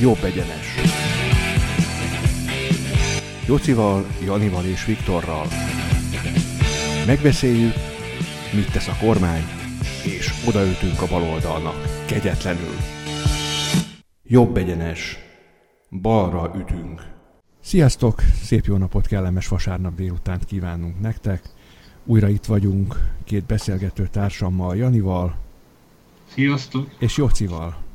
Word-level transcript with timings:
Jobb 0.00 0.24
egyenes. 0.24 0.74
Jocival, 3.46 4.06
Janival 4.24 4.64
és 4.64 4.84
Viktorral. 4.84 5.46
Megbeszéljük, 7.06 7.72
mit 8.54 8.72
tesz 8.72 8.88
a 8.88 8.96
kormány, 9.00 9.42
és 10.04 10.32
odaütünk 10.48 11.02
a 11.02 11.06
baloldalnak, 11.06 12.04
kegyetlenül. 12.06 12.74
Jobb 14.22 14.56
egyenes. 14.56 15.18
Balra 15.90 16.52
ütünk. 16.58 17.02
Sziasztok! 17.60 18.22
Szép 18.42 18.64
jó 18.64 18.76
napot, 18.76 19.06
kellemes 19.06 19.48
vasárnap 19.48 19.94
délutánt 19.94 20.44
kívánunk 20.44 21.00
nektek. 21.00 21.42
Újra 22.04 22.28
itt 22.28 22.44
vagyunk 22.44 22.96
két 23.24 23.44
beszélgető 23.46 24.06
társammal, 24.06 24.76
Janival. 24.76 25.36
Sziasztok! 26.34 26.88
És 26.98 27.16
Jocival. 27.16 27.88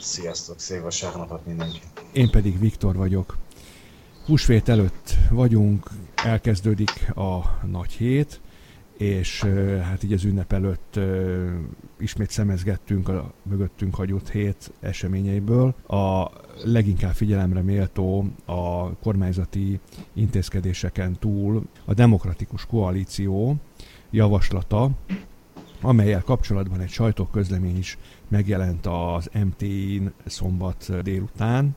Sziasztok, 0.00 0.60
szép 0.60 0.82
vasárnapot 0.82 1.46
mindenki. 1.46 1.80
Én 2.12 2.30
pedig 2.30 2.58
Viktor 2.58 2.96
vagyok. 2.96 3.36
Húsvét 4.26 4.68
előtt 4.68 5.14
vagyunk, 5.30 5.90
elkezdődik 6.14 7.10
a 7.16 7.60
nagy 7.66 7.92
hét, 7.92 8.40
és 8.98 9.42
hát 9.82 10.02
így 10.02 10.12
az 10.12 10.24
ünnep 10.24 10.52
előtt 10.52 10.98
ismét 11.98 12.30
szemezgettünk 12.30 13.08
a 13.08 13.32
mögöttünk 13.42 13.94
hagyott 13.94 14.30
hét 14.30 14.72
eseményeiből. 14.80 15.74
A 15.86 16.30
leginkább 16.64 17.14
figyelemre 17.14 17.62
méltó 17.62 18.26
a 18.44 18.94
kormányzati 18.94 19.80
intézkedéseken 20.12 21.18
túl 21.18 21.66
a 21.84 21.94
demokratikus 21.94 22.66
koalíció 22.66 23.56
javaslata, 24.10 24.90
amelyel 25.80 26.22
kapcsolatban 26.22 26.80
egy 26.80 26.90
sajtóközlemény 26.90 27.78
is 27.78 27.98
megjelent 28.28 28.86
az 28.86 29.30
MT-n 29.44 30.06
szombat 30.26 31.02
délután, 31.02 31.74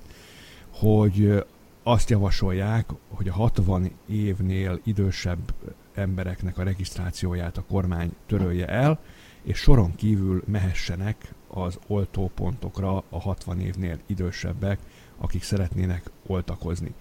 hogy 0.73 1.43
azt 1.83 2.09
javasolják, 2.09 2.89
hogy 3.09 3.27
a 3.27 3.33
60 3.33 3.91
évnél 4.07 4.79
idősebb 4.83 5.53
embereknek 5.93 6.57
a 6.57 6.63
regisztrációját 6.63 7.57
a 7.57 7.63
kormány 7.67 8.15
törölje 8.27 8.67
el, 8.67 8.99
és 9.43 9.57
soron 9.57 9.95
kívül 9.95 10.43
mehessenek 10.45 11.33
az 11.47 11.79
oltópontokra 11.87 13.03
a 13.09 13.19
60 13.19 13.59
évnél 13.59 13.99
idősebbek, 14.05 14.79
akik 15.17 15.43
szeretnének 15.43 16.11
oltakozni. 16.27 16.93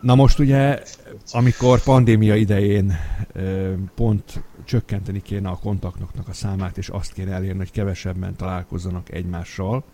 Na 0.00 0.14
most 0.14 0.38
ugye, 0.38 0.82
amikor 1.32 1.82
pandémia 1.82 2.34
idején 2.34 2.92
pont 3.94 4.42
csökkenteni 4.64 5.22
kéne 5.22 5.48
a 5.48 5.58
kontaktoknak 5.62 6.28
a 6.28 6.32
számát, 6.32 6.78
és 6.78 6.88
azt 6.88 7.12
kéne 7.12 7.32
elérni, 7.32 7.58
hogy 7.58 7.70
kevesebben 7.70 8.36
találkozzanak 8.36 9.10
egymással, 9.10 9.84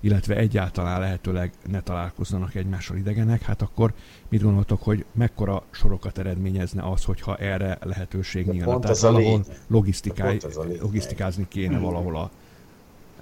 illetve 0.00 0.36
egyáltalán 0.36 1.00
lehetőleg 1.00 1.52
ne 1.70 1.80
találkozzanak 1.80 2.54
egymással 2.54 2.96
idegenek, 2.96 3.42
hát 3.42 3.62
akkor 3.62 3.92
mit 4.28 4.42
gondoltok, 4.42 4.82
hogy 4.82 5.04
mekkora 5.12 5.62
sorokat 5.70 6.18
eredményezne 6.18 6.90
az, 6.90 7.04
hogyha 7.04 7.36
erre 7.36 7.78
lehetőség 7.82 8.46
nyílna? 8.46 8.78
Tehát 8.78 8.98
valahol 8.98 9.44
logisztikázni 10.80 11.46
kéne 11.48 11.78
valahol 11.78 12.16
a, 12.16 12.30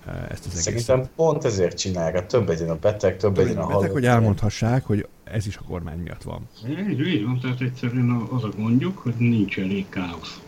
e, 0.07 0.27
ezt 0.31 0.47
az 0.47 0.53
egészet. 0.53 0.63
Szerintem 0.63 1.11
pont 1.17 1.45
ezért 1.45 1.79
csinálják, 1.79 2.27
több 2.27 2.49
legyen 2.49 2.71
a 2.71 2.77
beteg, 2.77 3.17
több 3.17 3.37
legyen 3.37 3.57
a 3.57 3.63
halott. 3.63 3.81
Beteg, 3.81 3.93
hogy 3.93 4.07
elmondhassák, 4.07 4.85
hogy 4.85 5.09
ez 5.33 5.47
is 5.47 5.57
a 5.57 5.63
kormány 5.69 5.99
miatt 5.99 6.23
van. 6.23 6.49
Így, 6.69 7.07
így 7.07 7.25
van, 7.25 7.39
tehát 7.41 7.61
egyszerűen 7.61 8.11
az 8.11 8.45
a 8.45 8.49
gondjuk, 8.57 8.99
hogy 8.99 9.15
nincs 9.19 9.59
elég 9.59 9.89
káosz. 9.89 10.41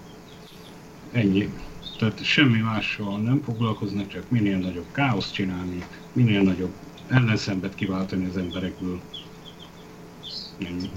Ennyi. 1.12 1.52
Tehát 1.98 2.24
semmi 2.24 2.58
mással 2.58 3.18
nem 3.18 3.42
foglalkoznak, 3.42 4.08
csak 4.08 4.30
minél 4.30 4.58
nagyobb 4.58 4.86
káoszt 4.92 5.32
csinálni, 5.32 5.84
minél 6.12 6.42
nagyobb 6.42 6.72
ellenszembet 7.08 7.74
kiváltani 7.74 8.26
az 8.26 8.36
emberekből. 8.36 9.00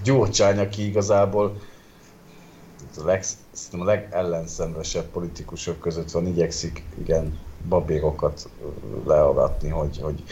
Gyurcsány, 0.04 0.60
aki 0.60 0.86
igazából 0.86 1.62
a, 2.98 3.04
leg, 3.06 3.24
a 3.72 3.84
legellenszenvesebb 3.84 5.06
politikusok 5.06 5.80
között 5.80 6.12
van, 6.12 6.28
igyekszik 6.28 6.84
igen 7.00 7.40
babérokat 7.68 8.50
leagatni, 9.06 9.70
hogy, 9.70 10.00
hogy, 10.02 10.24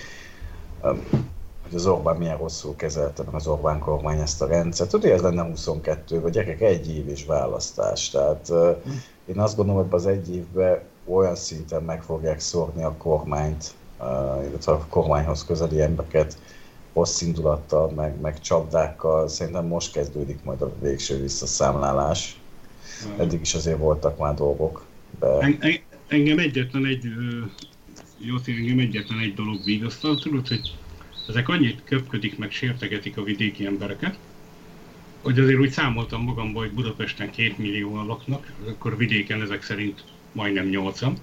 hogy 1.70 1.78
az 1.78 1.86
Orbán 1.86 2.18
milyen 2.18 2.38
rosszul 2.38 2.76
kezelte 2.76 3.24
meg 3.24 3.34
az 3.34 3.48
Orbán 3.48 3.80
kormány 3.80 4.20
ezt 4.20 4.42
a 4.42 4.48
rendszert. 4.48 4.90
Tudja, 4.90 5.14
ez 5.14 5.22
lenne 5.22 5.44
22, 5.44 6.22
vagy 6.22 6.32
gyerekek 6.32 6.62
egy 6.62 6.96
év 6.96 7.10
is 7.10 7.26
választás. 7.26 8.10
Tehát 8.10 8.52
én 9.26 9.40
azt 9.40 9.56
gondolom, 9.56 9.82
hogy 9.82 9.94
az 9.94 10.06
egy 10.06 10.36
évben 10.36 10.80
olyan 11.06 11.36
szinten 11.36 11.84
meg 11.84 12.04
fogják 12.04 12.40
szórni 12.40 12.84
a 12.84 12.96
kormányt, 12.98 13.74
illetve 14.48 14.72
a 14.72 14.86
kormányhoz 14.90 15.46
közeli 15.46 15.82
embereket 15.82 16.38
rossz 16.94 17.22
indulattal, 17.22 17.90
meg, 17.90 18.20
meg 18.22 18.40
csapdákkal. 18.40 19.28
Szerintem 19.28 19.66
most 19.66 19.92
kezdődik 19.92 20.44
majd 20.44 20.62
a 20.62 20.72
végső 20.82 21.22
visszaszámlálás. 21.22 22.40
Eddig 23.18 23.42
is 23.42 23.54
azért 23.54 23.78
voltak 23.78 24.18
már 24.18 24.34
dolgok. 24.34 24.86
De... 25.20 25.58
Engem 26.08 26.40
egyetlen 26.40 26.86
egy, 26.86 27.04
jó, 28.18 28.36
engem 28.46 28.80
egyetlen 28.80 29.20
egy 29.20 29.34
dolog 29.34 29.64
vigasztal, 29.64 30.20
tudod, 30.20 30.48
hogy 30.48 30.79
ezek 31.30 31.50
annyit 31.50 31.84
köpködik, 31.84 32.38
meg 32.38 32.52
sértegetik 32.52 33.18
a 33.18 33.24
vidéki 33.24 33.66
embereket, 33.66 34.18
hogy 35.22 35.40
azért 35.40 35.60
úgy 35.60 35.72
számoltam 35.72 36.24
magamban, 36.24 36.64
hogy 36.64 36.74
Budapesten 36.74 37.32
két 37.32 37.58
millióan 37.58 38.06
laknak, 38.06 38.52
akkor 38.68 38.98
vidéken 38.98 39.42
ezek 39.42 39.64
szerint 39.64 40.04
majdnem 40.32 40.66
nyolcan. 40.66 41.18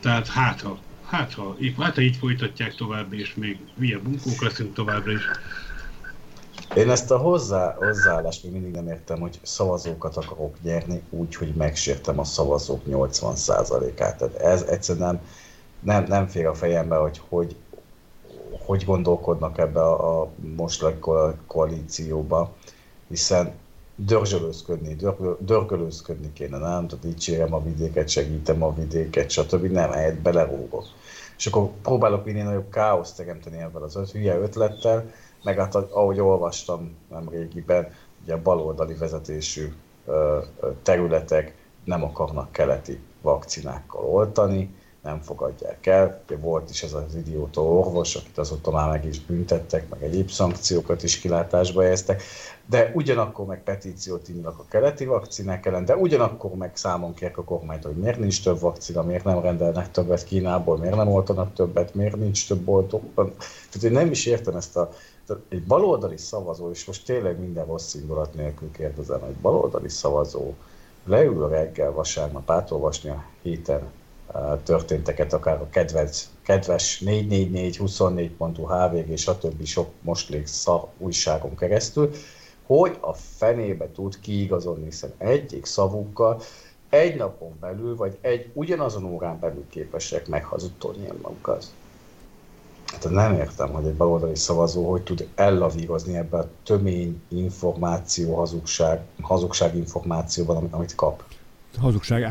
Tehát 0.00 0.28
hát 0.28 0.60
ha, 0.60 0.78
hát 1.04 1.34
ha, 1.34 1.56
hát 1.78 1.94
ha 1.94 2.00
így 2.00 2.16
folytatják 2.16 2.74
tovább, 2.74 3.12
és 3.12 3.34
még 3.34 3.58
milyen 3.74 4.02
bunkók 4.02 4.42
leszünk 4.42 4.74
továbbra 4.74 5.12
is. 5.12 5.22
Én 6.76 6.90
ezt 6.90 7.10
a 7.10 7.16
hozzá, 7.16 7.74
hozzáállást 7.74 8.42
még 8.42 8.52
mindig 8.52 8.72
nem 8.72 8.88
értem, 8.88 9.20
hogy 9.20 9.38
szavazókat 9.42 10.16
akarok 10.16 10.56
nyerni 10.62 11.02
úgy, 11.10 11.34
hogy 11.34 11.54
megsértem 11.54 12.18
a 12.18 12.24
szavazók 12.24 12.82
80%-át. 12.88 14.16
Tehát 14.18 14.34
ez 14.34 14.62
egyszerűen 14.62 15.06
nem, 15.06 15.20
nem, 15.80 16.04
nem 16.08 16.26
fér 16.26 16.46
a 16.46 16.54
fejembe, 16.54 16.96
hogy 16.96 17.20
hogy, 17.28 17.56
hogy 18.64 18.84
gondolkodnak 18.84 19.58
ebbe 19.58 19.80
a, 19.80 20.20
a 20.20 20.28
mostani 20.56 20.98
koalícióba, 21.46 22.52
hiszen 23.08 23.52
dörzsölőzködni, 23.96 24.96
dörgölőzködni 25.38 26.32
kéne, 26.32 26.58
nem? 26.58 26.86
Tehát 26.88 27.04
dicsérem 27.04 27.54
a 27.54 27.62
vidéket, 27.62 28.08
segítem 28.08 28.62
a 28.62 28.74
vidéket, 28.74 29.30
stb. 29.30 29.64
Nem, 29.64 29.90
helyett 29.90 30.20
belerúgok. 30.20 30.84
És 31.38 31.46
akkor 31.46 31.70
próbálok 31.82 32.24
minél 32.24 32.44
nagyobb 32.44 32.70
káoszt 32.70 33.16
teremteni 33.16 33.58
ebben 33.58 33.82
az 33.82 34.10
hülye 34.12 34.38
ötlettel, 34.38 35.10
meg 35.42 35.58
hát 35.58 35.74
ahogy 35.74 36.20
olvastam 36.20 36.96
nem 37.10 37.28
régiben, 37.28 37.94
ugye 38.22 38.36
baloldali 38.36 38.94
vezetésű 38.94 39.72
területek 40.82 41.54
nem 41.84 42.04
akarnak 42.04 42.52
keleti 42.52 42.98
vakcinákkal 43.20 44.04
oltani, 44.04 44.74
nem 45.02 45.20
fogadják 45.20 45.86
el. 45.86 46.20
Ugye 46.26 46.36
volt 46.36 46.70
is 46.70 46.82
ez 46.82 46.92
az 46.92 47.14
idióta 47.14 47.62
orvos, 47.62 48.14
akit 48.14 48.38
azóta 48.38 48.70
már 48.70 48.88
meg 48.88 49.04
is 49.04 49.20
büntettek, 49.20 49.88
meg 49.88 50.02
egyéb 50.02 50.30
szankciókat 50.30 51.02
is 51.02 51.18
kilátásba 51.18 51.82
helyeztek, 51.82 52.22
de 52.66 52.90
ugyanakkor 52.94 53.46
meg 53.46 53.62
petíciót 53.62 54.28
indulnak 54.28 54.58
a 54.58 54.64
keleti 54.68 55.04
vakcinák 55.04 55.66
ellen, 55.66 55.84
de 55.84 55.96
ugyanakkor 55.96 56.54
meg 56.54 56.76
számon 56.76 57.14
kérek 57.14 57.38
a 57.38 57.44
kormányt, 57.44 57.82
hogy 57.82 57.96
miért 57.96 58.18
nincs 58.18 58.42
több 58.42 58.60
vakcina, 58.60 59.02
miért 59.02 59.24
nem 59.24 59.40
rendelnek 59.40 59.90
többet 59.90 60.24
Kínából, 60.24 60.78
miért 60.78 60.96
nem 60.96 61.08
oltanak 61.08 61.54
többet, 61.54 61.94
miért 61.94 62.16
nincs 62.16 62.48
több 62.48 62.68
oltóban. 62.68 63.34
Tehát 63.70 63.82
én 63.82 63.92
nem 63.92 64.10
is 64.10 64.26
értem 64.26 64.56
ezt 64.56 64.76
a, 64.76 64.90
egy 65.48 65.62
baloldali 65.62 66.16
szavazó, 66.16 66.70
és 66.70 66.84
most 66.84 67.04
tényleg 67.04 67.38
minden 67.38 67.66
rossz 67.66 67.94
indulat 67.94 68.34
nélkül 68.34 68.70
kérdezem, 68.70 69.22
egy 69.24 69.36
baloldali 69.36 69.88
szavazó 69.88 70.52
leül 71.04 71.48
reggel 71.48 71.92
vasárnap 71.92 72.50
átolvasni 72.50 73.10
a 73.10 73.24
héten 73.42 73.90
történteket, 74.64 75.32
akár 75.32 75.60
a 75.60 75.68
kedves, 75.70 76.24
kedves 76.42 77.00
444, 77.00 77.78
24.hu, 77.78 78.66
HVG, 78.66 79.18
stb. 79.18 79.64
sok 79.64 79.90
most 80.00 80.46
szar 80.46 80.86
újságon 80.98 81.56
keresztül, 81.56 82.10
hogy 82.66 82.96
a 83.00 83.12
fenébe 83.12 83.88
tud 83.94 84.20
kiigazodni, 84.20 84.84
hiszen 84.84 85.12
egyik 85.18 85.64
szavukkal 85.64 86.40
egy 86.88 87.16
napon 87.16 87.56
belül, 87.60 87.96
vagy 87.96 88.18
egy 88.20 88.50
ugyanazon 88.52 89.04
órán 89.04 89.38
belül 89.40 89.64
képesek 89.70 90.28
meghazudtolni 90.28 91.08
magukat. 91.22 91.64
Hát 92.86 93.10
nem 93.10 93.34
értem, 93.34 93.72
hogy 93.72 93.86
egy 93.86 93.94
baloldali 93.94 94.36
szavazó 94.36 94.90
hogy 94.90 95.02
tud 95.02 95.28
ellavírozni 95.34 96.16
ebbe 96.16 96.38
a 96.38 96.48
tömény 96.62 97.22
információ, 97.28 98.34
hazugság, 98.34 99.00
hazugság 99.20 99.76
információban, 99.76 100.68
amit 100.70 100.94
kap 100.94 101.22
hazugság 101.78 102.22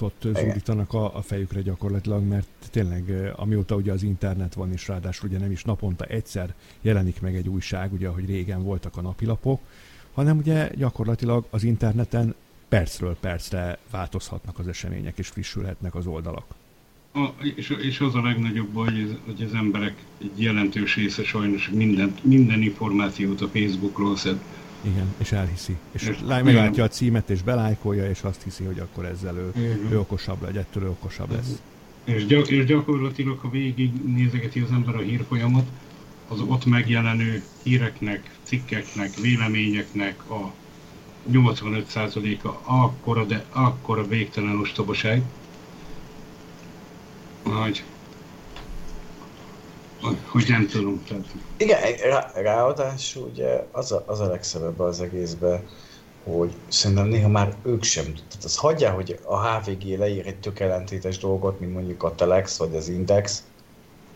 áradatot 0.00 0.42
zúdítanak 0.42 0.92
a, 0.92 1.16
a 1.16 1.22
fejükre 1.22 1.60
gyakorlatilag, 1.60 2.24
mert 2.24 2.48
tényleg 2.70 3.32
amióta 3.36 3.74
ugye 3.74 3.92
az 3.92 4.02
internet 4.02 4.54
van, 4.54 4.72
és 4.72 4.88
ráadásul 4.88 5.28
ugye 5.28 5.38
nem 5.38 5.50
is 5.50 5.64
naponta 5.64 6.04
egyszer 6.04 6.54
jelenik 6.80 7.20
meg 7.20 7.36
egy 7.36 7.48
újság, 7.48 7.92
ugye 7.92 8.08
ahogy 8.08 8.26
régen 8.26 8.62
voltak 8.62 8.96
a 8.96 9.00
napilapok, 9.00 9.60
hanem 10.12 10.38
ugye 10.38 10.70
gyakorlatilag 10.76 11.46
az 11.50 11.62
interneten 11.62 12.34
percről 12.68 13.16
percre 13.20 13.78
változhatnak 13.90 14.58
az 14.58 14.68
események, 14.68 15.18
és 15.18 15.28
frissülhetnek 15.28 15.94
az 15.94 16.06
oldalak. 16.06 16.44
A, 17.12 17.28
és, 17.56 17.70
és 17.70 18.00
az 18.00 18.14
a 18.14 18.22
legnagyobb 18.22 18.68
baj, 18.68 18.92
hogy, 18.92 19.18
hogy 19.24 19.42
az 19.42 19.54
emberek 19.54 19.94
egy 20.22 20.42
jelentős 20.42 20.96
része 20.96 21.24
sajnos 21.24 21.68
minden, 21.68 22.14
minden 22.22 22.62
információt 22.62 23.40
a 23.40 23.48
Facebookról 23.48 24.16
szed. 24.16 24.40
Igen, 24.80 25.14
és 25.18 25.32
elhiszi. 25.32 25.76
És, 25.92 26.02
és 26.02 26.18
meglátja 26.26 26.84
a 26.84 26.88
címet, 26.88 27.30
és 27.30 27.42
belájkolja, 27.42 28.08
és 28.08 28.22
azt 28.22 28.42
hiszi, 28.42 28.64
hogy 28.64 28.78
akkor 28.78 29.04
ezzel 29.04 29.36
ő, 29.36 29.52
ő 29.90 29.98
okosabb 29.98 30.42
lesz, 30.42 30.54
ettől 30.54 30.82
ő 30.82 30.88
okosabb 30.88 31.30
lesz. 31.30 31.62
És, 32.04 32.26
gyak, 32.26 32.48
és 32.48 32.64
gyakorlatilag, 32.64 33.38
ha 33.38 33.50
végig 33.50 33.92
nézegeti 34.04 34.60
az 34.60 34.70
ember 34.70 34.94
a 34.94 35.00
hírfolyamat, 35.00 35.66
az 36.28 36.40
ott 36.40 36.64
megjelenő 36.64 37.42
híreknek, 37.62 38.30
cikkeknek, 38.42 39.14
véleményeknek 39.16 40.30
a 40.30 40.52
85%-a 41.32 42.48
akkora, 42.64 43.24
de 43.24 43.44
akkora 43.50 44.06
végtelen 44.06 44.58
ostobaság, 44.58 45.22
hogy, 47.42 47.84
hogy 50.26 50.44
nem 50.48 50.66
tudom. 50.66 51.02
Tehát. 51.08 51.24
Igen, 51.56 51.78
rá, 51.96 52.30
ráadásul 52.34 53.30
ugye 53.32 53.66
az 53.70 53.92
a, 53.92 54.04
az 54.06 54.20
a 54.20 54.26
legszebb 54.26 54.80
az 54.80 55.00
egészben, 55.00 55.62
hogy 56.24 56.52
szerintem 56.68 57.06
néha 57.06 57.28
már 57.28 57.54
ők 57.62 57.82
sem, 57.82 58.04
tehát 58.04 58.44
az 58.44 58.56
hagyja, 58.56 58.90
hogy 58.90 59.18
a 59.24 59.46
HVG 59.46 59.98
leír 59.98 60.26
egy 60.26 60.40
tök 60.40 60.60
ellentétes 60.60 61.18
dolgot, 61.18 61.60
mint 61.60 61.72
mondjuk 61.72 62.02
a 62.02 62.14
Telex 62.14 62.56
vagy 62.56 62.76
az 62.76 62.88
Index, 62.88 63.42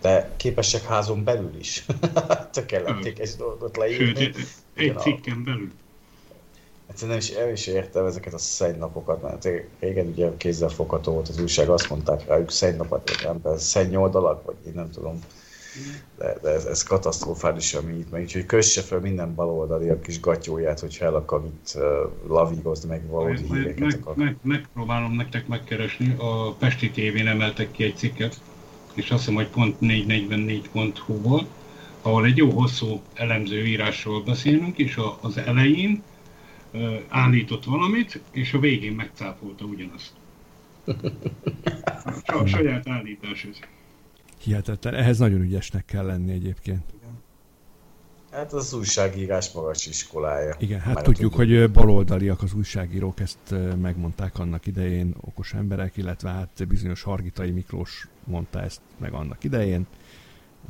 de 0.00 0.31
képesek 0.36 0.82
házon 0.82 1.25
belül 1.25 1.56
is 1.58 1.86
tök 2.52 2.72
ellentétes 2.72 3.36
dolgot 3.36 3.76
leírni. 3.76 4.22
Sőt, 4.22 4.36
egy 4.75 4.98
cikken 4.98 5.44
belül. 5.44 5.70
Egyszerűen 6.86 7.19
nem 7.19 7.26
is, 7.28 7.36
el 7.36 7.52
is 7.52 7.66
értem 7.66 8.06
ezeket 8.06 8.32
a 8.32 8.38
szennyapokat, 8.38 9.22
mert 9.22 9.48
régen 9.81 10.06
ugye 10.06 10.31
kézzel 10.36 10.69
fogható 10.69 11.12
volt 11.12 11.28
az 11.28 11.40
újság, 11.40 11.69
azt 11.69 11.90
mondták 11.90 12.26
rájuk 12.26 12.50
szennyapat, 12.50 13.10
vagy 13.10 13.38
nem, 13.42 13.56
szennyoldalak, 13.56 14.44
vagy 14.44 14.56
én 14.66 14.72
nem 14.75 14.90
tudom. 14.90 15.20
De, 16.18 16.38
de 16.42 16.48
ez, 16.48 16.64
ez 16.64 16.82
katasztrofális, 16.82 17.74
ami 17.74 17.92
itt 17.98 18.10
meg, 18.10 18.22
úgyhogy 18.22 18.46
kösse 18.46 18.82
fel 18.82 19.00
minden 19.00 19.34
baloldali 19.34 19.88
a 19.88 20.00
kis 20.00 20.20
gatyóját, 20.20 20.80
hogyha 20.80 21.04
el 21.04 21.14
akar 21.14 21.44
itt 21.44 21.72
uh, 21.74 21.82
lavírozni, 22.28 22.88
meg 22.88 23.06
valódi 23.06 23.42
híreket 23.52 23.78
meg, 23.78 23.98
akar. 24.00 24.16
Meg, 24.16 24.36
megpróbálom 24.42 25.12
nektek 25.12 25.46
megkeresni, 25.46 26.14
a 26.18 26.52
Pesti 26.52 26.90
TV-n 26.90 27.26
emeltek 27.26 27.70
ki 27.70 27.84
egy 27.84 27.96
cikket, 27.96 28.40
és 28.94 29.10
azt 29.10 29.18
hiszem, 29.18 29.34
hogy 29.34 29.48
pont 29.48 29.76
444.hu 29.80 31.20
volt, 31.20 31.46
ahol 32.02 32.24
egy 32.24 32.36
jó 32.36 32.50
hosszú 32.50 33.00
elemző 33.14 33.66
írásról 33.66 34.22
beszélünk, 34.22 34.78
és 34.78 34.96
a, 34.96 35.18
az 35.20 35.36
elején 35.36 36.02
állított 37.08 37.64
valamit, 37.64 38.20
és 38.30 38.52
a 38.52 38.58
végén 38.58 38.92
megcáfolta 38.92 39.64
ugyanazt. 39.64 40.12
A 42.26 42.46
saját 42.46 42.88
állítás 42.88 43.44
ez. 43.44 43.58
Hihetetlen. 44.44 44.94
Ehhez 44.94 45.19
nagyon 45.19 45.41
ügyesnek 45.41 45.85
kell 45.85 46.05
lenni 46.05 46.32
egyébként. 46.32 46.82
Hát 48.31 48.52
az 48.52 48.73
újságírás 48.73 49.52
magas 49.52 49.87
iskolája. 49.87 50.55
Igen, 50.58 50.81
hát 50.81 50.94
Már 50.94 51.05
tudjuk, 51.05 51.32
tudjuk, 51.32 51.61
hogy 51.61 51.73
baloldaliak 51.73 52.43
az 52.43 52.52
újságírók, 52.55 53.20
ezt 53.20 53.55
megmondták 53.81 54.38
annak 54.38 54.67
idején 54.67 55.14
okos 55.20 55.55
emberek, 55.55 55.96
illetve 55.96 56.31
hát 56.31 56.67
bizonyos 56.69 57.02
Hargitai 57.02 57.50
Miklós 57.50 58.08
mondta 58.25 58.62
ezt 58.62 58.81
meg 58.96 59.12
annak 59.12 59.44
idején, 59.44 59.87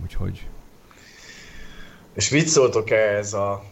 úgyhogy... 0.03 0.49
És 2.13 2.31
mit 2.31 2.47
szóltok 2.47 2.91
ez 2.91 3.33
a 3.33 3.65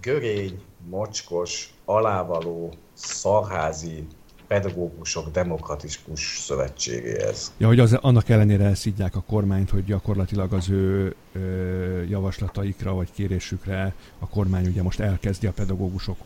görény, 0.00 0.60
mocskos, 0.88 1.74
alávaló, 1.84 2.74
szarházi 2.92 4.06
pedagógusok 4.50 5.30
demokratikus 5.30 6.38
szövetségéhez. 6.38 7.52
Ja, 7.58 7.66
hogy 7.66 7.78
az, 7.78 7.92
annak 7.92 8.28
ellenére 8.28 8.64
elszidják 8.64 9.16
a 9.16 9.22
kormányt, 9.26 9.70
hogy 9.70 9.84
gyakorlatilag 9.84 10.52
az 10.52 10.68
ő 10.68 11.14
ö, 11.32 12.02
javaslataikra 12.02 12.94
vagy 12.94 13.08
kérésükre 13.12 13.94
a 14.18 14.28
kormány 14.28 14.66
ugye 14.66 14.82
most 14.82 15.00
elkezdi 15.00 15.46
a 15.46 15.52
pedagógusok 15.52 16.16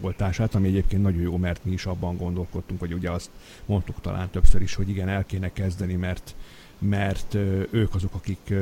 oltását, 0.00 0.54
ami 0.54 0.68
egyébként 0.68 1.02
nagyon 1.02 1.20
jó, 1.20 1.36
mert 1.36 1.64
mi 1.64 1.72
is 1.72 1.86
abban 1.86 2.16
gondolkodtunk, 2.16 2.80
vagy 2.80 2.92
ugye 2.92 3.10
azt 3.10 3.30
mondtuk 3.66 4.00
talán 4.00 4.30
többször 4.30 4.62
is, 4.62 4.74
hogy 4.74 4.88
igen, 4.88 5.08
el 5.08 5.24
kéne 5.24 5.52
kezdeni, 5.52 5.94
mert 5.94 6.34
mert 6.78 7.34
ők 7.70 7.94
azok, 7.94 8.14
akik 8.14 8.54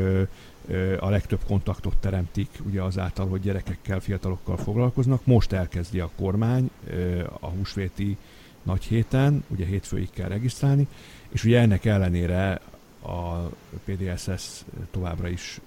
a 0.98 1.10
legtöbb 1.10 1.40
kontaktot 1.46 1.96
teremtik, 1.96 2.48
ugye 2.66 2.82
azáltal, 2.82 3.28
hogy 3.28 3.40
gyerekekkel, 3.40 4.00
fiatalokkal 4.00 4.56
foglalkoznak. 4.56 5.26
Most 5.26 5.52
elkezdi 5.52 6.00
a 6.00 6.10
kormány 6.16 6.70
a 7.40 7.46
húsvéti 7.46 8.16
nagy 8.66 8.84
héten, 8.84 9.44
ugye 9.48 9.64
hétfőig 9.64 10.10
kell 10.10 10.28
regisztrálni, 10.28 10.86
és 11.28 11.44
ugye 11.44 11.60
ennek 11.60 11.84
ellenére 11.84 12.60
a 13.02 13.50
PDSS 13.84 14.64
továbbra 14.90 15.28
is 15.28 15.60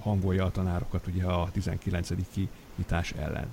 hangolja 0.00 0.44
a 0.44 0.50
tanárokat 0.50 1.06
ugye 1.06 1.24
a 1.24 1.48
19. 1.52 2.08
nyitás 2.76 3.12
ellen. 3.18 3.46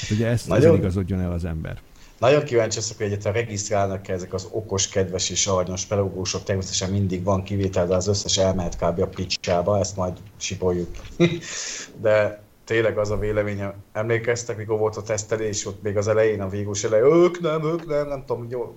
Hát 0.00 0.10
ugye 0.10 0.26
ezt 0.26 0.48
Nagyon... 0.48 0.76
igazodjon 0.76 1.20
el 1.20 1.32
az 1.32 1.44
ember. 1.44 1.80
Nagyon 2.18 2.44
kíváncsi 2.44 2.76
leszek, 2.76 2.96
hogy 2.96 3.06
egyáltalán 3.06 3.38
regisztrálnak 3.42 4.08
-e 4.08 4.12
ezek 4.12 4.34
az 4.34 4.48
okos, 4.50 4.88
kedves 4.88 5.30
és 5.30 5.46
aranyos 5.46 5.84
pedagógusok. 5.84 6.42
Természetesen 6.42 6.90
mindig 6.90 7.22
van 7.22 7.42
kivétel, 7.42 7.86
de 7.86 7.94
az 7.94 8.06
összes 8.06 8.38
elmehet 8.38 8.76
kb. 8.76 9.00
a 9.00 9.06
picsába, 9.06 9.78
ezt 9.78 9.96
majd 9.96 10.18
sipoljuk. 10.36 10.90
de 12.02 12.42
tényleg 12.68 12.98
az 12.98 13.10
a 13.10 13.18
véleményem. 13.18 13.72
Emlékeztek, 13.92 14.56
mikor 14.56 14.78
volt 14.78 14.96
a 14.96 15.02
tesztelés, 15.02 15.66
ott 15.66 15.82
még 15.82 15.96
az 15.96 16.08
elején, 16.08 16.40
a 16.40 16.48
végús 16.48 16.84
elején, 16.84 17.06
ők 17.06 17.40
nem, 17.40 17.64
ők 17.64 17.86
nem, 17.86 18.08
nem 18.08 18.24
tudom, 18.26 18.46
jó, 18.50 18.76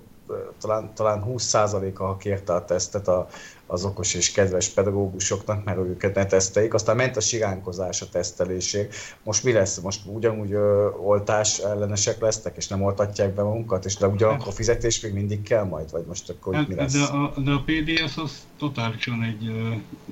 talán, 0.60 0.94
talán 0.94 1.24
20%-a, 1.28 2.04
ha 2.04 2.16
kérte 2.16 2.54
a 2.54 2.64
tesztet 2.64 3.08
a, 3.08 3.28
az 3.66 3.84
okos 3.84 4.14
és 4.14 4.32
kedves 4.32 4.68
pedagógusoknak, 4.68 5.64
mert 5.64 5.78
őket 5.78 6.14
ne 6.14 6.26
teszteljék. 6.26 6.74
Aztán 6.74 6.96
ment 6.96 7.16
a 7.16 7.20
siránkozás 7.20 8.02
a 8.02 8.08
teszteléség. 8.08 8.88
Most 9.22 9.44
mi 9.44 9.52
lesz? 9.52 9.78
Most 9.78 10.00
ugyanúgy 10.06 10.52
ö, 10.52 10.88
oltás 10.90 11.58
ellenesek 11.58 12.20
lesznek, 12.20 12.56
és 12.56 12.68
nem 12.68 12.82
oltatják 12.82 13.34
be 13.34 13.42
magunkat, 13.42 13.84
és 13.84 13.96
de 13.96 14.06
ugyanakkor 14.06 14.52
fizetés 14.52 15.00
még 15.00 15.12
mindig 15.12 15.42
kell 15.42 15.64
majd, 15.64 15.90
vagy 15.90 16.04
most 16.06 16.30
akkor 16.30 16.54
hát, 16.54 16.68
mi 16.68 16.74
lesz? 16.74 16.92
De 16.92 17.02
a, 17.02 17.32
de 17.36 17.50
a 17.50 17.62
PDS 17.64 18.16
az 18.16 18.46
totálisan 18.58 19.22
egy 19.22 19.52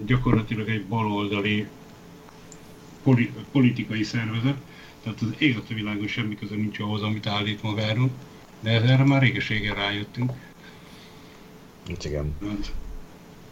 gyakorlatilag 0.07 0.69
egy 0.69 0.87
baloldali 0.87 1.69
politikai 3.53 4.03
szervezet, 4.03 4.57
tehát 5.03 5.21
az 5.21 5.29
ég 5.39 5.57
a 5.57 5.75
világon 5.75 6.07
semmi 6.07 6.35
köze 6.35 6.55
nincs 6.55 6.79
ahhoz, 6.79 7.03
amit 7.03 7.27
állít 7.27 7.63
magáról, 7.63 8.11
de 8.61 8.71
erre 8.71 9.05
már 9.05 9.23
régeségen 9.23 9.75
rájöttünk. 9.75 10.33
Hát 11.89 12.05
igen. 12.05 12.35
Hát, 12.41 12.73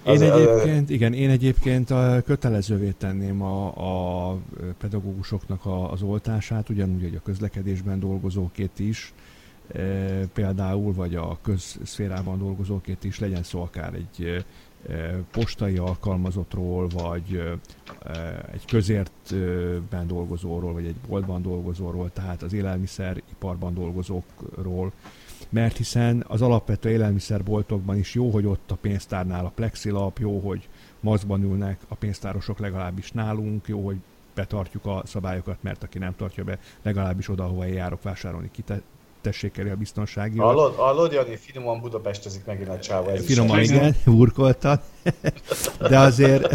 én 0.04 0.22
egyébként, 0.22 0.90
igen, 0.90 1.12
én 1.12 1.30
egyébként 1.30 1.90
a 1.90 2.22
kötelezővé 2.24 2.94
tenném 2.98 3.42
a, 3.42 3.66
a 4.30 4.38
pedagógusoknak 4.78 5.66
a, 5.66 5.92
az 5.92 6.02
oltását, 6.02 6.68
ugyanúgy, 6.68 7.02
hogy 7.02 7.14
a 7.14 7.22
közlekedésben 7.22 8.00
dolgozókét 8.00 8.78
is, 8.78 9.12
e, 9.72 9.80
például, 10.26 10.92
vagy 10.92 11.14
a 11.14 11.38
közszférában 11.42 12.38
dolgozókét 12.38 13.04
is, 13.04 13.18
legyen 13.18 13.42
szó 13.42 13.62
akár 13.62 13.94
egy 13.94 14.44
postai 15.30 15.76
alkalmazottról, 15.76 16.88
vagy 16.88 17.58
egy 18.52 18.64
közértben 18.66 20.06
dolgozóról, 20.06 20.72
vagy 20.72 20.86
egy 20.86 20.96
boltban 21.08 21.42
dolgozóról, 21.42 22.10
tehát 22.12 22.42
az 22.42 22.52
élelmiszeriparban 22.52 23.74
dolgozókról, 23.74 24.92
mert 25.48 25.76
hiszen 25.76 26.24
az 26.28 26.42
alapvető 26.42 26.90
élelmiszerboltokban 26.90 27.96
is 27.96 28.14
jó, 28.14 28.30
hogy 28.30 28.46
ott 28.46 28.70
a 28.70 28.74
pénztárnál 28.74 29.44
a 29.44 29.52
plexilap, 29.54 30.18
jó, 30.18 30.38
hogy 30.38 30.68
mazban 31.00 31.42
ülnek 31.42 31.80
a 31.88 31.94
pénztárosok 31.94 32.58
legalábbis 32.58 33.12
nálunk, 33.12 33.68
jó, 33.68 33.86
hogy 33.86 33.96
betartjuk 34.34 34.86
a 34.86 35.02
szabályokat, 35.04 35.62
mert 35.62 35.82
aki 35.82 35.98
nem 35.98 36.16
tartja 36.16 36.44
be, 36.44 36.58
legalábbis 36.82 37.28
oda, 37.28 37.44
ahova 37.44 37.66
én 37.66 37.74
járok 37.74 38.02
vásárolni, 38.02 38.50
kite, 38.52 38.82
tessék 39.28 39.58
elő 39.58 39.70
a 39.70 39.76
biztonsági. 39.76 40.38
Hallod, 40.38 40.74
hallod 40.74 41.12
Jani, 41.12 41.36
finoman 41.36 41.80
budapestezik 41.80 42.44
megint 42.44 42.68
a 42.68 42.78
csáva. 42.78 43.16
Finoman, 43.16 43.60
igen, 43.60 43.96
burkoltan. 44.04 44.80
De 45.78 45.98
azért, 45.98 46.54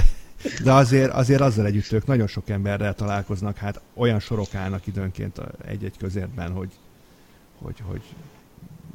de 0.63 0.72
azért, 0.72 1.12
azért 1.12 1.42
azzal 1.42 1.65
együtt 1.65 1.92
ők 1.92 2.06
nagyon 2.06 2.27
sok 2.27 2.50
emberrel 2.50 2.96
találkoznak, 2.96 3.58
hát 3.58 3.82
olyan 3.94 4.20
sorok 4.20 4.56
állnak 4.56 4.88
időnként 4.88 5.38
egy-egy 5.68 5.98
közértben, 5.98 6.51
hogy, 6.51 6.70
hogy, 7.62 7.75
hogy 7.89 8.01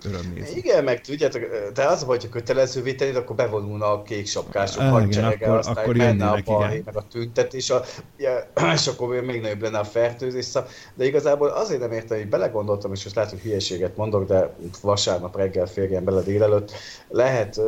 öröm 0.04 0.32
nézni. 0.34 0.56
Igen, 0.56 0.84
meg 0.84 1.00
tudjátok, 1.00 1.42
de 1.74 1.84
az, 1.84 2.02
hogyha 2.02 2.28
kötelezővé 2.28 2.94
tenni, 2.94 3.16
akkor 3.16 3.36
bevonulna 3.36 3.92
a 3.92 4.02
kék 4.02 4.26
sapkások 4.26 4.82
ah, 4.82 4.90
hadserege, 4.90 5.46
akkor, 5.46 5.58
aztán 5.58 5.76
akkor 5.76 5.96
menne 5.96 6.26
a 6.26 6.40
balhé, 6.44 6.82
meg 6.84 6.96
a 6.96 7.04
tüntetés, 7.10 7.70
a, 7.70 7.84
ja, 8.16 8.50
és 8.74 8.86
akkor 8.86 9.20
még 9.24 9.40
nagyobb 9.40 9.62
lenne 9.62 9.78
a 9.78 9.84
fertőzés. 9.84 10.44
Szóval, 10.44 10.68
de 10.94 11.04
igazából 11.04 11.48
azért 11.48 11.80
nem 11.80 11.92
értem, 11.92 12.18
hogy 12.18 12.28
belegondoltam, 12.28 12.92
és 12.92 13.04
most 13.04 13.16
lehet, 13.16 13.30
hogy 13.30 13.40
hülyeséget 13.40 13.96
mondok, 13.96 14.26
de 14.26 14.54
vasárnap 14.82 15.36
reggel 15.36 15.66
férjen 15.66 16.04
bele 16.04 16.20
délelőtt, 16.20 16.72
lehet 17.08 17.60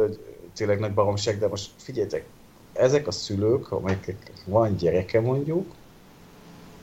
tényleg 0.55 0.79
nagy 0.79 0.95
baromság, 0.95 1.39
de 1.39 1.49
most 1.49 1.71
figyeljetek, 1.77 2.25
ezek 2.73 3.07
a 3.07 3.11
szülők, 3.11 3.73
amelyek 3.73 4.17
van 4.45 4.77
gyereke 4.77 5.21
mondjuk, 5.21 5.67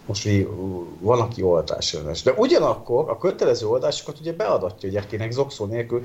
most 0.08 0.30
van, 1.00 1.20
aki 1.20 1.42
oltás 1.42 1.94
ellenes. 1.94 2.22
De 2.22 2.32
ugyanakkor 2.32 3.10
a 3.10 3.18
kötelező 3.18 3.68
oldásokat 3.68 4.20
ugye 4.20 4.34
beadatja 4.34 4.90
a 4.90 4.92
gyerekének 4.92 5.32
zokszó 5.32 5.66
nélkül. 5.66 6.04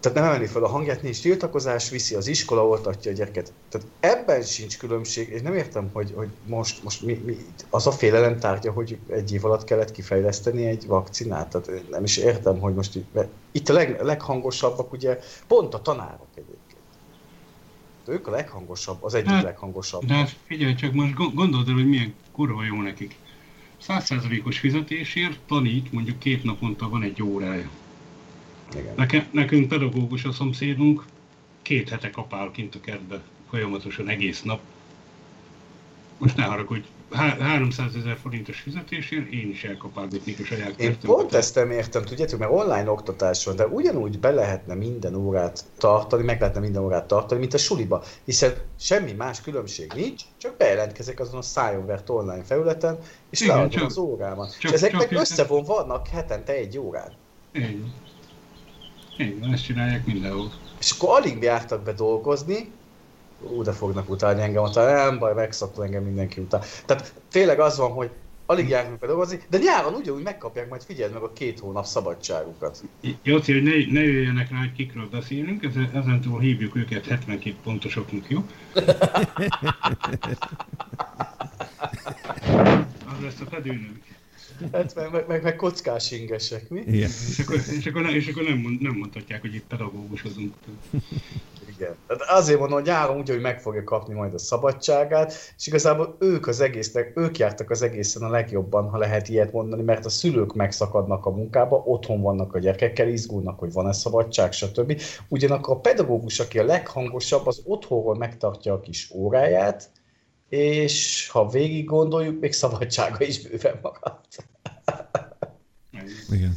tehát 0.00 0.18
nem 0.18 0.26
emeli 0.26 0.46
fel 0.46 0.64
a 0.64 0.68
hangját, 0.68 1.02
nincs 1.02 1.20
tiltakozás, 1.20 1.90
viszi 1.90 2.14
az 2.14 2.26
iskola, 2.26 2.66
oltatja 2.66 3.10
a 3.10 3.14
gyereket. 3.14 3.52
Tehát 3.68 3.86
ebben 4.00 4.42
sincs 4.42 4.78
különbség, 4.78 5.28
és 5.28 5.40
nem 5.40 5.54
értem, 5.54 5.90
hogy, 5.92 6.12
hogy 6.16 6.28
most, 6.46 6.82
most 6.82 7.02
mi, 7.02 7.22
mi, 7.24 7.36
az 7.70 7.86
a 7.86 7.92
félelem 7.92 8.38
tárgya, 8.38 8.72
hogy 8.72 8.98
egy 9.08 9.32
év 9.32 9.44
alatt 9.44 9.64
kellett 9.64 9.90
kifejleszteni 9.90 10.66
egy 10.66 10.86
vakcinát. 10.86 11.48
Tehát 11.48 11.90
nem 11.90 12.04
is 12.04 12.16
értem, 12.16 12.58
hogy 12.58 12.74
most 12.74 12.94
itt, 12.94 13.18
itt 13.52 13.68
a 13.68 13.72
leg, 13.72 14.02
leghangosabbak 14.02 14.92
ugye 14.92 15.18
pont 15.46 15.74
a 15.74 15.82
tanárok 15.82 16.28
egyébként. 16.34 16.78
Ők 18.06 18.26
a 18.26 18.30
leghangosabb, 18.30 19.02
az 19.02 19.14
egyik 19.14 19.30
hát, 19.30 19.42
leghangosabb. 19.42 20.04
De 20.04 20.14
hát 20.14 20.36
figyelj 20.46 20.74
csak, 20.74 20.92
most 20.92 21.14
gondold 21.34 21.68
el, 21.68 21.74
hogy 21.74 21.88
milyen 21.88 22.14
kurva 22.40 22.64
jó 22.64 22.82
nekik. 22.82 23.14
Százszázalékos 23.78 24.58
fizetésért 24.58 25.38
tanít, 25.46 25.92
mondjuk 25.92 26.18
két 26.18 26.42
naponta 26.44 26.88
van 26.88 27.02
egy 27.02 27.22
órája. 27.22 27.70
Igen. 28.72 28.94
Neke, 28.96 29.26
nekünk 29.30 29.68
pedagógus 29.68 30.24
a 30.24 30.32
szomszédunk, 30.32 31.04
két 31.62 31.88
hete 31.88 32.10
kapál 32.10 32.50
kint 32.50 32.74
a 32.74 32.80
kertbe, 32.80 33.22
folyamatosan 33.50 34.08
egész 34.08 34.42
nap. 34.42 34.60
Most 36.18 36.36
ne 36.36 36.44
haragudj, 36.44 36.86
300 37.12 37.94
ezer 37.96 38.16
forintos 38.22 38.60
fizetésért 38.60 39.32
én 39.32 39.48
is 39.50 39.64
elkapálgatnék 39.64 40.40
a 40.40 40.44
saját 40.44 40.80
Én 40.80 40.98
pont 40.98 41.34
ezt 41.34 41.54
nem 41.54 41.70
értem, 41.70 42.02
tudjátok, 42.04 42.38
mert 42.38 42.52
online 42.52 42.90
oktatás 42.90 43.44
van, 43.44 43.56
de 43.56 43.66
ugyanúgy 43.66 44.18
be 44.18 44.30
lehetne 44.30 44.74
minden 44.74 45.14
órát 45.14 45.64
tartani, 45.78 46.22
meg 46.22 46.40
lehetne 46.40 46.60
minden 46.60 46.82
órát 46.82 47.06
tartani, 47.06 47.40
mint 47.40 47.54
a 47.54 47.58
suliba, 47.58 48.02
hiszen 48.24 48.52
semmi 48.80 49.12
más 49.12 49.40
különbség 49.40 49.92
nincs, 49.94 50.22
csak 50.36 50.56
bejelentkezek 50.56 51.20
azon 51.20 51.38
a 51.38 51.42
szájonvert 51.42 52.10
online 52.10 52.44
felületen, 52.44 52.98
és 53.30 53.46
leadom 53.46 53.84
az 53.84 53.96
órában. 53.96 54.48
Csak, 54.58 54.62
és 54.62 54.70
ezek 54.70 54.90
csak 54.90 55.00
meg 55.00 55.12
összevonva 55.12 55.74
vannak 55.74 56.08
hetente 56.08 56.52
egy 56.52 56.78
órán. 56.78 57.12
Igen. 57.52 57.92
Igen, 59.16 59.52
ezt 59.52 59.64
csinálják 59.64 60.06
mindenhol. 60.06 60.52
És 60.78 60.90
akkor 60.90 61.20
alig 61.20 61.42
jártak 61.42 61.82
be 61.82 61.92
dolgozni, 61.92 62.70
ú, 63.40 63.62
de 63.62 63.72
fognak 63.72 64.10
utálni 64.10 64.42
engem, 64.42 64.62
ott 64.62 64.74
nem 64.74 65.18
baj, 65.18 65.34
megszakul 65.34 65.84
engem 65.84 66.02
mindenki 66.02 66.40
után. 66.40 66.60
Tehát 66.86 67.12
tényleg 67.30 67.60
az 67.60 67.78
van, 67.78 67.90
hogy 67.90 68.10
alig 68.46 68.68
járnak 68.68 68.98
be 68.98 69.06
dolgozni, 69.06 69.40
de 69.50 69.58
nyáron 69.58 69.94
ugyanúgy 69.94 70.22
megkapják, 70.22 70.68
majd 70.68 70.82
figyeld 70.82 71.12
meg 71.12 71.22
a 71.22 71.32
két 71.32 71.58
hónap 71.58 71.84
szabadságukat. 71.84 72.82
Jóci, 73.22 73.52
hogy 73.52 73.62
ne, 73.62 73.70
ne 74.00 74.04
jöjjenek 74.06 74.50
rá, 74.50 74.58
hogy 74.58 74.72
kikről 74.72 75.08
beszélünk, 75.10 75.64
ezen, 75.94 76.20
túl 76.20 76.40
hívjuk 76.40 76.76
őket 76.76 77.06
72 77.06 77.56
pontosoknak, 77.62 78.30
jó? 78.30 78.44
az 83.06 83.22
lesz 83.22 83.40
a 83.40 83.44
fedőnők. 83.50 84.02
Hát 84.72 84.94
meg, 84.94 85.26
meg, 85.28 85.42
meg, 85.42 85.56
kockás 85.56 86.10
ingesek, 86.10 86.68
mi? 86.68 86.80
Igen. 86.80 87.10
És 87.28 87.38
akkor, 87.38 87.56
és 87.78 87.86
akkor, 87.86 88.14
és 88.14 88.28
akkor 88.28 88.42
nem, 88.42 88.78
nem 88.80 88.92
mondhatják, 88.92 89.40
hogy 89.40 89.54
itt 89.54 89.64
pedagógusozunk. 89.68 90.54
Igen. 91.80 91.96
Tehát 92.06 92.22
azért 92.22 92.58
mondom, 92.58 92.78
hogy 92.78 92.86
nyáron 92.86 93.16
úgy, 93.16 93.28
hogy 93.28 93.40
meg 93.40 93.60
fogja 93.60 93.84
kapni 93.84 94.14
majd 94.14 94.34
a 94.34 94.38
szabadságát, 94.38 95.32
és 95.56 95.66
igazából 95.66 96.16
ők 96.18 96.46
az 96.46 96.60
egésznek, 96.60 97.12
ők 97.16 97.38
jártak 97.38 97.70
az 97.70 97.82
egészen 97.82 98.22
a 98.22 98.30
legjobban, 98.30 98.88
ha 98.88 98.98
lehet 98.98 99.28
ilyet 99.28 99.52
mondani, 99.52 99.82
mert 99.82 100.04
a 100.04 100.08
szülők 100.08 100.54
megszakadnak 100.54 101.26
a 101.26 101.30
munkába, 101.30 101.76
otthon 101.76 102.20
vannak 102.20 102.54
a 102.54 102.58
gyerekekkel, 102.58 103.08
izgulnak, 103.08 103.58
hogy 103.58 103.72
van-e 103.72 103.92
szabadság, 103.92 104.52
stb. 104.52 105.00
Ugyanakkor 105.28 105.76
a 105.76 105.80
pedagógus, 105.80 106.40
aki 106.40 106.58
a 106.58 106.64
leghangosabb, 106.64 107.46
az 107.46 107.62
otthonról 107.64 108.16
megtartja 108.16 108.72
a 108.72 108.80
kis 108.80 109.10
óráját, 109.10 109.90
és 110.48 111.28
ha 111.28 111.48
végig 111.48 111.84
gondoljuk, 111.84 112.40
még 112.40 112.52
szabadsága 112.52 113.24
is 113.24 113.48
bőven 113.48 113.78
maradt. 113.82 114.46
Igen. 116.30 116.56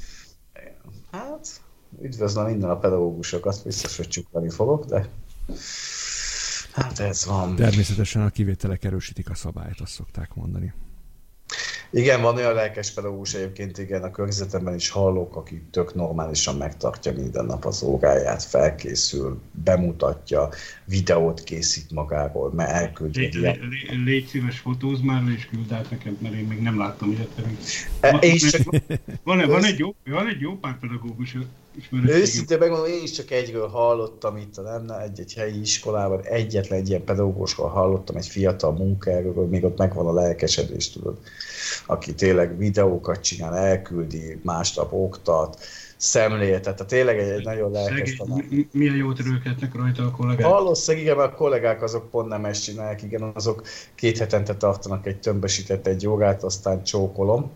Üdvözlöm 2.03 2.45
minden 2.45 2.69
a 2.69 2.77
pedagógusokat, 2.77 3.61
biztos, 3.63 3.97
hogy 3.97 4.07
csuklani 4.07 4.49
fogok, 4.49 4.85
de 4.85 5.09
hát 6.71 6.99
ez 6.99 7.25
van. 7.25 7.55
Természetesen 7.55 8.21
a 8.21 8.29
kivételek 8.29 8.83
erősítik 8.83 9.29
a 9.29 9.35
szabályt, 9.35 9.79
azt 9.79 9.91
szokták 9.91 10.33
mondani. 10.33 10.73
Igen, 11.91 12.21
van 12.21 12.35
olyan 12.35 12.53
lelkes 12.53 12.91
pedagógus 12.91 13.33
egyébként, 13.33 13.77
igen, 13.77 14.03
a 14.03 14.11
környezetemben 14.11 14.75
is 14.75 14.89
hallok, 14.89 15.35
aki 15.35 15.61
tök 15.71 15.93
normálisan 15.95 16.55
megtartja 16.55 17.13
minden 17.13 17.45
nap 17.45 17.65
az 17.65 17.83
óráját, 17.83 18.43
felkészül, 18.43 19.41
bemutatja, 19.51 20.49
videót 20.85 21.43
készít 21.43 21.91
magáról, 21.91 22.53
mert 22.53 22.69
elküld. 22.69 23.15
Lé, 23.15 23.29
lé, 23.33 23.59
légy 24.03 24.25
szíves, 24.25 24.59
fotóz 24.59 25.01
már, 25.01 25.21
és 25.37 25.45
küld 25.45 25.71
át 25.71 25.89
nekem, 25.89 26.17
mert 26.21 26.33
én 26.33 26.45
még 26.45 26.61
nem 26.61 26.77
láttam 26.77 27.11
ilyet 27.11 27.29
pedig. 27.35 27.57
E, 27.99 28.11
van, 28.11 28.21
és 28.21 28.49
csak... 28.51 28.61
van, 29.23 29.47
van, 29.47 29.63
egy 29.63 29.79
jó, 29.79 29.95
van 30.05 30.27
egy 30.27 30.39
jó 30.39 30.57
pár 30.57 30.79
pedagógus 30.79 31.33
Őszintén 32.05 32.57
megmondom, 32.57 32.87
én 32.87 33.03
is 33.03 33.11
csak 33.11 33.31
egyről 33.31 33.67
hallottam 33.67 34.37
itt, 34.37 34.63
nem, 34.63 34.89
egy-egy 34.89 35.33
helyi 35.33 35.59
iskolában, 35.59 36.21
egyetlen 36.23 36.79
egy 36.79 36.89
ilyen 36.89 37.03
pedagógusról 37.03 37.67
hallottam, 37.67 38.15
egy 38.15 38.27
fiatal 38.27 38.71
munkaerőről, 38.71 39.47
még 39.47 39.63
ott 39.63 39.77
megvan 39.77 40.07
a 40.07 40.13
lelkesedés, 40.13 40.89
tudod, 40.89 41.17
aki 41.85 42.13
tényleg 42.13 42.57
videókat 42.57 43.21
csinál, 43.21 43.55
elküldi, 43.55 44.39
másnap 44.43 44.93
oktat, 44.93 45.57
szemléltet, 45.97 46.75
tehát 46.75 46.91
tényleg 46.91 47.19
egy, 47.19 47.29
egy 47.29 47.43
nagyon 47.43 47.71
lelkes 47.71 48.15
tanár. 48.15 48.43
Milyen 48.71 48.95
jót 48.95 49.19
röghetnek 49.19 49.75
rajta 49.75 50.03
a 50.03 50.11
kollégák? 50.11 50.47
Valószínűleg 50.47 51.05
igen, 51.05 51.17
mert 51.17 51.31
a 51.31 51.35
kollégák 51.35 51.81
azok 51.81 52.09
pont 52.09 52.27
nem 52.27 52.45
ezt 52.45 52.63
csinálják, 52.63 53.01
igen, 53.03 53.31
azok 53.33 53.63
két 53.95 54.17
hetente 54.17 54.55
tartanak 54.55 55.05
egy 55.05 55.19
tömbösített 55.19 55.87
egy 55.87 56.01
jogát, 56.01 56.43
aztán 56.43 56.83
csókolom 56.83 57.51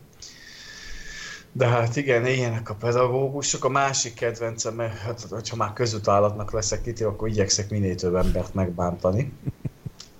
de 1.58 1.68
hát 1.68 1.96
igen, 1.96 2.26
ilyenek 2.26 2.70
a 2.70 2.74
pedagógusok. 2.74 3.66
A 3.66 3.70
másik 3.70 4.14
kedvencem, 4.14 4.74
mert 4.74 4.98
hát, 4.98 5.22
hogyha 5.30 5.56
már 5.56 5.74
közutálatnak 5.74 6.52
leszek 6.52 6.86
itt, 6.86 7.02
akkor 7.02 7.28
igyekszek 7.28 7.70
minél 7.70 7.96
több 7.96 8.16
embert 8.16 8.54
megbántani. 8.54 9.34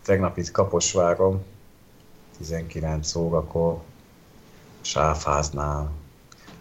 Tegnap 0.04 0.38
itt 0.38 0.52
Kaposváron, 0.52 1.44
19 2.38 3.16
órakor, 3.16 3.82
sáfáznál 4.82 5.92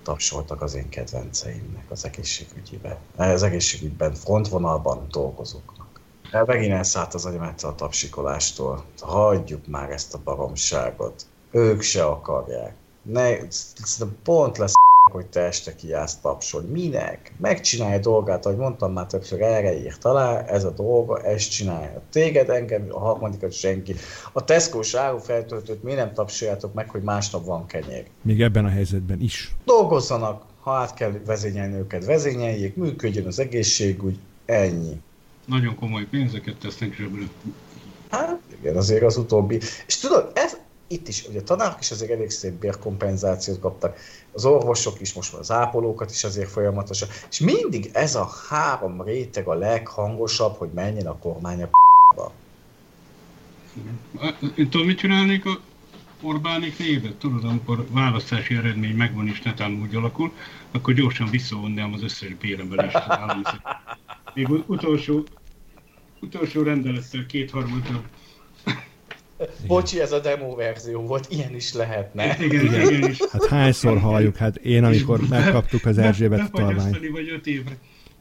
tapsoltak 0.03 0.63
az 0.63 0.75
én 0.75 0.89
kedvenceimnek 0.89 1.91
az 1.91 2.05
egészségügyibe. 2.05 2.99
Az 3.17 3.43
egészségügyben 3.43 4.15
frontvonalban 4.15 5.07
dolgozóknak. 5.11 6.01
Megint 6.47 6.73
elszállt 6.73 7.15
az 7.15 7.27
agyamet 7.27 7.63
a 7.63 7.75
tapsikolástól. 7.75 8.85
Hagyjuk 9.01 9.67
már 9.67 9.91
ezt 9.91 10.15
a 10.15 10.21
baromságot. 10.25 11.27
Ők 11.51 11.81
se 11.81 12.05
akarják 12.05 12.75
ne, 13.07 13.37
pont 14.23 14.59
lesz 14.59 14.75
hogy 15.13 15.27
te 15.27 15.41
este 15.41 15.75
kiállsz 15.75 16.17
tapsolni. 16.17 16.71
Minek? 16.71 17.33
Megcsinálja 17.41 17.99
dolgát, 17.99 18.47
ahogy 18.47 18.59
mondtam 18.59 18.93
már 18.93 19.07
többször, 19.07 19.43
erre 19.43 19.79
írt 19.79 20.05
alá, 20.05 20.45
ez 20.45 20.65
a 20.65 20.71
dolga, 20.71 21.23
ezt 21.23 21.51
csinálja. 21.51 22.03
Téged, 22.11 22.51
engem, 22.51 22.87
a 22.91 22.99
harmadikat 22.99 23.53
senki. 23.53 23.95
A 24.33 24.45
Tesco-s 24.45 24.95
árufeltöltőt 24.95 25.83
miért 25.83 25.99
nem 25.99 26.13
tapsoljátok 26.13 26.75
meg, 26.75 26.91
hogy 26.91 27.03
másnap 27.03 27.45
van 27.45 27.67
kenyér? 27.67 28.07
Még 28.23 28.43
ebben 28.43 28.65
a 28.65 28.69
helyzetben 28.69 29.21
is. 29.21 29.55
Dolgozzanak, 29.65 30.43
ha 30.61 30.73
át 30.73 30.95
kell 30.95 31.13
vezényelni 31.27 31.77
őket, 31.77 32.05
vezényeljék, 32.05 32.77
működjön 32.77 33.27
az 33.27 33.39
egészségügy, 33.39 34.19
ennyi. 34.45 35.01
Nagyon 35.45 35.75
komoly 35.75 36.05
pénzeket 36.05 36.57
tesznek 36.57 36.95
zsebre. 36.95 37.23
Hát 38.11 38.41
igen, 38.61 38.77
azért 38.77 39.03
az 39.03 39.17
utóbbi. 39.17 39.61
És 39.87 39.99
tudod, 39.99 40.31
ez, 40.35 40.57
itt 40.87 41.09
is, 41.09 41.27
ugye 41.29 41.39
a 41.39 41.43
tanárok 41.43 41.81
is 41.81 41.91
azért 41.91 42.11
elég 42.11 42.31
szép 42.31 42.53
bérkompenzációt 42.53 43.61
kaptak, 43.61 43.99
az 44.33 44.45
orvosok 44.45 45.01
is, 45.01 45.13
most 45.13 45.33
már 45.33 45.41
az 45.41 45.51
ápolókat 45.51 46.11
is 46.11 46.25
azért 46.25 46.51
folyamatosan, 46.51 47.09
és 47.31 47.41
mindig 47.41 47.91
ez 47.93 48.15
a 48.15 48.31
három 48.49 49.03
réteg 49.03 49.47
a 49.47 49.55
leghangosabb, 49.55 50.57
hogy 50.57 50.71
menjen 50.75 51.07
a 51.07 51.19
kormány 51.19 51.63
a 51.63 51.67
p***ba. 51.67 52.33
Tudod, 54.55 54.87
mit 54.87 54.99
csinálnék 54.99 55.47
a 55.47 55.61
Orbánik 56.23 56.79
névet? 56.79 57.15
Tudod, 57.15 57.45
amikor 57.45 57.87
választási 57.91 58.55
eredmény 58.55 58.97
megvan 58.97 59.29
és 59.29 59.43
netán 59.43 59.81
úgy 59.81 59.95
alakul, 59.95 60.33
akkor 60.71 60.95
gyorsan 60.95 61.31
visszavonnám 61.31 61.93
az 61.93 62.03
összes 62.03 62.35
béremelést 62.35 62.95
az 62.95 63.03
állami 63.09 63.43
Még 64.35 64.49
utolsó, 64.67 65.25
utolsó 66.21 66.63
rendelettel 66.63 67.27
kétharmadra 67.27 68.03
Bocsi, 69.67 70.01
ez 70.01 70.13
a 70.13 70.21
demo 70.21 70.55
verzió 70.55 71.01
volt, 71.01 71.27
ilyen 71.31 71.55
is 71.55 71.73
lehetne. 71.73 72.37
Igen, 72.41 72.65
igen, 72.65 72.91
igen 72.91 73.11
is. 73.11 73.19
Hát 73.31 73.47
hányszor 73.47 73.99
halljuk, 73.99 74.37
hát 74.37 74.57
én 74.57 74.85
amikor 74.85 75.21
megkaptuk 75.29 75.85
az 75.85 75.99
Erzsébet 75.99 76.49
utalványt. 76.49 77.11
vagy 77.13 77.29
öt 77.29 77.47
évre. 77.47 77.77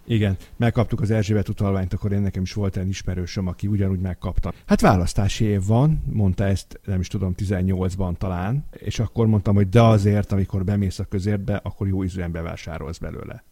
Igen, 0.08 0.38
megkaptuk 0.56 1.02
az 1.02 1.12
Erzsébet 1.12 1.50
utalványt, 1.50 1.94
akkor 1.94 2.12
én 2.12 2.22
nekem 2.22 2.42
is 2.42 2.54
volt 2.54 2.78
egy 2.78 2.88
ismerősöm, 2.88 3.48
aki 3.48 3.68
ugyanúgy 3.68 4.00
megkapta. 4.00 4.54
Hát 4.66 4.82
választási 4.82 5.46
év 5.46 5.66
van, 5.66 6.04
mondta 6.12 6.46
ezt, 6.46 6.80
nem 6.86 7.00
is 7.00 7.08
tudom, 7.08 7.36
18-ban 7.38 8.18
talán, 8.18 8.66
és 8.72 9.00
akkor 9.00 9.28
mondtam, 9.28 9.56
hogy 9.56 9.70
de 9.70 9.82
azért, 9.82 10.32
amikor 10.32 10.64
bemész 10.64 11.00
a 11.00 11.04
közértbe, 11.04 11.60
akkor 11.64 11.88
jó 11.88 12.04
ízűen 12.04 12.32
bevásárolsz 12.32 12.98
belőle. 12.98 13.44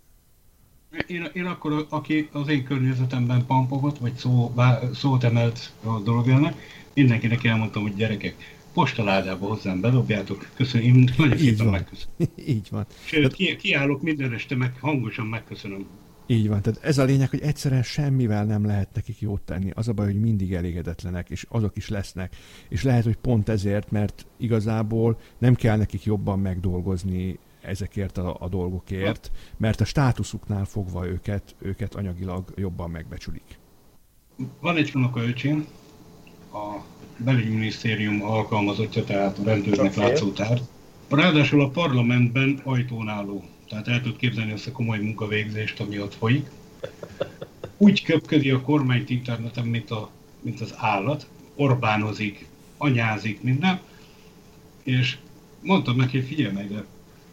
Én, 1.07 1.27
én 1.33 1.45
akkor, 1.45 1.85
aki 1.89 2.29
az 2.31 2.47
én 2.47 2.63
környezetemben 2.63 3.45
pampogott, 3.45 3.97
vagy 3.97 4.13
szó, 4.15 4.53
szót 4.93 5.23
emelt 5.23 5.71
a 5.83 5.99
dologjának, 5.99 6.53
mindenkinek 6.93 7.43
elmondtam, 7.43 7.81
hogy 7.81 7.95
gyerekek, 7.95 8.35
postaládába 8.73 9.47
hozzám 9.47 9.81
bedobjátok, 9.81 10.49
köszönöm, 10.53 10.87
én 10.87 11.09
nagyon 11.17 11.37
Így 11.37 11.57
van. 11.57 11.67
megköszönöm. 11.67 12.27
Így 12.55 12.67
van. 12.71 12.85
Sőt, 13.05 13.33
ki, 13.33 13.55
kiállok 13.55 14.01
minden 14.01 14.33
este, 14.33 14.55
meg 14.55 14.73
hangosan 14.79 15.25
megköszönöm. 15.25 15.85
Így 16.25 16.47
van, 16.47 16.61
tehát 16.61 16.83
ez 16.83 16.97
a 16.97 17.03
lényeg, 17.03 17.29
hogy 17.29 17.41
egyszerűen 17.41 17.83
semmivel 17.83 18.45
nem 18.45 18.65
lehet 18.65 18.89
nekik 18.93 19.19
jót 19.19 19.41
tenni. 19.41 19.71
Az 19.73 19.87
a 19.87 19.93
baj, 19.93 20.05
hogy 20.05 20.19
mindig 20.19 20.53
elégedetlenek, 20.53 21.29
és 21.29 21.45
azok 21.49 21.77
is 21.77 21.89
lesznek. 21.89 22.35
És 22.69 22.83
lehet, 22.83 23.03
hogy 23.03 23.15
pont 23.15 23.49
ezért, 23.49 23.91
mert 23.91 24.25
igazából 24.37 25.19
nem 25.37 25.55
kell 25.55 25.77
nekik 25.77 26.03
jobban 26.03 26.39
megdolgozni 26.39 27.39
ezekért 27.61 28.17
a, 28.17 28.37
a 28.39 28.47
dolgokért, 28.49 29.31
mert 29.57 29.81
a 29.81 29.85
státuszuknál 29.85 30.65
fogva 30.65 31.07
őket, 31.07 31.55
őket 31.59 31.95
anyagilag 31.95 32.53
jobban 32.55 32.91
megbecsülik. 32.91 33.59
Van 34.59 34.77
egy 34.77 34.91
öcsém, 35.15 35.67
a 36.53 36.83
belügyminisztérium 37.17 38.23
alkalmazottja, 38.23 39.03
tehát 39.03 39.37
a 39.37 39.43
rendőrnek 39.43 39.95
látszótár. 39.95 40.61
Ráadásul 41.09 41.61
a 41.61 41.69
parlamentben 41.69 42.61
ajtón 42.63 43.07
álló. 43.07 43.43
Tehát 43.69 43.87
el 43.87 44.01
tud 44.01 44.15
képzelni 44.15 44.51
azt 44.51 44.67
a 44.67 44.71
komoly 44.71 44.97
munkavégzést, 44.97 45.79
ami 45.79 46.01
ott 46.01 46.13
folyik. 46.13 46.49
Úgy 47.77 48.03
köpködi 48.03 48.49
a 48.49 48.61
kormányt 48.61 49.09
interneten, 49.09 49.65
mint, 49.65 49.91
a, 49.91 50.09
mint 50.41 50.61
az 50.61 50.73
állat. 50.77 51.27
Orbánozik, 51.55 52.47
anyázik, 52.77 53.41
minden. 53.41 53.79
És 54.83 55.17
mondtam 55.61 55.95
neki, 55.95 56.17
hogy 56.17 56.27
figyelj 56.27 56.53
meg, 56.53 56.73
de 56.73 56.85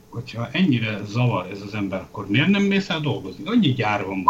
hogyha 0.09 0.49
ennyire 0.53 1.01
zavar 1.05 1.51
ez 1.51 1.61
az 1.61 1.75
ember, 1.75 2.01
akkor 2.01 2.29
miért 2.29 2.49
nem 2.49 2.63
mész 2.63 2.89
el 2.89 3.01
dolgozni? 3.01 3.43
Annyi 3.47 3.73
gyár 3.73 4.05
van, 4.05 4.25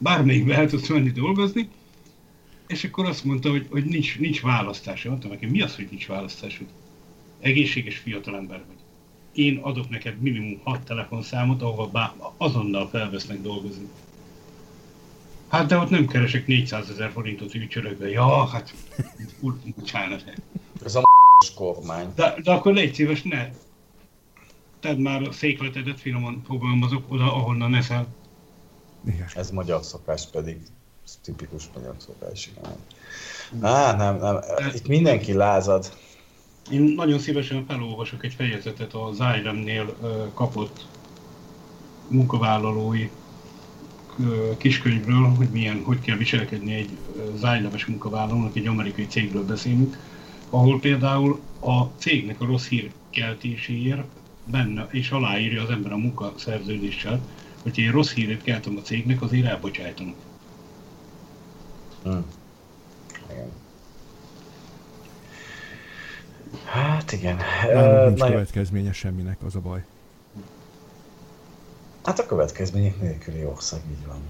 bármelyikbe 0.00 0.54
el 0.54 0.68
tudsz 0.68 0.88
menni 0.88 1.10
dolgozni, 1.10 1.68
és 2.72 2.84
akkor 2.84 3.06
azt 3.06 3.24
mondta, 3.24 3.50
hogy, 3.50 3.66
hogy 3.70 3.84
nincs, 3.84 4.18
nincs 4.18 4.40
választása. 4.40 5.08
Mondtam 5.08 5.30
neki, 5.30 5.46
mi 5.46 5.60
az, 5.62 5.76
hogy 5.76 5.86
nincs 5.90 6.06
választásod? 6.06 6.66
Egészséges 7.40 7.96
fiatalember 7.96 8.64
vagy. 8.66 8.76
Én 9.32 9.58
adok 9.58 9.88
neked 9.88 10.20
minimum 10.20 10.60
hat 10.64 10.84
telefonszámot, 10.84 11.62
ahova 11.62 11.86
bá, 11.86 12.14
azonnal 12.36 12.88
felvesznek 12.88 13.40
dolgozni. 13.40 13.88
Hát 15.48 15.66
de 15.66 15.76
ott 15.76 15.90
nem 15.90 16.06
keresek 16.06 16.46
400 16.46 16.90
ezer 16.90 17.10
forintot 17.10 17.54
ügycsörögbe. 17.54 18.08
Ja, 18.08 18.46
hát 18.46 18.74
úr, 19.40 19.58
bocsánat. 19.76 20.32
Ez 20.84 20.94
a 20.94 21.02
kormány. 21.54 22.12
De, 22.14 22.34
de 22.42 22.52
akkor 22.52 22.72
légy 22.72 22.94
szíves, 22.94 23.22
ne. 23.22 23.50
Tedd 24.80 24.98
már 24.98 25.22
a 25.22 25.32
székletedet, 25.32 26.00
finoman 26.00 26.42
fogalmazok, 26.46 27.04
oda, 27.08 27.34
ahonnan 27.34 27.74
eszel. 27.74 28.06
Igen. 29.04 29.28
Ez 29.34 29.50
magyar 29.50 29.82
szokás 29.82 30.30
pedig 30.30 30.56
tipikus 31.22 31.70
magyar 31.74 31.94
szokás, 31.98 32.50
igen. 32.56 32.76
Á, 33.60 33.96
nem, 33.96 34.16
nem, 34.16 34.38
itt 34.74 34.86
mindenki 34.86 35.32
lázad. 35.32 35.92
Én 36.70 36.80
nagyon 36.82 37.18
szívesen 37.18 37.64
felolvasok 37.66 38.24
egy 38.24 38.34
fejezetet 38.34 38.94
az 38.94 39.18
IRM-nél 39.36 39.96
kapott 40.34 40.86
munkavállalói 42.08 43.10
kiskönyvről, 44.56 45.28
hogy 45.28 45.48
milyen, 45.48 45.82
hogy 45.84 46.00
kell 46.00 46.16
viselkedni 46.16 46.74
egy 46.74 46.90
zájleves 47.36 47.86
munkavállalónak, 47.86 48.56
egy 48.56 48.66
amerikai 48.66 49.06
cégről 49.06 49.44
beszélünk, 49.44 49.98
ahol 50.50 50.80
például 50.80 51.40
a 51.60 51.82
cégnek 51.82 52.40
a 52.40 52.44
rossz 52.46 52.66
hír 52.66 52.90
keltéséért 53.10 54.02
benne, 54.44 54.88
és 54.90 55.10
aláírja 55.10 55.62
az 55.62 55.70
ember 55.70 55.92
a 55.92 55.96
munkaszerződéssel, 55.96 57.20
hogy 57.62 57.78
én 57.78 57.90
rossz 57.90 58.12
híret 58.12 58.42
keltem 58.42 58.76
a 58.76 58.80
cégnek, 58.80 59.22
azért 59.22 59.46
elbocsájtanak. 59.46 60.14
Hmm. 62.02 62.24
Igen. 63.30 63.48
Hát 66.64 67.12
igen. 67.12 67.36
Nem, 67.72 68.04
nincs 68.04 68.18
Nagyon... 68.18 68.34
következménye 68.34 68.92
semminek, 68.92 69.42
az 69.42 69.56
a 69.56 69.60
baj. 69.60 69.84
Hát 72.04 72.18
a 72.18 72.26
következmények 72.26 73.00
nélküli 73.00 73.44
ország, 73.44 73.80
így 73.90 74.06
van. 74.06 74.20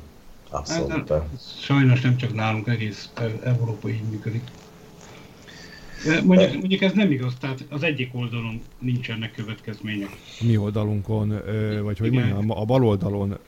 Abszolút. 0.50 1.08
Hát, 1.08 1.22
sajnos 1.60 2.00
nem 2.00 2.16
csak 2.16 2.34
nálunk, 2.34 2.68
egész 2.68 3.10
Európa 3.42 3.88
így 3.88 4.02
működik. 4.10 4.42
Mondjuk, 6.24 6.52
mondjuk 6.52 6.80
ez 6.80 6.92
nem 6.92 7.10
igaz, 7.10 7.34
tehát 7.40 7.64
az 7.70 7.82
egyik 7.82 8.14
oldalon 8.14 8.62
nincsenek 8.78 9.32
következmények. 9.32 10.10
A 10.40 10.44
mi 10.44 10.56
oldalunkon, 10.56 11.42
vagy 11.82 11.98
hogy 11.98 12.10
mondjam, 12.10 12.50
a 12.50 12.64
bal 12.64 12.84
oldalon 12.84 13.38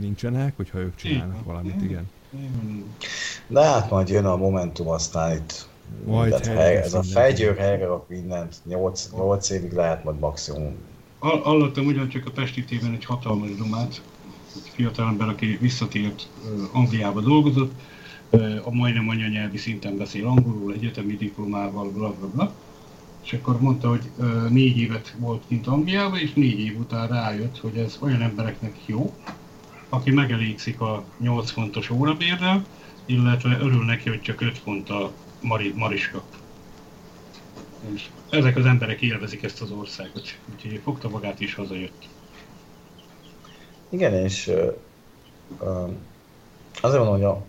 nincsenek, 0.00 0.56
hogyha 0.56 0.78
ők 0.78 0.96
csinálnak 0.96 1.32
igen. 1.32 1.44
valamit, 1.44 1.82
igen. 1.82 2.10
De 3.46 3.64
hát 3.64 3.90
majd 3.90 4.08
jön 4.08 4.24
a 4.24 4.36
Momentum, 4.36 4.88
aztán 4.88 5.36
itt 5.36 5.68
majd 6.06 6.46
hely, 6.46 6.76
ez 6.76 6.94
a 6.94 7.02
fejgyőr 7.02 7.56
helyre 7.56 7.86
rak 7.86 8.08
mindent, 8.08 8.56
8, 8.64 9.08
8 9.16 9.50
évig 9.50 9.72
lehet 9.72 10.04
majd 10.04 10.18
maximum. 10.18 10.74
Hallottam 11.18 11.86
ugyancsak 11.86 12.26
a 12.26 12.30
Pesti 12.30 12.64
tévén 12.64 12.92
egy 12.92 13.04
hatalmas 13.04 13.54
dumát, 13.56 14.02
egy 14.54 14.70
fiatalember, 14.74 15.28
aki 15.28 15.58
visszatért 15.60 16.28
Angliába 16.72 17.20
dolgozott, 17.20 17.72
a 18.64 18.70
majdnem 18.70 19.08
anyanyelvi 19.08 19.56
szinten 19.56 19.96
beszél 19.96 20.26
angolul, 20.26 20.72
egyetemi 20.72 21.16
diplomával, 21.16 21.90
bla 21.90 22.14
bla 22.18 22.28
bla. 22.32 22.52
És 23.24 23.32
akkor 23.32 23.60
mondta, 23.60 23.88
hogy 23.88 24.10
négy 24.48 24.78
évet 24.78 25.14
volt 25.18 25.42
kint 25.48 25.66
Angliában, 25.66 26.18
és 26.18 26.32
négy 26.32 26.58
év 26.58 26.78
után 26.78 27.08
rájött, 27.08 27.58
hogy 27.58 27.76
ez 27.76 27.98
olyan 28.00 28.22
embereknek 28.22 28.74
jó, 28.86 29.14
aki 29.94 30.10
megelégszik 30.10 30.80
a 30.80 31.04
8 31.18 31.50
fontos 31.50 31.90
órabérrel, 31.90 32.64
illetve 33.06 33.58
örül 33.60 33.84
neki, 33.84 34.08
hogy 34.08 34.20
csak 34.20 34.40
5 34.40 34.58
font 34.58 34.90
a 34.90 35.12
Mari, 35.40 35.72
Mariska. 35.76 36.22
És 37.94 38.08
ezek 38.30 38.56
az 38.56 38.66
emberek 38.66 39.00
élvezik 39.00 39.42
ezt 39.42 39.60
az 39.60 39.70
országot, 39.70 40.38
úgyhogy 40.54 40.80
fogta 40.84 41.08
magát 41.08 41.40
is 41.40 41.54
hazajött. 41.54 42.08
Igen, 43.88 44.14
és 44.14 44.46
uh, 44.46 45.90
azért 46.80 47.04
mondom, 47.04 47.14
hogy 47.14 47.24
a, 47.24 47.44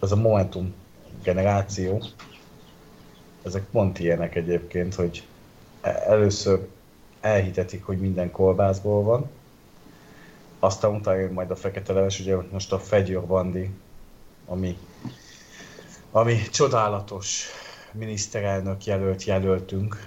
ez 0.00 0.12
a 0.12 0.16
Momentum 0.16 0.74
generáció, 1.22 2.02
ezek 3.42 3.64
pont 3.70 3.98
ilyenek 3.98 4.34
egyébként, 4.34 4.94
hogy 4.94 5.26
e-, 5.80 6.02
először 6.06 6.68
elhitetik, 7.20 7.84
hogy 7.84 7.98
minden 7.98 8.30
kolbászból 8.30 9.02
van, 9.02 9.30
aztán 10.64 10.94
utána 10.94 11.18
jön 11.18 11.32
majd 11.32 11.50
a 11.50 11.56
fekete 11.56 11.92
leves, 11.92 12.20
ugye 12.20 12.36
most 12.50 12.72
a 12.72 12.78
Fegyőr 12.78 13.26
Bandi, 13.26 13.70
ami, 14.46 14.78
ami 16.10 16.38
csodálatos 16.50 17.46
miniszterelnök 17.92 18.84
jelölt 18.84 19.24
jelöltünk. 19.24 20.06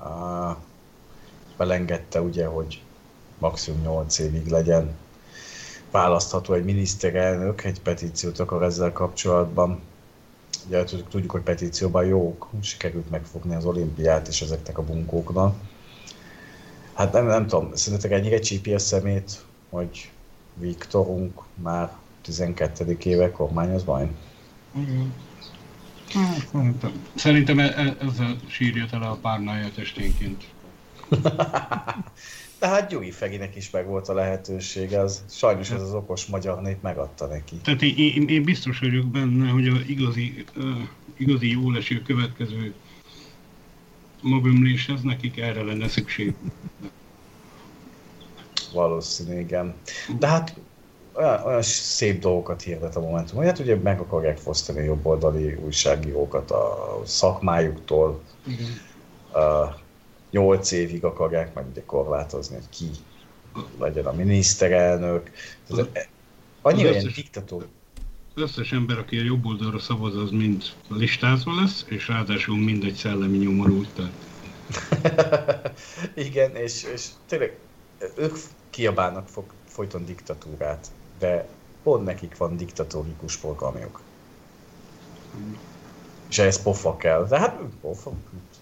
Uh, 0.00 0.56
belengedte 1.56 2.20
ugye, 2.20 2.46
hogy 2.46 2.82
maximum 3.38 3.80
8 3.80 4.18
évig 4.18 4.46
legyen 4.46 4.96
választható 5.90 6.54
egy 6.54 6.64
miniszterelnök, 6.64 7.64
egy 7.64 7.80
petíciót 7.80 8.38
akar 8.38 8.62
ezzel 8.62 8.92
kapcsolatban. 8.92 9.80
Ugye 10.66 10.84
tudjuk, 10.84 11.30
hogy 11.30 11.42
petícióban 11.42 12.04
jók, 12.04 12.48
sikerült 12.60 13.10
megfogni 13.10 13.54
az 13.54 13.64
olimpiát 13.64 14.28
és 14.28 14.42
ezeknek 14.42 14.78
a 14.78 14.84
bunkóknak. 14.84 15.54
Hát 16.98 17.12
nem, 17.12 17.26
nem 17.26 17.46
tudom, 17.46 17.70
szerintetek 17.74 18.18
ennyire 18.18 18.38
csípi 18.38 18.74
a 18.74 18.78
szemét, 18.78 19.44
hogy 19.70 20.10
Viktorunk 20.54 21.42
már 21.54 21.92
12. 22.22 22.96
éve 23.02 23.30
kormányoz 23.30 23.84
majd? 23.84 24.08
Hát, 26.08 26.48
szerintem, 26.52 26.92
szerintem 27.14 27.58
e- 27.58 27.74
e- 27.76 27.96
ezzel 28.00 28.36
sírja 28.46 28.86
tele 28.90 29.06
a 29.06 29.14
párnáját 29.14 29.78
esténként. 29.78 30.44
De 32.58 32.68
hát 32.68 32.88
Gyuri 32.88 33.10
Feginek 33.10 33.56
is 33.56 33.70
meg 33.70 33.86
volt 33.86 34.08
a 34.08 34.14
lehetősége, 34.14 35.00
az, 35.00 35.24
sajnos 35.28 35.70
ez 35.70 35.82
az 35.82 35.92
okos 35.92 36.26
magyar 36.26 36.60
nép 36.60 36.82
megadta 36.82 37.26
neki. 37.26 37.56
Tehát 37.56 37.82
én, 37.82 37.94
én, 37.96 38.28
én 38.28 38.42
biztos 38.42 38.78
vagyok 38.78 39.06
benne, 39.06 39.50
hogy 39.50 39.68
a 39.68 39.76
igazi, 39.86 40.44
uh, 40.56 40.64
igazi 41.16 41.50
jó 41.50 41.70
leső 41.70 42.02
következő 42.02 42.74
magömléshez 44.22 45.02
nekik 45.02 45.38
erre 45.38 45.62
lenne 45.62 45.88
szükség. 45.88 46.34
Valószínű, 48.72 49.38
igen. 49.38 49.74
De 50.18 50.26
hát 50.26 50.54
olyan, 51.12 51.42
olyan 51.44 51.62
szép 51.62 52.20
dolgokat 52.20 52.62
hirdet 52.62 52.96
a 52.96 53.00
Momentum, 53.00 53.36
hogy 53.36 53.46
hát 53.46 53.58
ugye 53.58 53.76
meg 53.76 54.00
akarják 54.00 54.38
fosztani 54.38 54.84
jobboldali 54.84 55.54
újságírókat 55.54 56.50
a 56.50 57.00
szakmájuktól. 57.04 58.22
Igen. 58.46 58.80
Uh, 59.34 59.74
nyolc 60.30 60.70
évig 60.70 61.04
akarják 61.04 61.54
meg 61.54 61.64
ugye 61.70 61.82
korlátozni, 61.86 62.54
hogy 62.54 62.68
ki 62.68 62.90
legyen 63.78 64.06
a 64.06 64.12
miniszterelnök. 64.12 65.30
Ez 65.70 65.78
annyira 66.62 66.90
ilyen 66.90 67.12
diktatúr. 67.14 67.66
Összes 68.40 68.72
ember, 68.72 68.98
aki 68.98 69.18
a 69.18 69.22
jobb 69.22 69.46
oldalra 69.46 69.78
szavaz, 69.78 70.16
az 70.16 70.30
mind 70.30 70.62
listázva 70.88 71.54
lesz, 71.60 71.84
és 71.88 72.08
ráadásul 72.08 72.56
mind 72.56 72.84
egy 72.84 72.94
szellemi 72.94 73.36
nyomorult. 73.36 74.00
Igen, 76.26 76.56
és, 76.56 76.82
és 76.94 77.06
tényleg 77.26 77.58
ők 78.16 78.36
kiabálnak 78.70 79.28
fog, 79.28 79.44
folyton 79.64 80.04
diktatúrát, 80.04 80.86
de 81.18 81.48
pont 81.82 82.04
nekik 82.04 82.36
van 82.36 82.56
diktatórikus 82.56 83.36
programjuk. 83.36 84.00
És 86.28 86.38
ez 86.38 86.62
pofa 86.62 86.96
kell. 86.96 87.26
De 87.26 87.38
hát 87.38 87.60
pofa, 87.80 88.12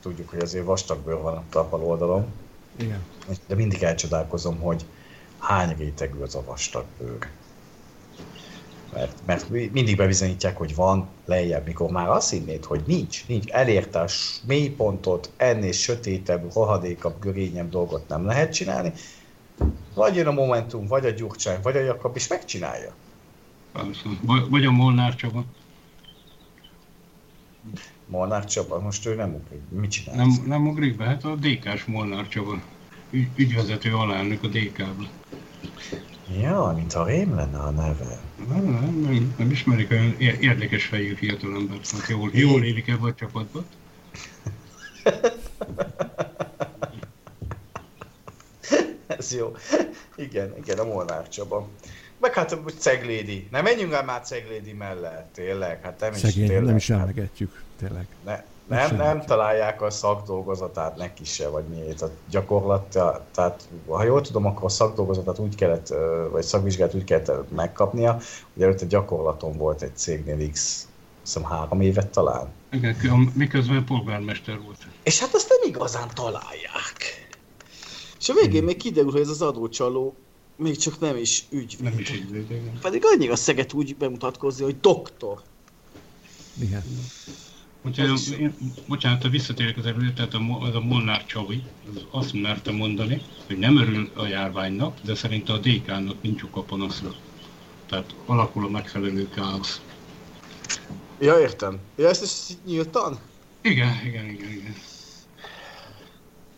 tudjuk, 0.00 0.28
hogy 0.28 0.40
azért 0.40 0.64
vastagbőr 0.64 1.20
van 1.20 1.44
a 1.52 1.62
bal 1.62 1.82
oldalon. 1.82 2.26
Igen. 2.76 3.04
De 3.46 3.54
mindig 3.54 3.82
elcsodálkozom, 3.82 4.60
hogy 4.60 4.84
hány 5.38 5.76
rétegű 5.76 6.18
az 6.18 6.34
a 6.34 6.44
vastagbőr. 6.44 7.28
Mert, 8.96 9.22
mert 9.26 9.48
mindig 9.48 9.96
bebizonyítják, 9.96 10.56
hogy 10.56 10.74
van 10.74 11.08
lejjebb, 11.24 11.66
mikor 11.66 11.90
már 11.90 12.08
azt 12.08 12.30
hinnéd, 12.30 12.64
hogy 12.64 12.82
nincs, 12.86 13.26
nincs, 13.26 13.50
elérte 13.50 14.00
a 14.00 14.08
mélypontot, 14.46 15.32
ennél 15.36 15.72
sötétebb, 15.72 16.52
rohadékabb, 16.54 17.20
görényebb 17.20 17.68
dolgot 17.68 18.08
nem 18.08 18.24
lehet 18.24 18.52
csinálni, 18.52 18.92
vagy 19.94 20.14
jön 20.14 20.26
a 20.26 20.32
Momentum, 20.32 20.86
vagy 20.86 21.06
a 21.06 21.10
Gyurcsány, 21.10 21.60
vagy 21.62 21.76
a 21.76 21.80
Jakab, 21.80 22.16
és 22.16 22.26
megcsinálja. 22.26 22.94
Vagy 24.50 24.64
a 24.64 24.70
Molnár 24.70 25.14
Csaba. 25.14 25.44
Molnár 28.06 28.44
Csaba, 28.44 28.80
most 28.80 29.06
ő 29.06 29.14
nem 29.14 29.34
ugrik. 29.34 29.60
Mit 29.68 29.90
csinál? 29.90 30.16
Nem, 30.16 30.44
nem 30.46 30.66
ugrik 30.66 30.96
be, 30.96 31.04
hát 31.04 31.24
a 31.24 31.34
DK-s 31.34 31.84
Molnár 31.84 32.28
Csaba. 32.28 32.62
Ügy, 33.10 33.28
ügyvezető 33.36 33.94
alelnök 33.94 34.42
a 34.42 34.48
DK-ban. 34.48 35.08
Ja, 36.40 36.72
mintha 36.76 37.04
rém 37.04 37.34
lenne 37.34 37.58
a 37.58 37.70
neve. 37.70 38.25
Nem, 38.48 38.64
nem, 38.64 39.00
nem, 39.00 39.34
nem 39.38 39.50
ismerik 39.50 39.90
olyan 39.90 40.14
érdekes 40.18 40.84
fejű 40.84 41.14
fiatalembert, 41.14 41.90
hogy 41.90 42.02
jól, 42.08 42.30
jól 42.32 42.64
élik 42.64 42.88
ebbe 42.88 43.06
a 43.06 43.14
csapatba. 43.14 43.64
Ez 49.06 49.34
jó. 49.34 49.56
Igen, 50.16 50.56
igen, 50.56 50.78
a 50.78 50.84
Molnár 50.84 51.28
Csaba. 51.28 51.68
Meg 52.20 52.34
hát 52.34 52.52
a 52.52 52.62
Ceglédi. 52.78 53.48
Nem 53.50 53.62
menjünk 53.62 53.92
el 53.92 54.04
már 54.04 54.20
Ceglédi 54.20 54.72
mellett, 54.72 55.32
tényleg. 55.32 55.82
Hát 55.82 56.00
nem 56.00 56.12
Szegény, 56.12 56.42
is, 56.42 56.48
tényleg. 56.48 56.66
nem 56.66 56.76
is 56.76 56.90
emlegetjük, 56.90 57.62
tényleg. 57.78 58.06
Ne, 58.24 58.44
nem, 58.66 58.96
nem 58.96 59.20
találják 59.20 59.82
a 59.82 59.90
szakdolgozatát 59.90 60.96
neki 60.96 61.24
se, 61.24 61.48
vagy 61.48 61.64
miért. 61.64 62.02
A 62.02 62.10
gyakorlat, 62.30 62.98
tehát 63.34 63.68
ha 63.88 64.04
jól 64.04 64.20
tudom, 64.20 64.46
akkor 64.46 64.64
a 64.64 64.68
szakdolgozatát 64.68 65.38
úgy 65.38 65.54
kellett, 65.54 65.94
vagy 66.30 66.42
szakvizsgát 66.42 66.94
úgy 66.94 67.04
kellett 67.04 67.50
megkapnia, 67.50 68.18
hogy 68.54 68.62
előtte 68.62 68.86
gyakorlaton 68.86 69.56
volt 69.56 69.82
egy 69.82 69.96
cégnél 69.96 70.50
X, 70.50 70.86
hiszem 71.22 71.44
három 71.44 71.80
évet 71.80 72.08
talán. 72.08 72.48
Igen, 72.72 73.32
miközben 73.34 73.84
polgármester 73.84 74.60
volt. 74.64 74.86
És 75.02 75.20
hát 75.20 75.34
azt 75.34 75.48
nem 75.48 75.70
igazán 75.70 76.08
találják. 76.14 77.26
És 78.18 78.28
a 78.28 78.34
végén 78.34 78.56
hmm. 78.56 78.64
még 78.64 78.76
kiderül, 78.76 79.10
hogy 79.10 79.20
ez 79.20 79.28
az 79.28 79.42
adócsaló 79.42 80.14
még 80.56 80.76
csak 80.76 81.00
nem 81.00 81.16
is 81.16 81.44
ügyvéd. 81.50 81.82
Nem 81.82 81.98
is 81.98 82.10
ügyvéd, 82.10 82.50
igen. 82.50 82.78
Pedig 82.80 83.02
annyira 83.04 83.36
szeget 83.36 83.72
úgy 83.72 83.96
bemutatkozni, 83.96 84.64
hogy 84.64 84.80
doktor. 84.80 85.42
Igen. 86.60 86.82
Úgyhogy, 87.86 88.36
én, 88.40 88.54
bocsánat, 88.86 89.28
visszatérek 89.28 89.76
az 89.76 89.86
előre, 89.86 90.12
tehát 90.12 90.34
a, 90.34 90.58
az 90.60 90.74
a 90.74 90.80
Molnár 90.80 91.26
Csavi, 91.26 91.62
az 91.94 92.04
azt 92.10 92.32
merte 92.32 92.72
mondani, 92.72 93.22
hogy 93.46 93.58
nem 93.58 93.76
örül 93.76 94.10
a 94.14 94.26
járványnak, 94.26 94.98
de 95.02 95.14
szerint 95.14 95.48
a 95.48 95.58
DK-nak 95.58 96.22
nincs 96.22 96.42
a 96.50 96.60
panaszra. 96.60 97.14
Tehát 97.88 98.14
alakul 98.26 98.64
a 98.64 98.68
megfelelő 98.68 99.28
káosz. 99.28 99.80
Ja, 101.20 101.38
értem. 101.38 101.78
Ja, 101.96 102.08
ezt 102.08 102.22
is 102.22 102.56
nyíltan? 102.66 103.18
Igen, 103.60 104.00
igen, 104.04 104.24
igen, 104.24 104.50
igen. 104.50 104.74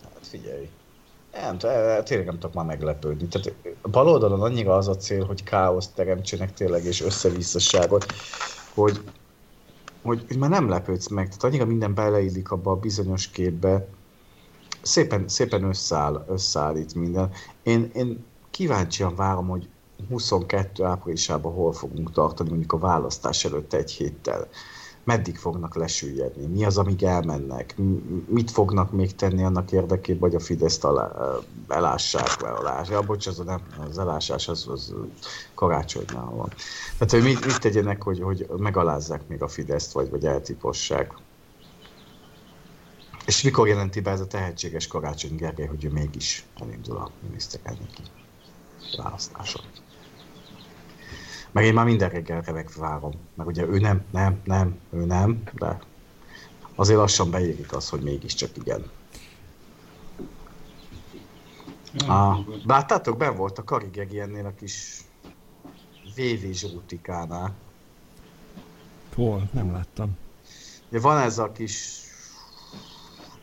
Hát 0.03 0.27
figyelj. 0.31 0.69
Nem, 1.33 1.59
tényleg 2.05 2.27
nem 2.27 2.39
tudok 2.39 2.55
már 2.55 2.65
meglepődni. 2.65 3.29
Tehát 3.29 3.53
a 3.81 3.89
bal 3.89 4.09
oldalon 4.09 4.43
annyira 4.43 4.77
az 4.77 4.89
a 4.89 4.97
cél, 4.97 5.25
hogy 5.25 5.43
káoszt 5.43 5.95
teremtsenek 5.95 6.55
tényleg, 6.55 6.85
és 6.85 7.01
összevisszaságot, 7.01 8.13
hogy 8.75 9.01
hogy, 10.09 10.39
már 10.39 10.51
nem 10.51 10.69
lepődsz 10.69 11.09
meg, 11.09 11.27
tehát 11.27 11.45
annyira 11.45 11.65
minden 11.65 11.95
beleillik 11.95 12.51
abba 12.51 12.71
a 12.71 12.77
bizonyos 12.77 13.29
képbe, 13.29 13.89
szépen, 14.83 15.29
szépen 15.29 15.63
összeáll, 15.63 16.25
összeáll 16.29 16.77
itt 16.77 16.95
minden. 16.95 17.31
Én, 17.63 17.91
én 17.95 18.25
kíváncsian 18.51 19.15
várom, 19.15 19.49
hogy 19.49 19.69
22 20.09 20.85
áprilisában 20.85 21.53
hol 21.53 21.73
fogunk 21.73 22.13
tartani, 22.13 22.49
mondjuk 22.49 22.73
a 22.73 22.79
választás 22.79 23.45
előtt 23.45 23.73
egy 23.73 23.91
héttel 23.91 24.49
meddig 25.09 25.37
fognak 25.37 25.75
lesüllyedni, 25.75 26.47
mi 26.47 26.65
az, 26.65 26.79
amíg 26.79 27.03
elmennek, 27.03 27.75
mit 28.27 28.51
fognak 28.51 28.93
még 28.93 29.15
tenni 29.15 29.45
annak 29.45 29.73
érdekében, 29.73 30.21
hogy 30.21 30.35
a 30.35 30.41
Fideszt 30.41 30.85
alá, 30.85 31.11
elássák, 31.69 32.43
alás. 32.43 32.89
Ja, 32.89 33.01
bocs, 33.01 33.27
az, 33.27 33.39
nem, 33.39 33.61
az 33.89 33.99
elásás 33.99 34.49
az, 34.49 34.67
az 34.69 34.95
karácsonynál 35.55 36.31
van. 36.31 36.49
Tehát, 36.99 37.11
hogy 37.11 37.23
mit, 37.23 37.47
mit 37.47 37.61
tegyenek, 37.61 38.03
hogy, 38.03 38.21
hogy 38.21 38.47
megalázzák 38.57 39.29
még 39.29 39.43
a 39.43 39.49
Fideszt, 39.49 39.93
vagy, 39.93 40.11
vagy 40.11 40.25
eltipossák. 40.25 41.13
És 43.27 43.43
mikor 43.43 43.69
jelenti 43.69 44.01
be 44.01 44.11
ez 44.11 44.21
a 44.21 44.27
tehetséges 44.27 44.87
Karácsony 44.87 45.37
Gergely, 45.37 45.67
hogy 45.67 45.85
ő 45.85 45.91
mégis 45.91 46.47
elindul 46.61 46.97
a 46.97 47.11
miniszterelnöki 47.27 48.03
választáson? 48.97 49.63
Meg 51.59 51.67
én 51.67 51.75
már 51.75 51.85
minden 51.85 52.09
reggel 52.09 52.41
remekve 52.41 52.81
várom. 52.81 53.13
Meg 53.35 53.47
ugye 53.47 53.67
ő 53.67 53.79
nem, 53.79 54.05
nem, 54.11 54.41
nem, 54.45 54.79
ő 54.91 55.05
nem, 55.05 55.43
de 55.53 55.79
azért 56.75 56.99
lassan 56.99 57.31
beérik 57.31 57.73
az, 57.73 57.89
hogy 57.89 58.01
mégiscsak 58.01 58.51
igen. 58.57 58.91
Ah, 62.07 62.39
láttátok, 62.65 63.17
ben 63.17 63.37
volt 63.37 63.59
a 63.59 63.65
Karigegi 63.65 64.21
ennél 64.21 64.47
a 64.47 64.55
kis 64.55 65.01
VV 66.17 66.51
Zsótikánál. 66.53 67.55
Hol? 69.15 69.49
Nem 69.53 69.73
láttam. 69.73 70.17
Ja, 70.91 71.01
van 71.01 71.19
ez 71.19 71.39
a 71.39 71.53
kis 71.53 72.01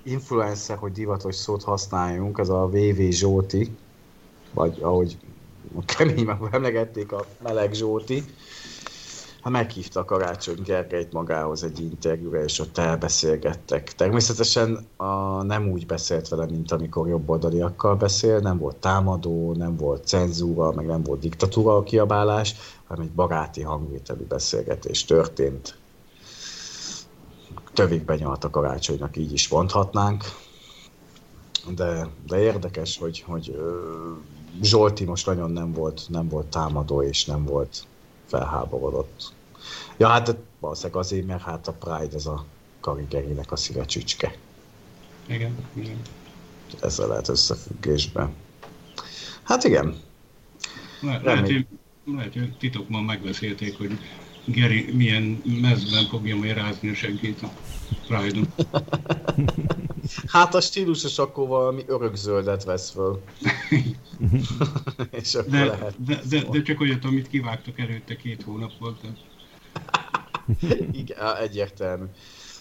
influencer, 0.04 0.78
hogy 0.78 0.92
divatos 0.92 1.36
szót 1.36 1.64
használjunk, 1.64 2.38
ez 2.38 2.50
a 2.50 2.68
VV 2.68 3.10
Zsóti, 3.10 3.76
vagy 4.54 4.82
ahogy 4.82 5.18
kemény 5.86 6.26
meg 6.26 6.38
emlegették 6.52 7.12
a 7.12 7.26
meleg 7.44 7.74
Zsóti, 7.74 8.24
hát 9.46 9.54
meghívta 9.54 10.00
a 10.00 10.06
Karácsony 10.06 10.62
Gergelyt 10.64 11.12
magához 11.12 11.64
egy 11.64 11.80
interjúra, 11.80 12.44
és 12.44 12.60
ott 12.60 12.78
elbeszélgettek. 12.78 13.94
Természetesen 13.94 14.88
a, 14.96 15.44
nem 15.44 15.72
úgy 15.72 15.86
beszélt 15.86 16.28
vele, 16.28 16.46
mint 16.46 16.72
amikor 16.72 17.08
jobboldaliakkal 17.08 17.96
beszél, 17.96 18.40
nem 18.40 18.58
volt 18.58 18.76
támadó, 18.76 19.54
nem 19.54 19.76
volt 19.76 20.08
cenzúra, 20.08 20.72
meg 20.72 20.86
nem 20.86 21.04
volt 21.04 21.20
diktatúra 21.20 21.76
a 21.76 21.84
kiabálás, 21.84 22.56
hanem 22.88 23.04
egy 23.04 23.12
baráti 23.12 23.62
hangvételű 23.62 24.24
beszélgetés 24.24 25.06
történt. 25.06 25.78
Tövig 27.74 28.10
nyalt 28.18 28.44
a 28.44 28.50
karácsonynak, 28.50 29.18
így 29.18 29.34
is 29.34 29.48
mondhatnánk. 29.48 30.24
De, 31.76 32.08
de 32.28 32.40
érdekes, 32.40 32.98
hogy, 32.98 33.24
hogy 33.28 33.58
Zsolti 34.62 35.06
most 35.06 35.26
nagyon 35.26 35.52
nem 35.52 35.74
volt, 35.74 36.02
nem 36.10 36.28
volt 36.28 36.46
támadó, 36.46 37.02
és 37.02 37.26
nem 37.26 37.46
volt 37.46 37.84
felháborodott. 38.26 39.34
Ja, 39.98 40.08
hát 40.08 40.36
valószínűleg 40.60 41.02
azért, 41.02 41.26
mert 41.26 41.42
hát 41.42 41.68
a 41.68 41.72
Pride 41.72 42.16
az 42.16 42.28
a 42.28 42.46
Karigerinek 42.80 43.52
a 43.52 43.56
szíve 43.56 43.86
csücske. 43.86 44.36
Igen, 45.28 45.56
igen. 45.74 46.02
Ezzel 46.82 47.08
lehet 47.08 47.28
összefüggésben. 47.28 48.34
Hát 49.44 49.64
igen. 49.64 49.96
Le, 51.02 51.22
lehet, 51.24 51.46
hogy, 51.46 51.68
lehet, 52.06 52.34
hogy 52.34 52.58
titokban 52.58 53.04
megbeszélték, 53.04 53.78
hogy 53.78 54.00
Geri 54.46 54.92
milyen 54.94 55.42
mezben 55.62 56.06
fogja 56.06 56.36
majd 56.36 56.54
rázni 56.54 56.90
a 56.90 56.94
seggét 56.94 57.42
a 57.42 57.50
Pride-on. 58.08 58.54
Hát 60.28 60.56
a 60.56 60.62
stílusos 60.62 61.18
akkor 61.18 61.48
valami 61.48 61.84
örökzöldet 61.88 62.64
vesz 62.64 62.90
föl. 62.90 63.22
És 65.22 65.36
akkor 65.36 65.52
de, 65.52 65.66
lehet. 65.66 66.04
De, 66.06 66.22
de, 66.30 66.42
de, 66.52 66.62
csak 66.62 66.80
olyat, 66.80 67.06
amit 67.06 67.28
kivágtak 67.28 67.80
előtte 67.80 68.16
két 68.16 68.44
hónap 68.44 68.72
volt. 68.80 68.98
Igen, 71.02 71.36
egyértelmű. 71.42 72.06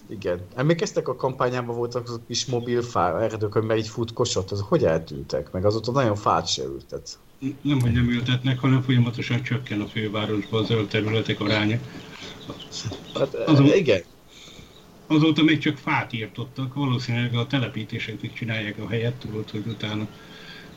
Igen. 0.09 0.41
Emlékeztek 0.55 1.09
a 1.09 1.17
kampányában 1.17 1.77
voltak 1.77 2.09
azok 2.09 2.27
kis 2.27 2.47
mobil 2.47 2.83
fá, 2.83 3.21
erdők, 3.21 3.55
amiben 3.55 3.77
így 3.77 3.89
futkosott, 3.89 4.51
azok 4.51 4.69
hogy 4.69 4.85
eltűntek? 4.85 5.53
Meg 5.53 5.65
azóta 5.65 5.93
nagyon 5.93 6.17
fát 6.17 6.47
se 6.47 6.63
ültet. 6.63 7.19
Nem, 7.63 7.81
hogy 7.81 7.93
nem 7.93 8.11
ültetnek, 8.11 8.59
hanem 8.59 8.83
folyamatosan 8.83 9.43
csökken 9.43 9.81
a 9.81 9.87
fővárosban 9.87 10.63
a 10.63 10.67
zöld 10.67 10.89
területek 10.89 11.41
aránya. 11.41 11.79
Hát, 13.15 13.35
Azon... 13.35 13.67
igen, 13.67 14.03
azóta 15.15 15.43
még 15.43 15.59
csak 15.59 15.77
fát 15.77 16.13
írtottak, 16.13 16.75
valószínűleg 16.75 17.35
a 17.35 17.47
telepítéseknek 17.47 18.33
csinálják 18.33 18.79
a 18.79 18.89
helyet, 18.89 19.15
tudod, 19.15 19.51
hogy 19.51 19.67
utána 19.67 20.07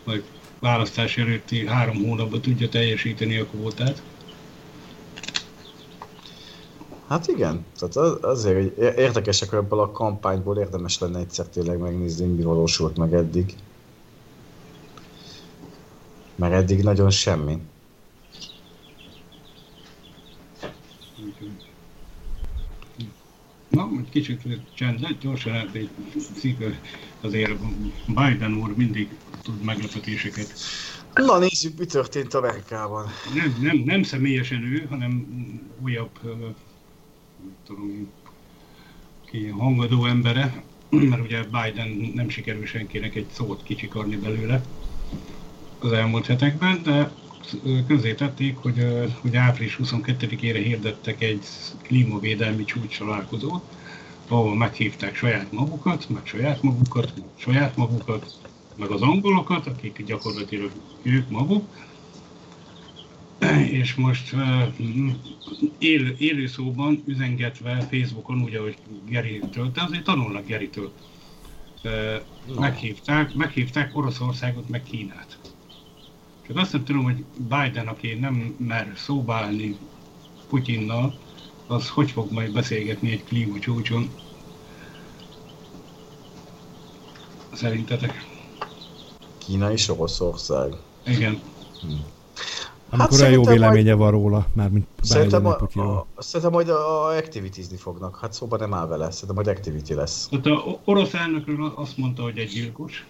majd 0.03 0.23
választás 0.59 1.17
előtti 1.17 1.67
három 1.67 1.95
hónapban 1.95 2.41
tudja 2.41 2.69
teljesíteni 2.69 3.37
a 3.37 3.45
kvótát. 3.45 4.01
Hát 7.07 7.27
igen, 7.27 7.65
tehát 7.79 8.23
azért 8.23 8.55
hogy 8.55 8.93
érdekesek 8.97 9.53
ebből 9.53 9.79
a 9.79 9.91
kampányból 9.91 10.57
érdemes 10.57 10.99
lenne 10.99 11.19
egyszer 11.19 11.45
tényleg 11.45 11.77
megnézni, 11.77 12.25
mi 12.25 12.43
valósult 12.43 12.97
meg 12.97 13.13
eddig. 13.13 13.55
Mert 16.35 16.53
eddig 16.53 16.83
nagyon 16.83 17.09
semmi. 17.09 17.57
Na, 23.77 23.89
egy 23.97 24.09
kicsit 24.09 24.41
csend, 24.73 25.07
gyorsan 25.19 25.69
egy 25.73 25.91
azért 27.21 27.53
Biden 28.05 28.53
úr 28.53 28.75
mindig 28.75 29.17
tud 29.43 29.63
meglepetéseket 29.63 30.53
Na 31.13 31.39
nézzük, 31.39 31.77
mi 31.77 31.85
történt 31.85 32.33
Amerikában. 32.33 33.05
Nem, 33.33 33.57
nem, 33.61 33.77
nem 33.77 34.03
személyesen 34.03 34.63
ő, 34.63 34.85
hanem 34.89 35.27
újabb, 35.81 36.19
tudom 37.65 38.11
ki 39.25 39.47
hangadó 39.47 40.05
embere, 40.05 40.63
mert 40.89 41.21
ugye 41.21 41.43
Biden 41.43 42.11
nem 42.13 42.29
sikerül 42.29 42.65
senkinek 42.65 43.15
egy 43.15 43.27
szót 43.31 43.63
kicsikarni 43.63 44.15
belőle 44.15 44.61
az 45.79 45.91
elmúlt 45.91 46.25
hetekben, 46.25 46.83
de 46.83 47.11
tették, 48.15 48.57
hogy, 48.57 48.87
hogy 49.21 49.35
április 49.35 49.79
22-ére 49.83 50.61
hirdettek 50.63 51.21
egy 51.21 51.45
klímavédelmi 51.81 52.63
csúcs 52.63 52.97
találkozót, 52.97 53.63
ahol 54.27 54.55
meghívták 54.55 55.15
saját 55.15 55.51
magukat, 55.51 56.09
meg 56.09 56.25
saját 56.25 56.61
magukat, 56.61 57.13
meg 57.15 57.25
saját 57.35 57.75
magukat, 57.75 58.39
meg 58.75 58.89
az 58.89 59.01
angolokat, 59.01 59.67
akik 59.67 60.03
gyakorlatilag 60.05 60.71
ők 61.01 61.29
maguk, 61.29 61.65
és 63.69 63.95
most 63.95 64.35
él, 65.77 66.07
élő 66.17 66.47
szóban 66.47 67.03
üzengetve 67.05 67.87
Facebookon, 67.91 68.41
úgy, 68.41 68.55
ahogy 68.55 68.77
Geri 69.09 69.39
tölte, 69.51 69.83
azért 69.83 70.03
tanulnak 70.03 70.45
Geritől. 70.45 70.91
Meghívták, 72.59 73.33
meghívták 73.33 73.97
Oroszországot, 73.97 74.69
meg 74.69 74.83
Kínát. 74.83 75.37
Csak 76.47 76.57
azt 76.57 76.71
nem 76.73 76.83
tudom, 76.83 77.03
hogy 77.03 77.23
Biden, 77.37 77.87
aki 77.87 78.13
nem 78.13 78.55
mer 78.57 78.93
szóba 78.95 79.33
állni 79.33 79.77
Putyinnal, 80.49 81.19
az 81.67 81.89
hogy 81.89 82.11
fog 82.11 82.31
majd 82.31 82.53
beszélgetni 82.53 83.11
egy 83.11 83.23
klímacsúcson. 83.23 84.09
Szerintetek? 87.53 88.25
Kína 89.37 89.71
és 89.71 89.89
Oroszország. 89.89 90.73
Igen. 91.05 91.41
Hm. 91.81 91.87
Amikor 92.89 93.19
hát 93.19 93.27
a 93.27 93.31
jó 93.31 93.43
véleménye 93.43 93.95
majd... 93.95 93.97
van 93.97 94.11
róla, 94.11 94.47
már 94.53 94.69
mint 94.69 94.87
szerintem, 95.01 95.45
a, 95.45 95.49
a, 95.73 96.07
szerintem 96.17 96.51
majd 96.51 96.69
a 96.69 97.05
activitizni 97.05 97.77
fognak. 97.77 98.17
Hát 98.21 98.33
szóban 98.33 98.59
nem 98.59 98.73
áll 98.73 98.87
vele, 98.87 99.11
szerintem 99.11 99.35
majd 99.35 99.47
activity 99.47 99.93
lesz. 99.93 100.29
Hát 100.31 100.45
a 100.45 100.79
orosz 100.83 101.13
elnökről 101.13 101.73
azt 101.75 101.97
mondta, 101.97 102.21
hogy 102.21 102.37
egy 102.37 102.49
gyilkos. 102.49 103.05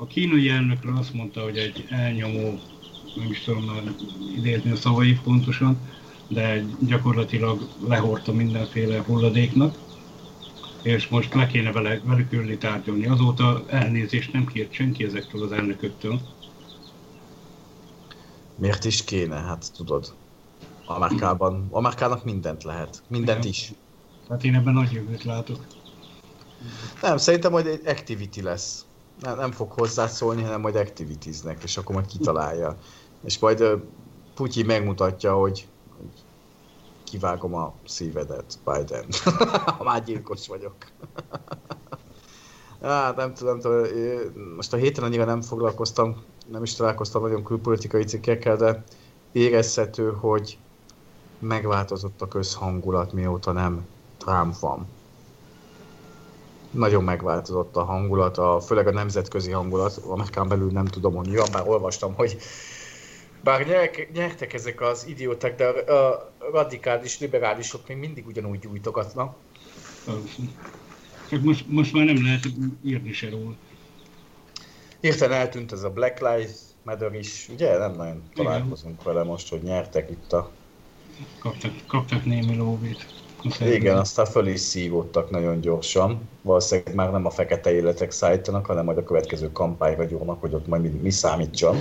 A 0.00 0.06
kínai 0.06 0.48
elnökről 0.48 0.96
azt 0.96 1.12
mondta, 1.12 1.42
hogy 1.42 1.56
egy 1.56 1.86
elnyomó, 1.88 2.58
nem 3.14 3.30
is 3.30 3.42
tudom 3.42 3.64
már 3.64 3.82
idézni 4.36 4.70
a 4.70 4.76
szavait 4.76 5.22
pontosan, 5.22 5.78
de 6.28 6.64
gyakorlatilag 6.80 7.68
lehordta 7.86 8.32
mindenféle 8.32 9.02
hulladéknak, 9.02 9.78
és 10.82 11.08
most 11.08 11.34
le 11.34 11.46
kéne 11.46 11.72
vele, 11.72 12.00
velük 12.04 12.32
ülni 12.32 12.58
tárgyalni. 12.58 13.06
Azóta 13.06 13.64
elnézést 13.68 14.32
nem 14.32 14.46
kért 14.46 14.72
senki 14.72 15.04
ezektől 15.04 15.42
az 15.42 15.52
elnököktől. 15.52 16.20
Miért 18.54 18.84
is 18.84 19.04
kéne? 19.04 19.36
Hát 19.36 19.72
tudod, 19.76 20.16
Amerikában, 20.84 21.68
Amerikának 21.70 22.24
mindent 22.24 22.62
lehet. 22.62 23.02
Mindent 23.08 23.38
Igen. 23.38 23.50
is. 23.50 23.72
Hát 24.28 24.44
én 24.44 24.54
ebben 24.54 24.72
nagy 24.72 24.92
jövőt 24.92 25.24
látok. 25.24 25.66
Nem, 27.02 27.16
szerintem 27.16 27.50
majd 27.50 27.66
egy 27.66 27.86
activity 27.86 28.40
lesz. 28.42 28.87
Nem, 29.20 29.36
nem 29.36 29.52
fog 29.52 29.72
hozzászólni, 29.72 30.42
hanem 30.42 30.60
majd 30.60 30.76
activitiesnek, 30.76 31.62
és 31.62 31.76
akkor 31.76 31.94
majd 31.94 32.06
kitalálja. 32.06 32.76
És 33.24 33.38
majd 33.38 33.64
Putyi 34.34 34.62
megmutatja, 34.62 35.34
hogy, 35.34 35.68
hogy 35.96 36.10
kivágom 37.04 37.54
a 37.54 37.72
szívedet, 37.86 38.58
Biden. 38.64 39.04
Már 39.84 40.04
gyilkos 40.04 40.48
vagyok. 40.48 40.74
hát 42.82 43.16
nem 43.16 43.34
tudom, 43.34 43.60
tudom, 43.60 43.86
most 44.56 44.72
a 44.72 44.76
héten 44.76 45.04
annyira 45.04 45.24
nem 45.24 45.42
foglalkoztam, 45.42 46.22
nem 46.46 46.62
is 46.62 46.74
találkoztam 46.74 47.22
nagyon 47.22 47.44
külpolitikai 47.44 48.04
cikkekkel, 48.04 48.56
de 48.56 48.84
érezhető, 49.32 50.10
hogy 50.12 50.58
megváltozott 51.38 52.22
a 52.22 52.28
közhangulat, 52.28 53.12
mióta 53.12 53.52
nem 53.52 53.86
Trump 54.18 54.58
van. 54.58 54.86
Nagyon 56.70 57.04
megváltozott 57.04 57.76
a 57.76 57.84
hangulat, 57.84 58.38
a, 58.38 58.60
főleg 58.60 58.86
a 58.86 58.90
nemzetközi 58.90 59.50
hangulat, 59.50 59.96
Amerikán 59.96 60.48
belül 60.48 60.70
nem 60.70 60.84
tudom, 60.84 61.14
hogy 61.14 61.36
van, 61.36 61.48
bár 61.52 61.68
olvastam, 61.68 62.14
hogy 62.14 62.36
bár 63.42 63.66
nyerek, 63.66 64.08
nyertek 64.12 64.52
ezek 64.52 64.80
az 64.80 65.06
idióták, 65.06 65.56
de 65.56 65.66
a, 65.66 66.08
a 66.08 66.32
radikális 66.52 67.18
liberálisok 67.18 67.88
még 67.88 67.96
mindig 67.96 68.26
ugyanúgy 68.26 68.58
gyújtogatnak. 68.58 69.36
Csak 71.30 71.42
most, 71.42 71.64
most 71.68 71.92
már 71.92 72.04
nem 72.04 72.24
lehet 72.24 72.46
írni 72.84 73.12
se 73.12 73.30
róla. 73.30 73.54
Hirtelen 75.00 75.38
eltűnt 75.38 75.72
ez 75.72 75.82
a 75.82 75.90
Black 75.90 76.18
Lives 76.18 76.56
Matter 76.82 77.14
is, 77.14 77.48
ugye? 77.48 77.78
Nem 77.78 77.94
nagyon 77.94 78.22
találkozunk 78.34 79.00
Igen. 79.00 79.14
vele 79.14 79.24
most, 79.24 79.48
hogy 79.48 79.62
nyertek 79.62 80.10
itt 80.10 80.32
a... 80.32 80.50
Kaptak, 81.38 81.72
kaptak 81.86 82.24
némi 82.24 82.56
lóvét. 82.56 83.06
Igen, 83.60 83.96
aztán 83.96 84.26
föl 84.26 84.46
is 84.46 84.60
szívódtak 84.60 85.30
nagyon 85.30 85.60
gyorsan. 85.60 86.28
Valószínűleg 86.42 86.94
már 86.94 87.10
nem 87.10 87.26
a 87.26 87.30
fekete 87.30 87.72
életek 87.72 88.10
szállítanak, 88.10 88.66
hanem 88.66 88.84
majd 88.84 88.98
a 88.98 89.04
következő 89.04 89.52
kampányra 89.52 90.04
gyúrnak, 90.04 90.40
hogy 90.40 90.54
ott 90.54 90.66
majd 90.66 90.82
mi, 90.82 90.88
mi 90.88 91.10
számítson. 91.10 91.78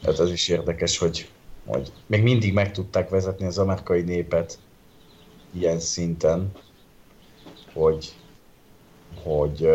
Tehát 0.00 0.18
az 0.18 0.30
is 0.30 0.48
érdekes, 0.48 0.98
hogy, 0.98 1.28
hogy 1.66 1.92
még 2.06 2.22
mindig 2.22 2.52
meg 2.52 2.72
tudták 2.72 3.08
vezetni 3.08 3.46
az 3.46 3.58
amerikai 3.58 4.02
népet 4.02 4.58
ilyen 5.52 5.80
szinten, 5.80 6.52
hogy, 7.72 8.12
hogy 9.22 9.68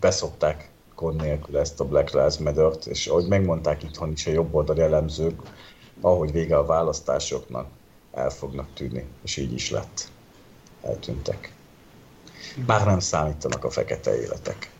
beszokták 0.00 0.70
gond 0.94 1.20
nélkül 1.20 1.58
ezt 1.58 1.80
a 1.80 1.84
Black 1.84 2.10
Lives 2.12 2.38
Matter-t, 2.38 2.86
és 2.86 3.06
ahogy 3.06 3.28
megmondták 3.28 3.82
itthon 3.82 4.12
is 4.12 4.26
a 4.26 4.30
jobboldali 4.30 4.80
elemzők, 4.80 5.40
ahogy 6.00 6.32
vége 6.32 6.56
a 6.56 6.66
választásoknak, 6.66 7.66
el 8.12 8.30
fognak 8.30 8.74
tűnni, 8.74 9.04
és 9.24 9.36
így 9.36 9.52
is 9.52 9.70
lett. 9.70 10.10
Eltűntek. 10.82 11.52
Már 12.66 12.86
nem 12.86 13.00
számítanak 13.00 13.64
a 13.64 13.70
fekete 13.70 14.20
életek. 14.20 14.70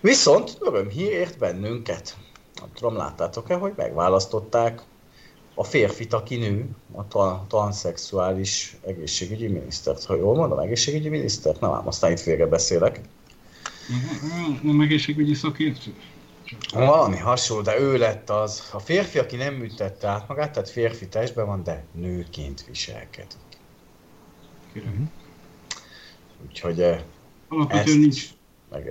Viszont 0.00 0.56
örömhír 0.60 1.12
ért 1.12 1.38
bennünket. 1.38 2.16
Nem 2.60 2.70
tudom, 2.74 2.96
láttátok-e, 2.96 3.54
hogy 3.54 3.72
megválasztották 3.76 4.82
a 5.54 5.64
férfit, 5.64 6.12
aki 6.12 6.36
nő, 6.36 6.68
a 7.12 7.46
transzexuális 7.46 8.76
egészségügyi 8.86 9.46
minisztert. 9.46 10.04
Ha 10.04 10.16
jól 10.16 10.36
mondom, 10.36 10.58
egészségügyi 10.58 11.08
minisztert? 11.08 11.60
Nem 11.60 11.72
ám, 11.72 11.86
aztán 11.86 12.10
itt 12.10 12.20
félre 12.20 12.46
beszélek. 12.46 13.00
Nem 14.62 14.80
egészségügyi 14.80 15.34
szakértő? 15.34 15.94
Valami 16.72 17.16
hasonló, 17.16 17.62
de 17.62 17.80
ő 17.80 17.98
lett 17.98 18.30
az. 18.30 18.68
A 18.72 18.78
férfi, 18.78 19.18
aki 19.18 19.36
nem 19.36 19.54
műtette 19.54 20.08
át 20.08 20.28
magát, 20.28 20.52
tehát 20.52 20.70
férfi 20.70 21.08
testben 21.08 21.46
van, 21.46 21.62
de 21.62 21.84
nőként 21.92 22.64
viselkedik. 22.66 23.36
Kérem. 24.72 25.10
Úgyhogy 26.46 26.80
eh, 26.80 27.00
alapvetően 27.48 27.98
nincs, 27.98 28.28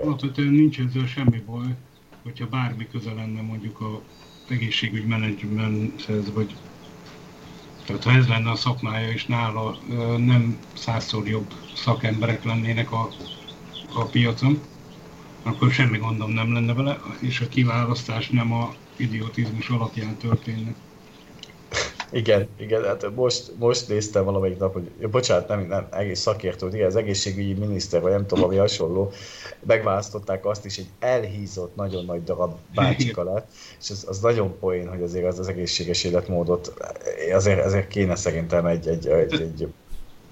alapvetően 0.02 0.54
nincs 0.54 0.80
ezzel 0.80 1.06
semmi 1.06 1.40
baj, 1.40 1.76
hogyha 2.24 2.48
bármi 2.48 2.88
köze 2.88 3.14
lenne 3.14 3.42
mondjuk 3.42 3.82
a 3.82 4.02
egészségügy 4.50 5.06
menedzsmenthez, 5.06 6.34
vagy 6.34 6.56
tehát 7.86 8.04
ha 8.04 8.12
ez 8.12 8.28
lenne 8.28 8.50
a 8.50 8.56
szakmája, 8.56 9.10
és 9.10 9.26
nála 9.26 9.78
nem 10.18 10.60
százszor 10.74 11.28
jobb 11.28 11.54
szakemberek 11.76 12.44
lennének 12.44 12.92
a, 12.92 13.10
a 13.94 14.04
piacon, 14.04 14.62
akkor 15.50 15.72
semmi 15.72 15.98
gondom 15.98 16.32
nem 16.32 16.54
lenne 16.54 16.74
vele, 16.74 17.00
és 17.20 17.40
a 17.40 17.48
kiválasztás 17.48 18.30
nem 18.30 18.54
a 18.54 18.74
idiotizmus 18.96 19.70
alapján 19.70 20.18
történne. 20.18 20.76
Igen, 22.12 22.48
igen, 22.58 22.84
hát 22.84 23.16
most, 23.16 23.52
most 23.58 23.88
néztem 23.88 24.24
valamelyik 24.24 24.58
nap, 24.58 24.74
hogy 24.74 24.92
ja, 25.00 25.10
bocsánat, 25.10 25.48
nem, 25.48 25.68
nem 25.68 25.88
egész 25.92 26.20
szakértő, 26.20 26.68
igen, 26.68 26.86
az 26.86 26.96
egészségügyi 26.96 27.54
miniszter, 27.54 28.02
vagy 28.02 28.12
nem 28.12 28.26
tudom, 28.26 28.44
ami 28.44 28.56
hasonló, 28.56 29.12
megválasztották 29.66 30.46
azt 30.46 30.66
is, 30.66 30.78
egy 30.78 30.90
elhízott, 31.00 31.76
nagyon 31.76 32.06
nagy 32.06 32.24
darab 32.24 32.56
bácsika 32.74 33.24
lett, 33.24 33.52
és 33.80 33.90
az, 33.90 34.06
az 34.08 34.20
nagyon 34.20 34.60
poén, 34.60 34.90
hogy 34.90 35.02
azért 35.02 35.26
az, 35.26 35.40
az 35.40 35.48
egészséges 35.48 36.04
életmódot, 36.04 36.74
azért, 37.34 37.66
azért 37.66 37.88
kéne 37.88 38.16
szerintem 38.16 38.66
egy, 38.66 38.88
egy, 38.88 39.08
egy, 39.08 39.34
egy 39.34 39.68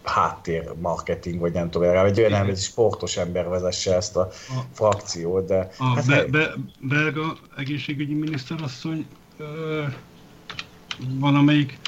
háttér 0.10 0.74
marketing, 0.82 1.40
vagy 1.40 1.54
nem 1.54 1.70
tudom, 1.70 2.06
egy 2.06 2.20
olyan 2.20 2.34
ember, 2.34 2.56
sportos 2.56 3.18
ember 3.18 3.48
vezesse 3.48 3.96
ezt 3.96 4.16
a, 4.16 4.30
a 4.50 4.62
frakciót, 4.72 5.48
de... 5.48 5.70
A 5.78 5.86
hát 5.86 6.06
be, 6.06 6.26
be, 6.26 6.54
belga 6.80 7.38
egészségügyi 7.58 8.14
miniszterasszony 8.14 9.06
ö, 9.38 9.84
van, 11.10 11.36
amelyik 11.36 11.80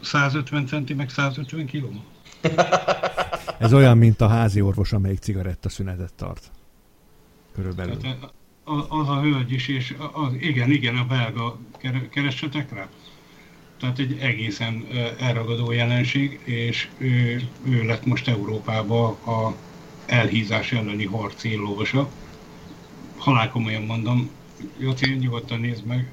150 0.00 0.66
centi, 0.66 0.94
meg 0.94 1.10
150 1.10 1.66
kiló. 1.66 1.90
Ez 3.58 3.72
olyan, 3.72 3.98
mint 3.98 4.20
a 4.20 4.28
házi 4.28 4.60
orvos, 4.60 4.92
amelyik 4.92 5.18
cigaretta 5.18 5.68
szünetet 5.68 6.12
tart. 6.14 6.50
Körülbelül. 7.54 7.96
Tehát 7.96 8.32
az 8.88 9.08
a 9.08 9.20
hölgy 9.20 9.52
is, 9.52 9.68
és 9.68 9.94
az, 10.12 10.32
igen, 10.38 10.70
igen, 10.70 10.96
a 10.96 11.04
belga 11.04 11.58
keresetek 12.10 12.72
rá 12.72 12.88
tehát 13.84 13.98
egy 13.98 14.18
egészen 14.18 14.86
elragadó 15.18 15.70
jelenség, 15.72 16.40
és 16.44 16.88
ő, 16.98 17.42
ő 17.66 17.82
lett 17.82 18.06
most 18.06 18.28
Európában 18.28 19.14
a 19.14 19.54
elhízás 20.06 20.72
elleni 20.72 21.04
harc 21.04 21.44
éllovasa. 21.44 22.08
Halál 23.16 23.50
komolyan 23.50 23.82
mondom, 23.82 24.30
Jóci, 24.78 25.10
nyugodtan 25.14 25.60
nézd 25.60 25.84
meg, 25.84 26.10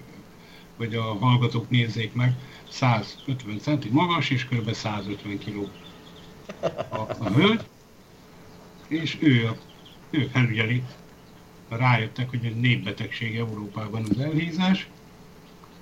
hogy 0.77 0.95
a 0.95 1.01
hallgatók 1.01 1.69
nézzék 1.69 2.13
meg, 2.13 2.33
150 2.69 3.59
centi 3.59 3.89
magas 3.91 4.29
és 4.29 4.45
kb. 4.45 4.73
150 4.73 5.37
kg 5.37 5.67
a, 6.89 6.95
a 6.95 7.29
hölgy, 7.33 7.61
és 8.87 9.17
ő, 9.19 9.51
ő 10.09 10.29
felügyeli, 10.33 10.83
rájöttek, 11.69 12.29
hogy 12.29 12.45
egy 12.45 12.59
népbetegség 12.59 13.35
Európában 13.35 14.05
az 14.09 14.19
elhízás, 14.19 14.87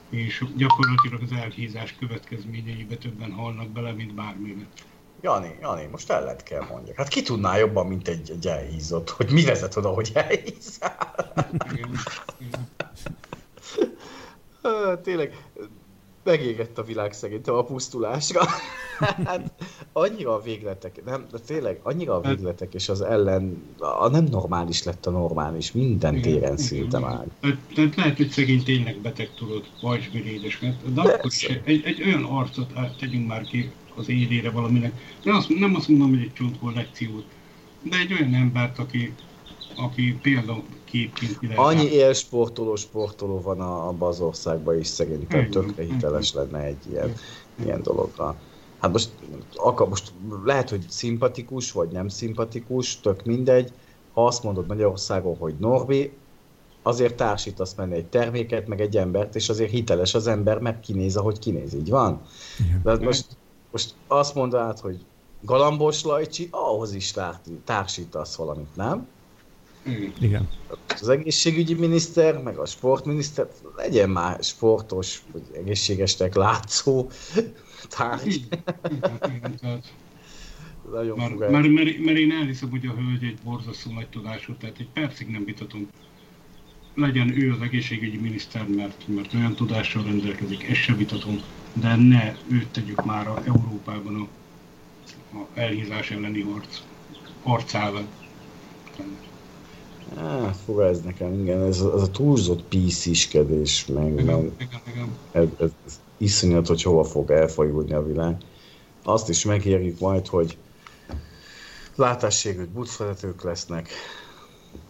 és 0.09 0.43
gyakorlatilag 0.55 1.21
az 1.21 1.31
elhízás 1.31 1.95
következményeibe 1.99 2.95
többen 2.95 3.31
halnak 3.31 3.69
bele, 3.69 3.91
mint 3.91 4.13
bármibe. 4.13 4.65
Jani, 5.21 5.57
Jani, 5.61 5.85
most 5.85 6.09
ellent 6.09 6.43
kell 6.43 6.65
mondjak. 6.69 6.95
Hát 6.95 7.07
ki 7.07 7.21
tudná 7.21 7.57
jobban, 7.57 7.87
mint 7.87 8.07
egy, 8.07 8.31
egy 8.31 8.47
elhízott, 8.47 9.09
hogy 9.09 9.31
mi 9.31 9.43
vezet 9.43 9.75
oda, 9.75 9.89
hogy 9.89 10.11
elhízál? 10.13 11.33
Igen, 11.71 11.91
igen. 12.37 12.67
Tényleg, 15.01 15.45
megégett 16.29 16.77
a 16.77 16.83
világ 16.83 17.13
szerintem 17.13 17.55
a 17.55 17.63
pusztulásra. 17.63 18.41
hát 19.25 19.53
annyira 19.93 20.33
a 20.33 20.41
végletek, 20.41 21.05
nem, 21.05 21.25
de 21.31 21.37
tényleg 21.37 21.79
annyira 21.83 22.15
a 22.15 22.21
végletek, 22.21 22.73
és 22.73 22.89
az 22.89 23.01
ellen, 23.01 23.63
a 23.77 24.07
nem 24.09 24.23
normális 24.23 24.83
lett 24.83 25.05
a 25.05 25.09
normális, 25.09 25.71
minden 25.71 26.15
igen, 26.15 26.31
téren 26.31 26.57
szinte 26.57 26.99
már. 26.99 27.25
Tehát 27.75 27.95
lehet, 27.95 28.17
hogy 28.17 28.29
szegény 28.29 28.63
tényleg 28.63 28.97
beteg 28.97 29.29
tudod, 29.35 29.63
vajsbirédes, 29.81 30.59
mert 30.59 30.93
de 30.93 31.01
akkor 31.01 31.25
is 31.25 31.43
egy, 31.43 31.83
egy 31.85 32.03
olyan 32.05 32.23
arcot 32.23 32.73
tegyünk 32.99 33.27
már 33.27 33.41
ki 33.41 33.71
az 33.95 34.09
élére 34.09 34.51
valaminek. 34.51 34.91
De 35.23 35.33
azt, 35.33 35.49
nem 35.59 35.75
azt 35.75 35.87
mondom, 35.87 36.09
hogy 36.09 36.21
egy 36.21 36.33
csontkollekciót, 36.33 37.25
de 37.81 37.97
egy 37.97 38.13
olyan 38.13 38.33
embert, 38.33 38.79
aki, 38.79 39.13
aki 39.79 40.19
például 40.21 40.63
képként 40.83 41.37
Annyi 41.55 41.91
élsportoló 41.91 42.75
sportoló 42.75 43.41
van 43.41 43.61
abban 43.61 44.09
az 44.09 44.19
országban 44.19 44.79
is 44.79 44.87
szerintem 44.87 45.49
tökre 45.49 45.83
hiteles 45.83 46.33
lenne 46.33 46.59
egy 46.59 46.91
ilyen, 46.91 47.13
ilyen 47.63 47.81
dologra. 47.81 48.35
Hát 48.79 48.91
most, 48.91 49.09
akar, 49.55 49.89
most 49.89 50.13
lehet, 50.43 50.69
hogy 50.69 50.85
szimpatikus 50.89 51.71
vagy 51.71 51.89
nem 51.89 52.07
szimpatikus, 52.07 52.99
tök 52.99 53.25
mindegy. 53.25 53.71
Ha 54.13 54.25
azt 54.25 54.43
mondod 54.43 54.67
Magyarországon, 54.67 55.37
hogy 55.37 55.55
Norbi, 55.59 56.11
azért 56.81 57.15
társítasz 57.15 57.73
menni 57.75 57.95
egy 57.95 58.05
terméket, 58.05 58.67
meg 58.67 58.81
egy 58.81 58.97
embert, 58.97 59.35
és 59.35 59.49
azért 59.49 59.71
hiteles 59.71 60.13
az 60.13 60.27
ember, 60.27 60.59
mert 60.59 60.79
kinéz, 60.79 61.17
ahogy 61.17 61.39
kinéz, 61.39 61.73
így 61.73 61.89
van? 61.89 62.21
De 62.83 62.97
most, 62.99 63.25
most 63.71 63.93
azt 64.07 64.35
mondod, 64.35 64.79
hogy 64.79 65.05
Galambos 65.41 66.03
Lajcsi, 66.03 66.47
ahhoz 66.51 66.93
is 66.93 67.13
társítasz 67.63 68.35
valamit, 68.35 68.75
nem? 68.75 69.07
Igen. 70.19 70.49
Az 70.87 71.09
egészségügyi 71.09 71.73
miniszter, 71.73 72.41
meg 72.41 72.57
a 72.57 72.65
sportminiszter, 72.65 73.47
legyen 73.75 74.09
már 74.09 74.43
sportos, 74.43 75.21
vagy 75.31 75.41
egészségesnek 75.53 76.35
látszó 76.35 77.09
tárgy. 77.89 78.47
Nagyon 80.91 81.17
mert, 81.17 81.37
mert, 81.37 81.51
mert, 81.51 81.99
mert, 81.99 82.17
én 82.17 82.31
elhiszem, 82.31 82.69
hogy 82.69 82.85
a 82.85 82.93
hölgy 82.93 83.23
egy 83.23 83.37
borzasztó 83.43 83.91
nagy 83.91 84.07
tudású, 84.07 84.53
tehát 84.53 84.79
egy 84.79 84.89
percig 84.93 85.27
nem 85.27 85.45
vitatom. 85.45 85.89
Legyen 86.95 87.41
ő 87.41 87.51
az 87.51 87.61
egészségügyi 87.61 88.17
miniszter, 88.17 88.67
mert, 88.67 89.07
mert 89.07 89.33
olyan 89.33 89.55
tudással 89.55 90.03
rendelkezik, 90.03 90.69
ezt 90.69 90.79
sem 90.79 90.97
vitatom, 90.97 91.41
de 91.73 91.95
ne 91.95 92.35
őt 92.47 92.67
tegyük 92.67 93.05
már 93.05 93.27
a 93.27 93.41
Európában 93.45 94.15
a, 94.15 94.27
a 95.37 95.47
elhízás 95.53 96.11
elleni 96.11 96.41
harc, 96.41 96.81
harcával. 97.43 98.07
Fura 100.69 100.85
ez 100.85 101.01
nekem, 101.01 101.39
igen, 101.39 101.61
ez, 101.61 101.81
ez 101.95 102.01
a 102.01 102.11
túlzott 102.11 102.63
PC-skedés, 102.63 103.85
meg, 103.85 104.11
igen, 104.11 104.25
meg 104.25 104.51
igen, 104.57 104.81
igen. 104.93 105.09
Ez, 105.31 105.47
ez, 105.59 105.69
ez 105.85 105.99
iszonyat, 106.17 106.67
hogy 106.67 106.83
hova 106.83 107.03
fog 107.03 107.31
elfajulni 107.31 107.93
a 107.93 108.05
világ. 108.05 108.37
Azt 109.03 109.29
is 109.29 109.45
megérjük 109.45 109.99
majd, 109.99 110.27
hogy 110.27 110.57
látássérült 111.95 112.69
buszvezetők 112.69 113.43
lesznek, 113.43 113.89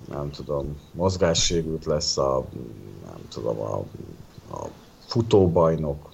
nem 0.10 0.32
tudom, 0.32 0.78
mozgássérült 0.92 1.86
lesz 1.86 2.18
a, 2.18 2.46
nem 3.06 3.22
tudom, 3.30 3.60
a, 3.60 3.78
a 4.52 4.68
futóbajnok, 5.08 6.10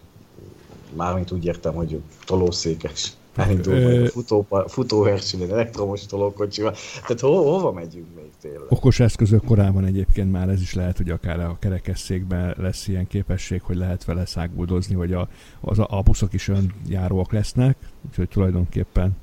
mármint 0.96 1.32
úgy 1.32 1.46
értem, 1.46 1.74
hogy 1.74 2.02
tolószékes 2.26 3.14
elindul 3.36 4.04
a 4.04 4.08
futó, 4.08 4.48
futóversenyen, 4.68 5.52
elektromos 5.52 6.06
tolókocsival. 6.06 6.76
Tehát 6.94 7.20
ho, 7.20 7.52
hova 7.52 7.72
megyünk 7.72 8.16
még 8.16 8.25
tényleg? 8.42 8.62
Okos 8.70 9.00
eszközök 9.00 9.44
korában 9.44 9.86
egyébként 9.86 10.32
már 10.32 10.50
ez 10.50 10.62
is 10.62 10.74
lehet, 10.74 10.98
hogy 10.98 11.10
akár 11.10 11.40
a 11.40 11.58
kerekesszékben 11.60 12.56
lesz 12.58 12.88
ilyen 12.88 13.08
képesség, 13.08 13.62
hogy 13.62 13.76
lehet 13.76 14.06
vele 14.06 14.26
száguldozni, 14.26 14.96
hogy 14.96 15.14
a, 15.14 15.28
az, 15.62 15.80
a 15.80 16.02
buszok 16.06 16.34
is 16.34 16.48
önjáróak 16.48 17.32
lesznek, 17.32 17.78
úgyhogy 18.10 18.28
tulajdonképpen 18.28 19.18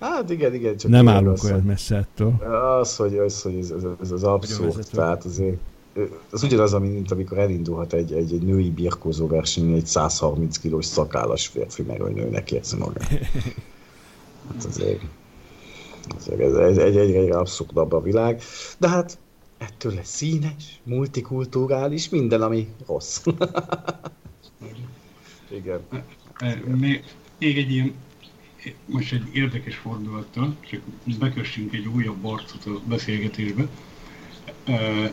Hát 0.00 0.30
igen, 0.30 0.54
igen. 0.54 0.76
Csak 0.76 0.90
nem 0.90 1.08
állunk 1.08 1.44
olyan 1.44 1.62
messze 1.62 1.96
ettől. 1.96 2.34
Az, 2.80 2.96
hogy, 2.96 3.18
az, 3.18 3.42
hogy 3.42 3.54
ez, 3.54 3.70
ez, 3.70 3.82
ez 4.00 4.10
az 4.10 4.22
abszurd, 4.22 4.86
tehát 4.90 5.24
azért 5.24 5.56
az 6.30 6.42
ugyanaz, 6.42 6.72
mint 6.72 7.10
amikor 7.10 7.38
elindulhat 7.38 7.92
egy, 7.92 8.12
egy, 8.12 8.32
egy 8.32 8.42
női 8.42 8.70
birkózó 8.70 9.26
verseny, 9.26 9.72
egy 9.72 9.86
130 9.86 10.58
kilós 10.58 10.84
szakállas 10.84 11.46
férfi 11.46 11.82
meg, 11.82 12.00
hogy 12.00 12.12
nőnek 12.12 12.52
érzi 12.52 12.76
magát. 12.76 13.08
Hát 14.48 14.64
azért 14.64 15.02
ez, 16.38 16.76
egy, 16.78 16.96
egy 16.96 17.30
abszurdabb 17.30 17.92
a 17.92 18.02
világ. 18.02 18.42
De 18.78 18.88
hát 18.88 19.18
ettől 19.58 19.94
lesz 19.94 20.16
színes, 20.16 20.80
multikulturális, 20.82 22.08
minden, 22.08 22.42
ami 22.42 22.68
rossz. 22.86 23.22
Igen. 25.48 25.80
Még, 26.64 27.04
még 27.38 27.58
egy 27.58 27.70
ilyen, 27.70 27.94
most 28.86 29.12
egy 29.12 29.28
érdekes 29.32 29.76
fordulattal, 29.76 30.56
csak 30.60 30.80
bekössünk 31.18 31.74
egy 31.74 31.86
újabb 31.86 32.24
arcot 32.24 32.66
a 32.66 32.80
beszélgetésbe 32.88 33.68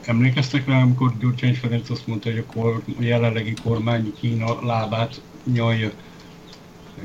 emlékeztek 0.01 0.67
rá, 0.67 0.81
amikor 0.81 1.17
Gyurcsány 1.19 1.55
Ferenc 1.55 1.89
azt 1.89 2.07
mondta, 2.07 2.29
hogy 2.29 2.39
a, 2.47 2.51
kor, 2.53 2.83
a 2.99 3.03
jelenlegi 3.03 3.53
kormány 3.63 4.13
Kína 4.19 4.65
lábát 4.65 5.21
nyalja, 5.43 5.91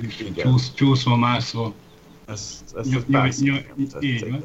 és 0.00 0.24
csúsz, 0.36 0.72
csúszva, 0.74 1.16
mászva. 1.16 1.74
Ez, 2.24 2.64
ez 2.76 2.86
ny, 2.86 3.28
ny, 3.38 3.64
ny, 3.76 3.86
így 4.00 4.30
van. 4.30 4.44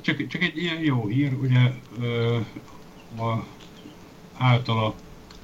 Csak, 0.00 0.26
csak 0.26 0.42
egy 0.42 0.56
ilyen 0.56 0.80
jó 0.80 1.06
hír, 1.06 1.32
ugye 1.32 1.72
a, 3.18 3.44
általa 4.36 4.94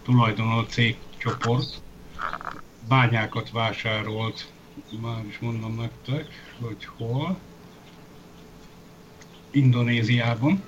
tulajdonol 0.03 0.65
cégcsoport 0.65 1.83
bányákat 2.89 3.51
vásárolt, 3.51 4.53
már 5.01 5.25
is 5.29 5.39
mondom 5.39 5.75
nektek, 5.75 6.27
hogy 6.61 6.89
hol, 6.97 7.39
Indonéziában, 9.51 10.63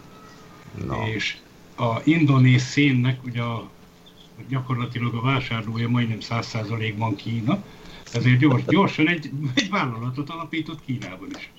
No. 0.75 1.07
És 1.07 1.37
a 1.77 2.01
indonéz 2.05 2.63
szénnek 2.63 3.25
ugye 3.25 3.43
a, 3.43 3.69
gyakorlatilag 4.49 5.15
a 5.15 5.21
vásárlója 5.21 5.89
majdnem 5.89 6.19
100%-ban 6.21 7.17
Kína, 7.17 7.65
ezért 8.15 8.39
gyors, 8.39 8.65
gyorsan 8.65 9.09
egy, 9.09 9.31
egy 9.55 9.71
vállalatot 9.71 10.31
alapított 10.31 10.85
Kínában 10.85 11.29
is. 11.37 11.53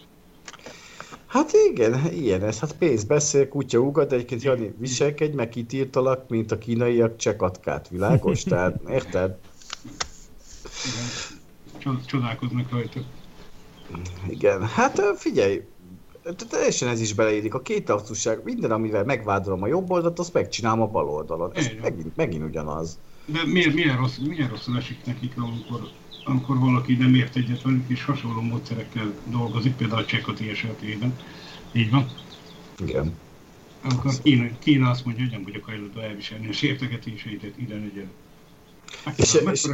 Hát 1.25 1.51
igen, 1.69 2.13
ilyen 2.13 2.43
ez. 2.43 2.59
Hát 2.59 2.77
pénz 2.77 3.03
beszél, 3.03 3.47
kutya 3.47 3.79
ugat, 3.79 4.09
de 4.09 4.15
egyébként 4.15 4.43
Jani, 4.43 4.73
viselkedj, 4.77 5.35
meg 5.35 5.49
kitírtalak, 5.49 6.29
mint 6.29 6.51
a 6.51 6.57
kínaiak 6.57 7.17
csekatkát, 7.17 7.89
világos? 7.89 8.43
Tehát, 8.53 8.81
érted? 8.89 9.37
Igen. 10.85 12.01
Csodálkoznak 12.05 12.71
rajta. 12.71 12.99
Igen, 14.29 14.67
hát 14.67 15.01
figyelj, 15.15 15.61
teljesen 16.49 16.87
ez 16.87 17.01
is 17.01 17.13
beleérik. 17.13 17.53
A 17.53 17.61
két 17.61 17.89
arcúság, 17.89 18.41
minden, 18.43 18.71
amivel 18.71 19.03
megvádolom 19.03 19.63
a 19.63 19.67
jobb 19.67 19.91
oldalt, 19.91 20.19
azt 20.19 20.33
megcsinálom 20.33 20.81
a 20.81 20.87
bal 20.87 21.09
oldalon. 21.09 21.51
Ez 21.53 21.67
megint, 21.81 22.15
megint 22.15 22.43
ugyanaz. 22.43 22.99
De 23.25 23.39
miért, 23.45 23.73
milyen, 23.73 23.97
rossz, 23.97 24.17
milyen 24.17 24.49
rosszul 24.49 24.77
esik 24.77 25.05
nekik, 25.05 25.33
amikor, 25.37 25.89
amikor 26.25 26.59
valaki 26.59 26.93
nem 26.93 27.15
ért 27.15 27.35
egyet 27.35 27.61
velük, 27.61 27.83
és 27.87 28.03
hasonló 28.03 28.41
módszerekkel 28.41 29.13
dolgozik, 29.25 29.75
például 29.75 30.01
a 30.01 30.05
csekati 30.05 30.49
esetében. 30.49 31.17
Így 31.71 31.89
van? 31.89 32.09
Igen. 32.79 33.13
Akkor 33.81 34.13
Kína, 34.23 34.47
Kína 34.59 34.89
azt 34.89 35.05
mondja, 35.05 35.23
hogy 35.23 35.33
nem 35.33 35.43
vagyok 35.43 35.65
hajlandó 35.65 35.99
elviselni 35.99 36.47
a 36.47 36.53
sértegetéseidet, 36.53 37.57
ide 37.57 37.73
legyen. 37.73 38.09
Hát, 39.03 39.19
és, 39.19 39.33
és 39.51 39.67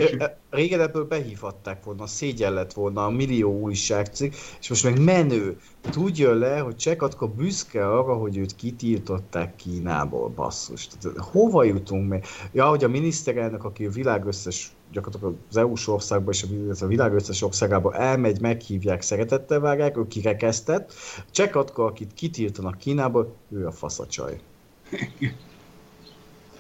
régen 0.50 0.80
ebből 0.80 1.08
behívhatták 1.08 1.84
volna, 1.84 2.08
szégyen 2.08 2.54
lett 2.54 2.74
volna 2.74 3.06
a 3.06 3.10
millió 3.10 3.60
újságcikk, 3.60 4.34
és 4.60 4.70
most 4.70 4.84
meg 4.84 5.00
menő. 5.00 5.60
Tudja 5.82 6.34
le, 6.34 6.60
hogy 6.60 6.76
Csekatka 6.76 7.28
büszke 7.28 7.88
arra, 7.88 8.14
hogy 8.14 8.38
őt 8.38 8.56
kitiltották 8.56 9.56
Kínából, 9.56 10.30
basszus. 10.30 10.88
Tehát, 10.88 11.18
hova 11.18 11.64
jutunk 11.64 12.10
még? 12.10 12.26
Ja, 12.52 12.70
hogy 12.70 12.84
a 12.84 12.88
miniszterelnök, 12.88 13.64
aki 13.64 13.86
a 13.86 13.90
világ 13.90 14.26
összes 14.26 14.72
gyakorlatilag 14.92 15.36
az 15.50 15.58
EU-s 15.58 15.88
országban 15.88 16.34
és 16.34 16.82
a 16.82 16.88
világ 16.88 17.14
összes 17.14 17.42
országában 17.42 17.94
elmegy, 17.94 18.42
meghívják, 18.42 19.02
szeretettel 19.02 19.60
vágják, 19.60 19.98
ő 19.98 20.08
kirekesztett. 20.08 20.94
Csekatka, 21.32 21.86
akit 21.86 22.14
kitiltanak 22.14 22.78
Kínából, 22.78 23.34
ő 23.50 23.68
a 23.68 23.72
faszacsaj. 23.72 24.40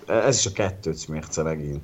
Ez 0.05 0.37
is 0.37 0.45
a 0.45 0.51
kettőc 0.51 1.05
mérce 1.05 1.43
megint 1.43 1.81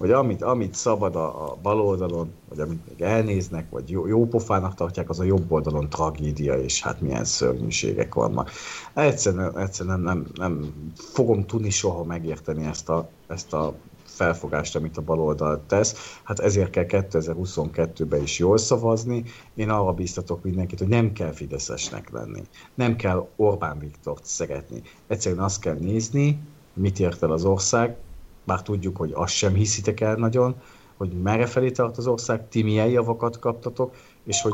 vagy 0.00 0.10
amit, 0.10 0.42
amit 0.42 0.74
szabad 0.74 1.16
a, 1.16 1.50
a 1.50 1.56
bal 1.62 1.80
oldalon, 1.80 2.32
vagy 2.48 2.60
amit 2.60 2.88
még 2.88 3.00
elnéznek, 3.00 3.70
vagy 3.70 3.90
jó, 3.90 4.06
jó 4.06 4.26
pofának 4.26 4.74
tartják, 4.74 5.08
az 5.08 5.20
a 5.20 5.24
jobb 5.24 5.52
oldalon 5.52 5.88
tragédia, 5.88 6.54
és 6.54 6.82
hát 6.82 7.00
milyen 7.00 7.24
szörnyűségek 7.24 8.14
vannak. 8.14 8.50
Egyszerűen, 8.94 9.58
egyszerűen 9.58 10.00
nem, 10.00 10.16
nem, 10.16 10.26
nem 10.34 10.74
fogom 10.94 11.46
tudni 11.46 11.70
soha 11.70 12.04
megérteni 12.04 12.64
ezt 12.64 12.88
a, 12.88 13.08
ezt 13.26 13.52
a 13.52 13.74
felfogást, 14.10 14.76
amit 14.76 14.96
a 14.96 15.02
baloldal 15.02 15.62
tesz. 15.66 16.18
Hát 16.22 16.38
ezért 16.38 16.70
kell 16.70 16.86
2022-ben 16.88 18.22
is 18.22 18.38
jól 18.38 18.58
szavazni. 18.58 19.24
Én 19.54 19.70
arra 19.70 19.92
biztatok 19.92 20.42
mindenkit, 20.42 20.78
hogy 20.78 20.88
nem 20.88 21.12
kell 21.12 21.32
Fideszesnek 21.32 22.10
lenni. 22.10 22.42
Nem 22.74 22.96
kell 22.96 23.28
Orbán 23.36 23.78
Viktort 23.78 24.24
szeretni. 24.24 24.82
Egyszerűen 25.06 25.42
azt 25.42 25.60
kell 25.60 25.76
nézni, 25.80 26.40
mit 26.72 26.98
ért 26.98 27.22
el 27.22 27.32
az 27.32 27.44
ország, 27.44 27.96
bár 28.44 28.62
tudjuk, 28.62 28.96
hogy 28.96 29.12
azt 29.14 29.34
sem 29.34 29.54
hiszitek 29.54 30.00
el 30.00 30.14
nagyon, 30.14 30.54
hogy 30.96 31.12
merre 31.22 31.46
felé 31.46 31.70
tart 31.70 31.96
az 31.96 32.06
ország, 32.06 32.48
ti 32.48 32.62
milyen 32.62 32.88
javakat 32.88 33.38
kaptatok, 33.38 33.94
és 34.24 34.42
hogy 34.42 34.52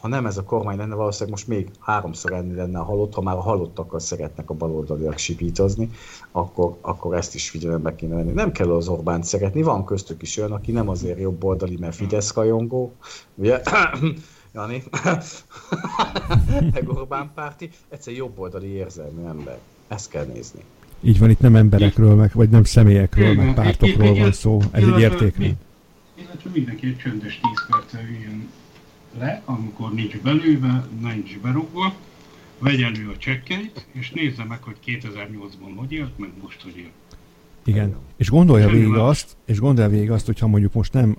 ha 0.00 0.08
nem 0.08 0.26
ez 0.26 0.36
a 0.36 0.42
kormány 0.42 0.76
lenne, 0.76 0.94
valószínűleg 0.94 1.30
most 1.30 1.48
még 1.48 1.70
háromszor 1.80 2.32
enni 2.32 2.54
lenne 2.54 2.78
a 2.78 2.84
halott, 2.84 3.14
ha 3.14 3.20
már 3.20 3.36
a 3.36 3.40
halottakkal 3.40 4.00
szeretnek 4.00 4.50
a 4.50 4.54
baloldaliak 4.54 5.18
sipítozni, 5.18 5.90
akkor, 6.32 6.76
akkor 6.80 7.16
ezt 7.16 7.34
is 7.34 7.50
figyelembe 7.50 7.94
kéne 7.94 8.14
venni. 8.14 8.32
Nem 8.32 8.52
kell 8.52 8.70
az 8.70 8.88
Orbánt 8.88 9.24
szeretni, 9.24 9.62
van 9.62 9.84
köztük 9.84 10.22
is 10.22 10.36
olyan, 10.36 10.52
aki 10.52 10.72
nem 10.72 10.88
azért 10.88 11.18
jobb 11.18 11.44
oldali, 11.44 11.76
mert 11.80 11.94
Fidesz 11.94 12.34
rajongó, 12.34 12.94
ugye? 13.34 13.60
Jani, 14.54 14.82
meg 16.72 16.88
Orbán 16.88 17.30
párti, 17.34 17.70
egyszer 17.88 18.14
jobb 18.14 18.38
oldali 18.38 18.66
érzelmű 18.66 19.24
ember. 19.26 19.58
Ezt 19.88 20.10
kell 20.10 20.24
nézni. 20.24 20.60
Így 21.00 21.18
van, 21.18 21.30
itt 21.30 21.40
nem 21.40 21.56
emberekről, 21.56 22.14
meg, 22.14 22.30
vagy 22.34 22.48
nem 22.48 22.64
személyekről, 22.64 23.34
meg 23.34 23.54
pártokról 23.54 24.14
van 24.14 24.32
szó. 24.32 24.60
Ez 24.70 24.82
egy 24.82 25.00
értékrend. 25.00 25.54
Illetve 26.14 26.50
mindenki 26.52 26.86
egy 26.86 26.96
csöndes 26.96 27.40
10 27.40 27.66
perccel 27.68 28.08
üljön 28.08 28.48
le, 29.18 29.42
amikor 29.44 29.94
nincs 29.94 30.18
belőve, 30.18 30.86
nincs 31.02 31.38
berúgva, 31.38 31.94
vegye 32.58 32.84
elő 32.84 33.08
a 33.08 33.16
csekkeit, 33.16 33.86
és 33.92 34.10
nézze 34.10 34.44
meg, 34.44 34.62
hogy 34.62 34.76
2008-ban 34.86 35.72
hogy 35.76 35.92
élt, 35.92 36.18
meg 36.18 36.30
most 36.42 36.62
hogy 36.62 36.76
élt. 36.76 36.92
Igen, 37.64 37.96
és 38.16 38.30
gondolja 38.30 38.68
végig 38.68 38.94
azt, 38.94 39.36
és 39.44 39.58
gondolja 39.58 39.90
végig 39.90 40.10
azt, 40.10 40.26
hogy 40.26 40.38
ha 40.38 40.46
mondjuk 40.46 40.72
most 40.72 40.92
nem 40.92 41.16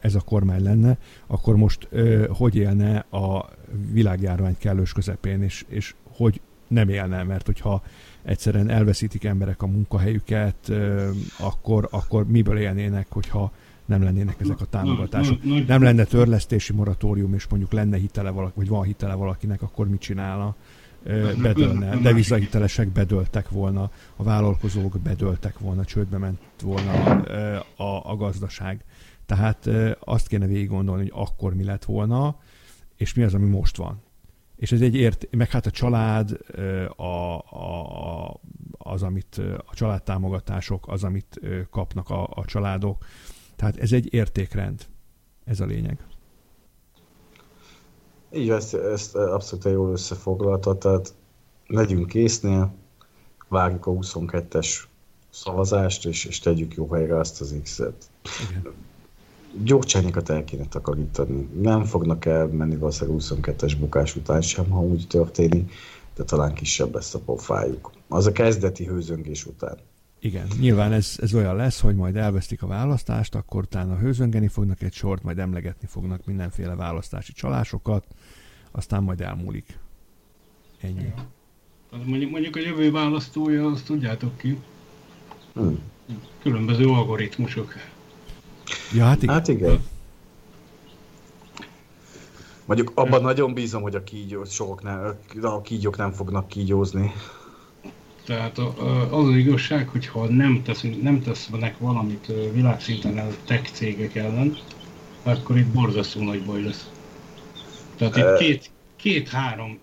ez 0.00 0.14
a 0.14 0.20
kormány 0.20 0.62
lenne, 0.62 0.98
akkor 1.26 1.56
most 1.56 1.88
hogy 2.28 2.56
élne 2.56 2.98
a 2.98 3.48
világjárvány 3.92 4.56
kellős 4.58 4.92
közepén, 4.92 5.42
és, 5.42 5.64
és 5.68 5.94
hogy 6.16 6.40
nem 6.66 6.88
élne, 6.88 7.22
mert 7.22 7.46
hogyha 7.46 7.82
egyszerűen 8.22 8.68
elveszítik 8.68 9.24
emberek 9.24 9.62
a 9.62 9.66
munkahelyüket, 9.66 10.72
akkor, 11.38 11.88
akkor 11.90 12.26
miből 12.26 12.58
élnének, 12.58 13.06
hogyha 13.08 13.52
nem 13.92 14.02
lennének 14.02 14.40
ezek 14.40 14.60
a 14.60 14.64
támogatások. 14.64 15.66
Nem 15.66 15.82
lenne 15.82 16.04
törlesztési 16.04 16.72
moratórium, 16.72 17.34
és 17.34 17.46
mondjuk 17.46 17.72
lenne 17.72 17.96
hitele 17.96 18.30
valaki, 18.30 18.52
vagy 18.56 18.68
van 18.68 18.82
hitele 18.82 19.14
valakinek, 19.14 19.62
akkor 19.62 19.88
mit 19.88 20.00
csinálna? 20.00 20.54
Bedőlne. 21.42 21.96
Devizahitelesek 21.96 22.88
bedöltek 22.88 23.48
volna, 23.50 23.90
a 24.16 24.22
vállalkozók 24.22 24.98
bedöltek 25.00 25.58
volna, 25.58 25.84
csődbe 25.84 26.18
ment 26.18 26.40
volna 26.62 26.92
a, 27.76 28.10
a 28.10 28.16
gazdaság. 28.16 28.84
Tehát 29.26 29.68
azt 30.00 30.28
kéne 30.28 30.46
végig 30.46 30.68
gondolni, 30.68 31.02
hogy 31.02 31.12
akkor 31.14 31.54
mi 31.54 31.64
lett 31.64 31.84
volna, 31.84 32.36
és 32.96 33.14
mi 33.14 33.22
az, 33.22 33.34
ami 33.34 33.48
most 33.48 33.76
van 33.76 34.00
és 34.62 34.72
ez 34.72 34.80
egy 34.80 34.94
ért, 34.94 35.28
meg 35.30 35.50
hát 35.50 35.66
a 35.66 35.70
család, 35.70 36.38
a, 36.96 37.36
a, 37.38 38.40
az, 38.78 39.02
amit 39.02 39.40
a 39.66 39.74
családtámogatások, 39.74 40.88
az, 40.88 41.04
amit 41.04 41.40
kapnak 41.70 42.10
a, 42.10 42.28
a 42.34 42.44
családok. 42.44 43.04
Tehát 43.62 43.76
ez 43.76 43.92
egy 43.92 44.14
értékrend. 44.14 44.86
Ez 45.44 45.60
a 45.60 45.64
lényeg. 45.64 46.06
Így 48.32 48.50
ezt, 48.50 48.74
ezt 48.74 49.14
abszolút 49.14 49.64
jól 49.64 49.92
összefoglalta, 49.92 50.78
tehát 50.78 51.14
legyünk 51.66 52.06
késznél, 52.06 52.74
vágjuk 53.48 53.86
a 53.86 53.90
22-es 53.90 54.82
szavazást, 55.30 56.06
és, 56.06 56.24
és 56.24 56.38
tegyük 56.38 56.74
jó 56.74 56.88
helyre 56.88 57.18
azt 57.18 57.40
az 57.40 57.54
X-et. 57.62 58.10
Igen 58.50 58.74
gyógycsányokat 59.64 60.28
el 60.28 60.44
kéne 60.44 60.66
takarítani. 60.66 61.48
Nem 61.60 61.84
fognak 61.84 62.24
elmenni 62.24 62.76
valószínűleg 62.76 63.20
22-es 63.20 63.76
bukás 63.78 64.16
után 64.16 64.40
sem, 64.40 64.70
ha 64.70 64.80
úgy 64.80 65.06
történik, 65.08 65.72
de 66.14 66.24
talán 66.24 66.54
kisebb 66.54 66.94
lesz 66.94 67.14
a 67.14 67.18
pofájuk. 67.18 67.90
Az 68.08 68.26
a 68.26 68.32
kezdeti 68.32 68.84
hőzöngés 68.84 69.46
után. 69.46 69.78
Igen, 70.24 70.46
nyilván 70.60 70.92
ez, 70.92 71.16
ez 71.20 71.34
olyan 71.34 71.56
lesz, 71.56 71.80
hogy 71.80 71.94
majd 71.94 72.16
elvesztik 72.16 72.62
a 72.62 72.66
választást, 72.66 73.34
akkor 73.34 73.62
utána 73.62 73.96
hőzöngeni 73.96 74.48
fognak 74.48 74.82
egy 74.82 74.92
sort, 74.92 75.22
majd 75.22 75.38
emlegetni 75.38 75.86
fognak 75.86 76.24
mindenféle 76.24 76.74
választási 76.74 77.32
csalásokat, 77.32 78.06
aztán 78.70 79.02
majd 79.02 79.20
elmúlik. 79.20 79.78
Ennyi. 80.80 81.02
Ja. 81.02 81.26
Mondjuk, 82.04 82.30
mondjuk 82.30 82.56
a 82.56 82.60
jövő 82.60 82.90
választója, 82.90 83.66
azt 83.66 83.84
tudjátok 83.84 84.36
ki. 84.36 84.58
Hmm. 85.52 85.78
Különböző 86.42 86.88
algoritmusok 86.88 87.74
Ja, 88.92 89.04
hát 89.04 89.22
igen. 89.22 89.34
Hát 89.34 89.48
igen. 89.48 89.84
Mondjuk 92.64 92.92
abban 92.94 93.22
nagyon 93.22 93.54
bízom, 93.54 93.82
hogy 93.82 93.94
a, 93.94 94.04
kígyó, 94.04 94.44
sokok 94.44 94.82
nem, 94.82 95.16
a 95.42 95.60
kígyók 95.60 95.96
nem 95.96 96.12
fognak 96.12 96.48
kígyózni. 96.48 97.12
Tehát 98.24 98.58
az 99.10 99.26
az 99.26 99.34
igazság, 99.34 99.88
hogy 99.88 100.06
ha 100.06 100.26
nem, 100.26 100.62
teszünk, 100.62 101.02
nem 101.02 101.22
tesznek 101.22 101.78
valamit 101.78 102.32
világszinten 102.52 103.18
a 103.18 103.28
tech 103.44 103.72
cégek 103.72 104.14
ellen, 104.14 104.56
akkor 105.22 105.58
itt 105.58 105.66
borzasztó 105.66 106.22
nagy 106.22 106.44
baj 106.44 106.62
lesz. 106.62 106.90
Tehát 107.96 108.16
itt 108.16 108.38
két, 108.38 108.70
két-három 108.96 109.78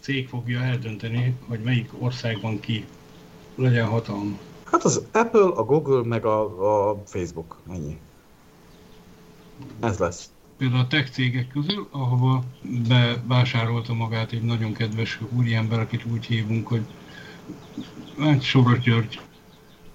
cég 0.00 0.28
fogja 0.28 0.60
eldönteni, 0.60 1.34
hogy 1.48 1.60
melyik 1.64 1.90
országban 1.98 2.60
ki 2.60 2.84
legyen 3.54 3.86
hatalma. 3.86 4.38
Hát 4.64 4.84
az 4.84 5.06
Apple, 5.12 5.46
a 5.46 5.64
Google, 5.64 6.02
meg 6.02 6.24
a, 6.24 6.90
a 6.90 7.02
Facebook, 7.06 7.60
ennyi. 7.70 7.98
Ez 9.80 9.98
lesz. 9.98 10.30
Például 10.56 10.80
a 10.80 10.86
tech 10.86 11.10
cégek 11.10 11.48
közül, 11.48 11.88
ahova 11.90 12.42
bevásárolta 12.88 13.94
magát 13.94 14.32
egy 14.32 14.42
nagyon 14.42 14.72
kedves 14.72 15.20
úriember, 15.30 15.80
akit 15.80 16.04
úgy 16.12 16.26
hívunk, 16.26 16.66
hogy 16.66 16.82
hát 18.18 18.42
Soros 18.42 18.78
György. 18.78 19.20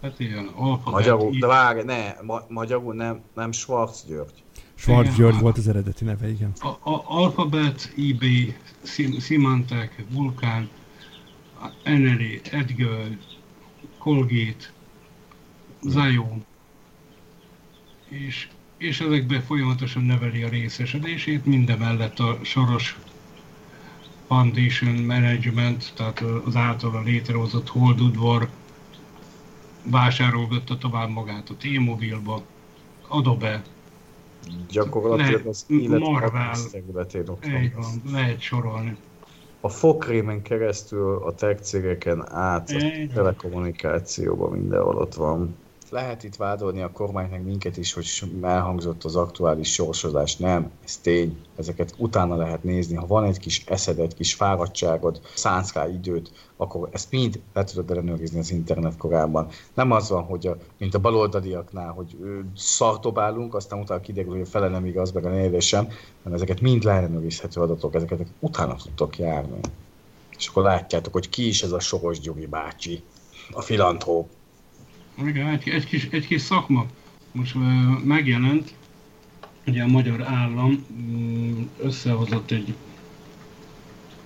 Hát 0.01 0.19
ilyen 0.19 0.47
alfabet. 0.55 0.93
Magyarul, 0.93 1.31
de 1.39 1.47
várj, 1.47 1.81
ne, 1.83 2.15
ma, 2.21 2.45
magyarul 2.49 2.93
nem, 2.93 3.21
nem 3.35 3.51
Schwarz 3.51 4.05
György. 4.07 4.43
Schwarz 4.75 5.07
igen, 5.07 5.19
György 5.19 5.39
volt 5.39 5.57
az 5.57 5.67
eredeti 5.67 6.03
neve, 6.03 6.29
igen. 6.29 6.51
A, 6.59 6.67
a 6.67 7.03
Alphabet, 7.07 7.93
eBay, 7.97 8.55
Symantec, 9.19 9.91
Vulkan, 10.09 10.69
Eneli, 11.83 12.41
Edgar, 12.51 13.17
Colgate, 13.97 14.71
Zion, 15.81 16.45
és 18.09 18.47
és 18.77 18.99
ezekben 18.99 19.41
folyamatosan 19.41 20.03
növeli 20.03 20.43
a 20.43 20.49
részesedését, 20.49 21.45
mindemellett 21.45 22.19
a 22.19 22.39
soros 22.41 22.97
Foundation 24.27 24.93
Management, 24.93 25.93
tehát 25.95 26.23
az 26.45 26.55
általa 26.55 27.01
létrehozott 27.01 27.69
holdudvar 27.69 28.47
vásárolgatta 29.83 30.77
tovább 30.77 31.09
magát 31.09 31.49
a 31.49 31.53
T-Mobile-ba, 31.53 32.41
Adobe, 33.07 33.63
Gyakorlatilag 34.69 35.45
az 35.45 35.65
Marvel, 35.67 36.51
ott 37.27 37.45
van. 37.45 37.71
van. 37.75 38.01
lehet 38.11 38.39
sorolni. 38.39 38.97
A 39.61 39.69
fokrémen 39.69 40.41
keresztül 40.41 41.15
a 41.15 41.33
tech 41.33 41.61
cégeken 41.61 42.31
át 42.31 42.69
a 42.69 43.13
telekommunikációban 43.13 44.51
mindenhol 44.51 44.95
ott 44.95 45.13
van 45.13 45.55
lehet 45.89 46.23
itt 46.23 46.35
vádolni 46.35 46.81
a 46.81 46.91
kormányt 46.91 47.31
meg 47.31 47.43
minket 47.43 47.77
is, 47.77 47.93
hogy 47.93 48.07
elhangzott 48.41 49.03
az 49.03 49.15
aktuális 49.15 49.73
sorsozás. 49.73 50.35
Nem, 50.35 50.71
ez 50.83 50.97
tény. 50.97 51.37
Ezeket 51.55 51.93
utána 51.97 52.35
lehet 52.35 52.63
nézni. 52.63 52.95
Ha 52.95 53.07
van 53.07 53.23
egy 53.23 53.39
kis 53.39 53.63
eszed, 53.65 53.99
egy 53.99 54.15
kis 54.15 54.33
fáradtságod, 54.33 55.21
szánsz 55.33 55.73
rá 55.73 55.87
időt, 55.87 56.31
akkor 56.57 56.89
ezt 56.91 57.11
mind 57.11 57.39
le 57.53 57.63
tudod 57.63 57.91
ellenőrizni 57.91 58.39
az 58.39 58.51
internet 58.51 58.97
korában. 58.97 59.47
Nem 59.73 59.91
az 59.91 60.09
van, 60.09 60.23
hogy 60.23 60.47
a, 60.47 60.57
mint 60.77 60.93
a 60.93 60.99
baloldaliaknál, 60.99 61.91
hogy 61.91 62.17
szartobálunk, 62.55 63.55
aztán 63.55 63.79
utána 63.79 64.01
kiderül, 64.01 64.31
hogy 64.31 64.41
a 64.41 64.45
fele 64.45 64.67
nem 64.67 64.85
igaz, 64.85 65.11
meg 65.11 65.25
a 65.25 65.29
néve 65.29 65.59
sem, 65.59 65.87
hanem 66.23 66.37
ezeket 66.37 66.61
mind 66.61 66.83
leellenőrizhető 66.83 67.61
adatok, 67.61 67.95
ezeket 67.95 68.27
utána 68.39 68.75
tudtok 68.75 69.17
járni. 69.17 69.59
És 70.37 70.47
akkor 70.47 70.63
látjátok, 70.63 71.13
hogy 71.13 71.29
ki 71.29 71.47
is 71.47 71.63
ez 71.63 71.71
a 71.71 71.79
Soros 71.79 72.19
Gyuri 72.19 72.45
bácsi, 72.45 73.03
a 73.51 73.61
filantróp. 73.61 74.29
Igen, 75.25 75.47
egy, 75.47 75.69
egy, 75.69 75.85
kis, 75.85 76.07
egy 76.11 76.27
kis 76.27 76.41
szakma. 76.41 76.85
Most 77.31 77.55
megjelent, 78.03 78.73
ugye 79.67 79.83
a 79.83 79.87
magyar 79.87 80.21
állam 80.21 80.85
um, 80.89 81.69
összehozott 81.81 82.51
egy, 82.51 82.73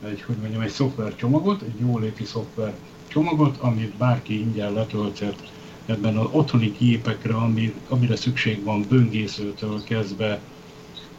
egy, 0.06 0.22
hogy 0.22 0.36
mondjam, 0.36 0.62
egy 0.62 0.70
szoftver 0.70 1.16
csomagot, 1.16 1.62
egy 1.62 1.80
jóléti 1.80 2.24
szoftver 2.24 2.74
csomagot, 3.08 3.58
amit 3.58 3.96
bárki 3.96 4.40
ingyen 4.40 4.74
letölthet 4.74 5.52
ebben 5.86 6.18
az 6.18 6.28
otthoni 6.32 6.74
gépekre, 6.78 7.36
ami, 7.36 7.74
amire 7.88 8.16
szükség 8.16 8.64
van, 8.64 8.86
böngészőtől 8.90 9.84
kezdve, 9.84 10.40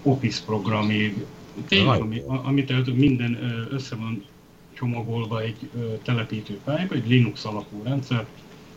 Office 0.02 0.42
programig, 0.44 1.24
tényleg, 1.68 2.00
ami, 2.00 2.22
amit 2.26 2.96
minden 2.96 3.38
össze 3.70 3.96
van 3.96 4.24
csomagolva 4.72 5.40
egy 5.40 5.70
telepítő 6.02 6.60
fájba, 6.64 6.94
egy 6.94 7.08
Linux 7.08 7.44
alapú 7.44 7.82
rendszer. 7.82 8.26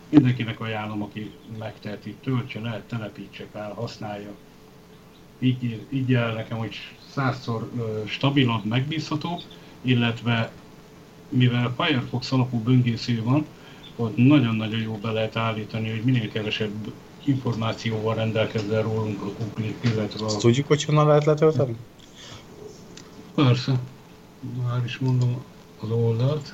Mindenkinek 0.10 0.60
ajánlom, 0.60 1.02
aki 1.02 1.32
megteheti, 1.60 2.16
töltse 2.24 2.60
le, 2.60 2.84
telepítse 2.90 3.46
fel, 3.52 3.74
használja. 3.74 4.32
Így, 5.40 5.86
így 5.90 6.10
jel 6.10 6.34
nekem, 6.34 6.58
hogy 6.58 6.76
százszor 7.12 7.72
stabilabb, 8.06 8.66
megbízhatóbb, 8.66 9.42
illetve 9.82 10.52
mivel 11.30 11.74
Firefox 11.78 12.32
alapú 12.32 12.60
böngésző 12.60 13.24
van, 13.24 13.46
ott 13.96 14.18
nagyon-nagyon 14.18 14.82
jó 14.82 14.98
be 15.02 15.12
lehet 15.12 15.36
állítani, 15.36 15.90
hogy 15.90 16.04
minél 16.04 16.32
kevesebb 16.32 16.92
információval 17.24 18.16
rendelkezzen 18.16 18.84
rólunk 18.84 19.22
a 19.22 19.26
Google, 19.26 19.74
illetve 19.82 20.26
a... 20.26 20.28
Azt 20.28 20.40
tudjuk, 20.40 20.68
hogy 20.68 20.84
honnan 20.84 21.08
lehet 21.08 21.26
letölteni? 21.26 21.76
Persze. 23.36 23.80
Már 24.64 24.84
is 24.86 24.98
mondom 24.98 25.44
az 25.80 25.90
oldalt. 25.92 26.54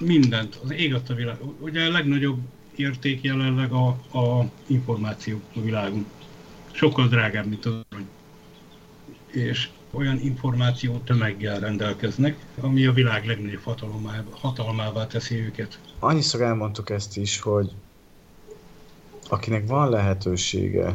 Mindent, 0.00 0.58
az 0.64 0.70
ég 0.72 0.94
a 0.94 1.14
világ. 1.14 1.36
Ugye 1.58 1.86
a 1.86 1.90
legnagyobb 1.90 2.38
érték 2.76 3.22
jelenleg 3.22 3.72
a, 3.72 3.88
a 4.18 4.50
információ 4.66 5.40
a 5.54 5.60
világon. 5.60 6.06
Sokkal 6.70 7.08
drágább, 7.08 7.46
mint 7.46 7.66
az 7.66 7.72
arany. 7.90 8.08
És 9.26 9.68
olyan 9.90 10.20
információ 10.20 10.98
tömeggel 10.98 11.60
rendelkeznek, 11.60 12.44
ami 12.60 12.86
a 12.86 12.92
világ 12.92 13.26
legnagyobb 13.26 13.62
hatalmává, 13.62 14.24
hatalmává 14.30 15.06
teszi 15.06 15.36
őket. 15.36 15.78
Annyiszor 15.98 16.40
elmondtuk 16.40 16.90
ezt 16.90 17.16
is, 17.16 17.40
hogy 17.40 17.70
akinek 19.28 19.66
van 19.66 19.90
lehetősége 19.90 20.92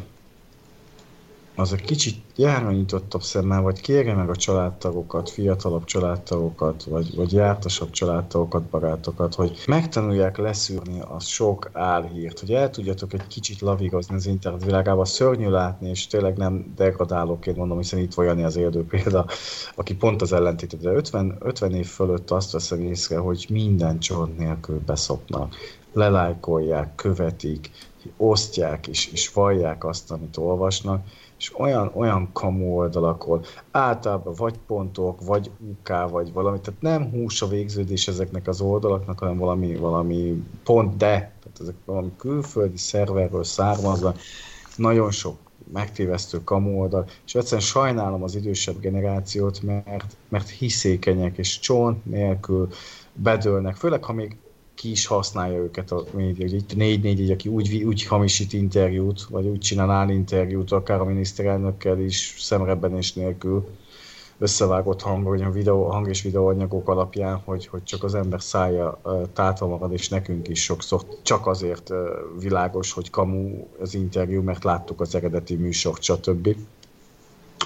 az 1.56 1.74
egy 1.74 1.82
kicsit 1.82 2.16
járva 2.36 2.72
nyitottabb 2.72 3.22
szemmel, 3.22 3.62
vagy 3.62 3.82
kérje 3.82 4.14
meg 4.14 4.30
a 4.30 4.36
családtagokat, 4.36 5.30
fiatalabb 5.30 5.84
családtagokat, 5.84 6.84
vagy, 6.84 7.16
vagy 7.16 7.32
jártasabb 7.34 7.90
családtagokat, 7.90 8.64
barátokat, 8.64 9.36
hogy 9.36 9.64
megtanulják 9.68 10.38
leszűrni 10.38 11.00
a 11.00 11.20
sok 11.20 11.70
álhírt, 11.74 12.40
hogy 12.40 12.52
el 12.52 12.70
tudjatok 12.70 13.14
egy 13.14 13.28
kicsit 13.28 13.62
lavírozni 13.62 14.16
az 14.16 14.26
internet 14.26 14.64
világában, 14.66 15.06
szörnyű 15.06 15.50
látni, 15.50 15.90
és 15.90 16.08
tényleg 16.08 16.38
nem 16.38 16.74
degradálóként 16.76 17.58
mondom, 17.58 17.78
hiszen 17.78 18.00
itt 18.00 18.14
van 18.14 18.44
az 18.44 18.56
élő 18.56 18.86
példa, 18.86 19.26
aki 19.76 19.96
pont 19.96 20.22
az 20.22 20.34
ellentéte, 20.34 20.78
de 20.78 20.90
50, 20.90 21.36
50 21.40 21.74
év 21.74 21.88
fölött 21.88 22.32
azt 22.32 22.52
veszem 22.52 22.82
észre, 22.82 23.18
hogy 23.18 23.46
minden 23.50 24.00
csont 24.00 24.38
nélkül 24.38 24.82
beszopnak, 24.86 25.56
lelájkolják, 25.96 26.96
követik, 26.96 27.70
osztják 28.18 28.88
és, 28.88 29.12
és 29.12 29.34
vallják 29.34 29.86
azt, 29.86 30.12
amit 30.12 30.38
olvasnak, 30.38 31.06
és 31.38 31.60
olyan, 31.60 31.92
olyan 31.94 32.30
kamu 32.34 32.76
oldalakon, 32.76 33.42
általában 33.72 34.34
vagy 34.34 34.58
pontok, 34.68 35.26
vagy 35.26 35.52
UK, 35.60 36.10
vagy 36.10 36.34
valami, 36.34 36.60
tehát 36.60 36.82
nem 36.82 37.10
hús 37.10 37.42
a 37.42 37.48
végződés 37.48 38.08
ezeknek 38.08 38.48
az 38.48 38.62
oldalaknak, 38.62 39.20
hanem 39.20 39.38
valami, 39.38 39.76
valami 39.76 40.44
pont 40.64 40.98
de, 40.98 41.08
tehát 41.18 41.60
ezek 41.60 41.76
valami 41.86 42.12
külföldi 42.18 42.78
szerverről 42.78 43.44
származva, 43.44 44.14
nagyon 44.76 45.12
sok 45.12 45.38
megtévesztő 45.74 46.44
kamu 46.44 46.80
oldal, 46.80 47.06
és 47.26 47.36
egyszerűen 47.36 47.62
sajnálom 47.62 48.24
az 48.24 48.36
idősebb 48.36 48.80
generációt, 48.80 49.62
mert, 49.62 50.18
mert 50.30 50.50
hiszékenyek 50.50 51.38
és 51.38 51.60
csont 51.60 52.06
nélkül 52.06 52.68
bedőlnek, 53.14 53.76
főleg 53.76 54.04
ha 54.04 54.14
még 54.14 54.38
ki 54.76 54.92
is 54.92 55.06
használja 55.06 55.58
őket 55.58 55.92
a 55.92 56.04
média. 56.12 56.46
Itt 56.46 56.72
4-4, 56.74 57.32
aki 57.32 57.50
úgy, 57.50 57.84
úgy 57.84 58.06
hamisít 58.06 58.54
interjút, 58.54 59.24
vagy 59.24 59.46
úgy 59.46 59.60
csinál 59.60 60.10
interjút, 60.10 60.72
akár 60.72 61.00
a 61.00 61.06
miniszterelnökkel 61.06 62.00
is 62.00 62.36
szemrebbenés 62.40 63.14
nélkül 63.14 63.68
összevágott 64.38 65.02
hang, 65.02 65.24
vagy 65.24 65.42
a 65.42 65.52
videó, 65.52 65.84
hang 65.84 66.10
és 66.10 66.22
videóanyagok 66.22 66.90
alapján, 66.90 67.42
hogy, 67.46 67.68
hogy 67.68 67.84
csak 67.84 68.04
az 68.04 68.16
ember 68.16 68.42
szája 68.42 69.02
tátva 69.34 69.68
marad, 69.68 69.92
és 69.92 70.10
nekünk 70.10 70.48
is 70.48 70.64
sokszor 70.64 71.06
csak 71.22 71.48
azért 71.48 71.94
világos, 72.40 72.92
hogy 72.92 73.10
kamu 73.10 73.68
az 73.80 73.94
interjú, 73.94 74.42
mert 74.42 74.64
láttuk 74.64 75.02
az 75.02 75.16
eredeti 75.16 75.56
műsort, 75.56 76.02
stb 76.02 76.56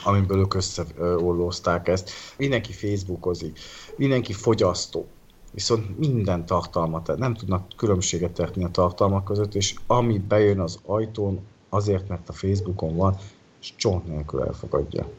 amiből 0.03 0.39
ők 0.39 0.53
összeollózták 0.53 1.87
ezt. 1.87 2.11
Mindenki 2.37 2.73
Facebookozik, 2.73 3.59
mindenki 3.95 4.33
fogyasztó 4.33 5.07
viszont 5.51 5.97
minden 5.97 6.45
tartalmat, 6.45 7.17
nem 7.17 7.33
tudnak 7.33 7.67
különbséget 7.75 8.31
tenni 8.31 8.63
a 8.63 8.69
tartalmak 8.69 9.23
között, 9.23 9.55
és 9.55 9.75
ami 9.87 10.17
bejön 10.17 10.59
az 10.59 10.79
ajtón, 10.85 11.39
azért, 11.69 12.07
mert 12.07 12.29
a 12.29 12.33
Facebookon 12.33 12.95
van, 12.95 13.15
és 13.61 13.75
csont 13.75 14.07
nélkül 14.07 14.43
elfogadja. 14.43 15.09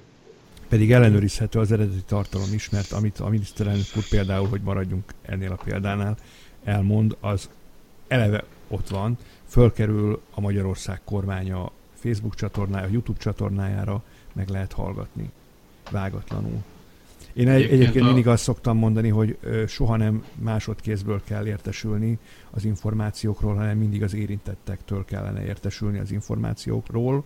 Pedig 0.68 0.92
ellenőrizhető 0.92 1.58
az 1.58 1.72
eredeti 1.72 2.02
tartalom 2.06 2.52
is, 2.52 2.70
mert 2.70 2.92
amit 2.92 3.18
a 3.18 3.28
miniszterelnök 3.28 3.86
úr 3.96 4.08
például, 4.08 4.48
hogy 4.48 4.62
maradjunk 4.62 5.14
ennél 5.22 5.52
a 5.52 5.62
példánál, 5.64 6.16
elmond, 6.64 7.16
az 7.20 7.50
eleve 8.08 8.44
ott 8.68 8.88
van, 8.88 9.18
fölkerül 9.46 10.20
a 10.34 10.40
Magyarország 10.40 11.00
kormánya 11.04 11.70
Facebook 11.94 12.34
csatornája, 12.34 12.88
YouTube 12.88 13.18
csatornájára, 13.18 14.02
meg 14.32 14.48
lehet 14.48 14.72
hallgatni 14.72 15.30
vágatlanul. 15.90 16.62
Én 17.32 17.48
egy, 17.48 17.62
egyébként 17.62 18.04
a... 18.04 18.06
mindig 18.06 18.26
azt 18.26 18.42
szoktam 18.42 18.76
mondani, 18.76 19.08
hogy 19.08 19.38
soha 19.66 19.96
nem 19.96 20.24
másodkézből 20.34 21.20
kell 21.24 21.46
értesülni 21.46 22.18
az 22.50 22.64
információkról, 22.64 23.54
hanem 23.54 23.78
mindig 23.78 24.02
az 24.02 24.14
érintettektől 24.14 25.04
kellene 25.04 25.44
értesülni 25.44 25.98
az 25.98 26.10
információkról. 26.12 27.24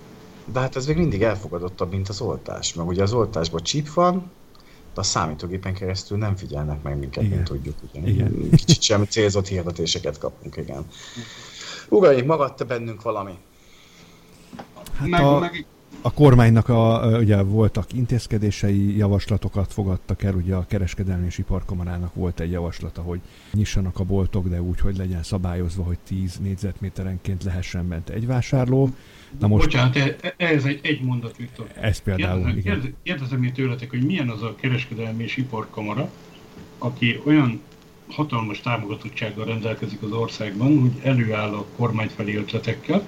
De 0.52 0.60
hát 0.60 0.76
ez 0.76 0.86
még 0.86 0.96
mindig 0.96 1.22
elfogadottabb, 1.22 1.90
mint 1.90 2.08
az 2.08 2.20
oltás, 2.20 2.74
mert 2.74 2.88
ugye 2.88 3.02
az 3.02 3.12
oltásban 3.12 3.62
chip 3.62 3.92
van, 3.92 4.30
de 4.98 5.04
a 5.04 5.06
számítógépen 5.06 5.74
keresztül 5.74 6.18
nem 6.18 6.36
figyelnek 6.36 6.82
meg 6.82 6.98
minket, 6.98 7.22
igen. 7.22 7.34
mint 7.36 7.48
tudjuk. 7.48 7.74
Ugye. 7.82 8.08
Igen. 8.08 8.50
Kicsit 8.50 8.82
sem 8.82 9.04
célzott 9.04 9.46
hirdetéseket 9.46 10.18
kapunk, 10.18 10.56
igen. 10.56 10.86
Uraim, 11.88 12.26
maradt-e 12.26 12.64
bennünk 12.64 13.02
valami? 13.02 13.38
Hát 14.94 15.08
meg, 15.08 15.22
a... 15.22 15.38
meg, 15.38 15.66
a 16.00 16.12
kormánynak 16.12 16.68
a, 16.68 17.16
ugye 17.18 17.42
voltak 17.42 17.92
intézkedései, 17.92 18.96
javaslatokat 18.96 19.72
fogadtak 19.72 20.22
el, 20.22 20.34
ugye 20.34 20.54
a 20.54 20.66
kereskedelmi 20.66 21.26
és 21.26 21.38
iparkamarának 21.38 22.14
volt 22.14 22.40
egy 22.40 22.50
javaslata, 22.50 23.02
hogy 23.02 23.20
nyissanak 23.52 23.98
a 23.98 24.04
boltok, 24.04 24.48
de 24.48 24.62
úgy, 24.62 24.80
hogy 24.80 24.96
legyen 24.96 25.22
szabályozva, 25.22 25.82
hogy 25.82 25.98
10 26.06 26.36
négyzetméterenként 26.36 27.44
lehessen 27.44 27.88
bent 27.88 28.08
egy 28.08 28.26
vásárló. 28.26 28.90
Na 29.40 29.46
most, 29.46 29.64
Bocsánat, 29.64 29.96
e, 29.96 30.16
e, 30.20 30.34
ez 30.36 30.64
egy, 30.64 30.80
egy 30.82 31.00
mondat, 31.02 31.36
Viktor. 31.36 31.66
Ez 31.80 31.98
például, 31.98 32.44
kérdezem, 32.44 32.78
igen. 32.78 32.94
Kérdezem 33.02 33.42
én 33.42 33.52
tőletek, 33.52 33.90
hogy 33.90 34.02
milyen 34.02 34.28
az 34.28 34.42
a 34.42 34.54
kereskedelmi 34.54 35.22
és 35.22 35.36
iparkamara, 35.36 36.10
aki 36.78 37.20
olyan 37.24 37.60
hatalmas 38.08 38.60
támogatottsággal 38.60 39.44
rendelkezik 39.44 40.02
az 40.02 40.12
országban, 40.12 40.80
hogy 40.80 40.92
előáll 41.02 41.54
a 41.54 41.64
kormány 41.76 42.08
felé 42.16 42.34
ötletekkel, 42.36 43.06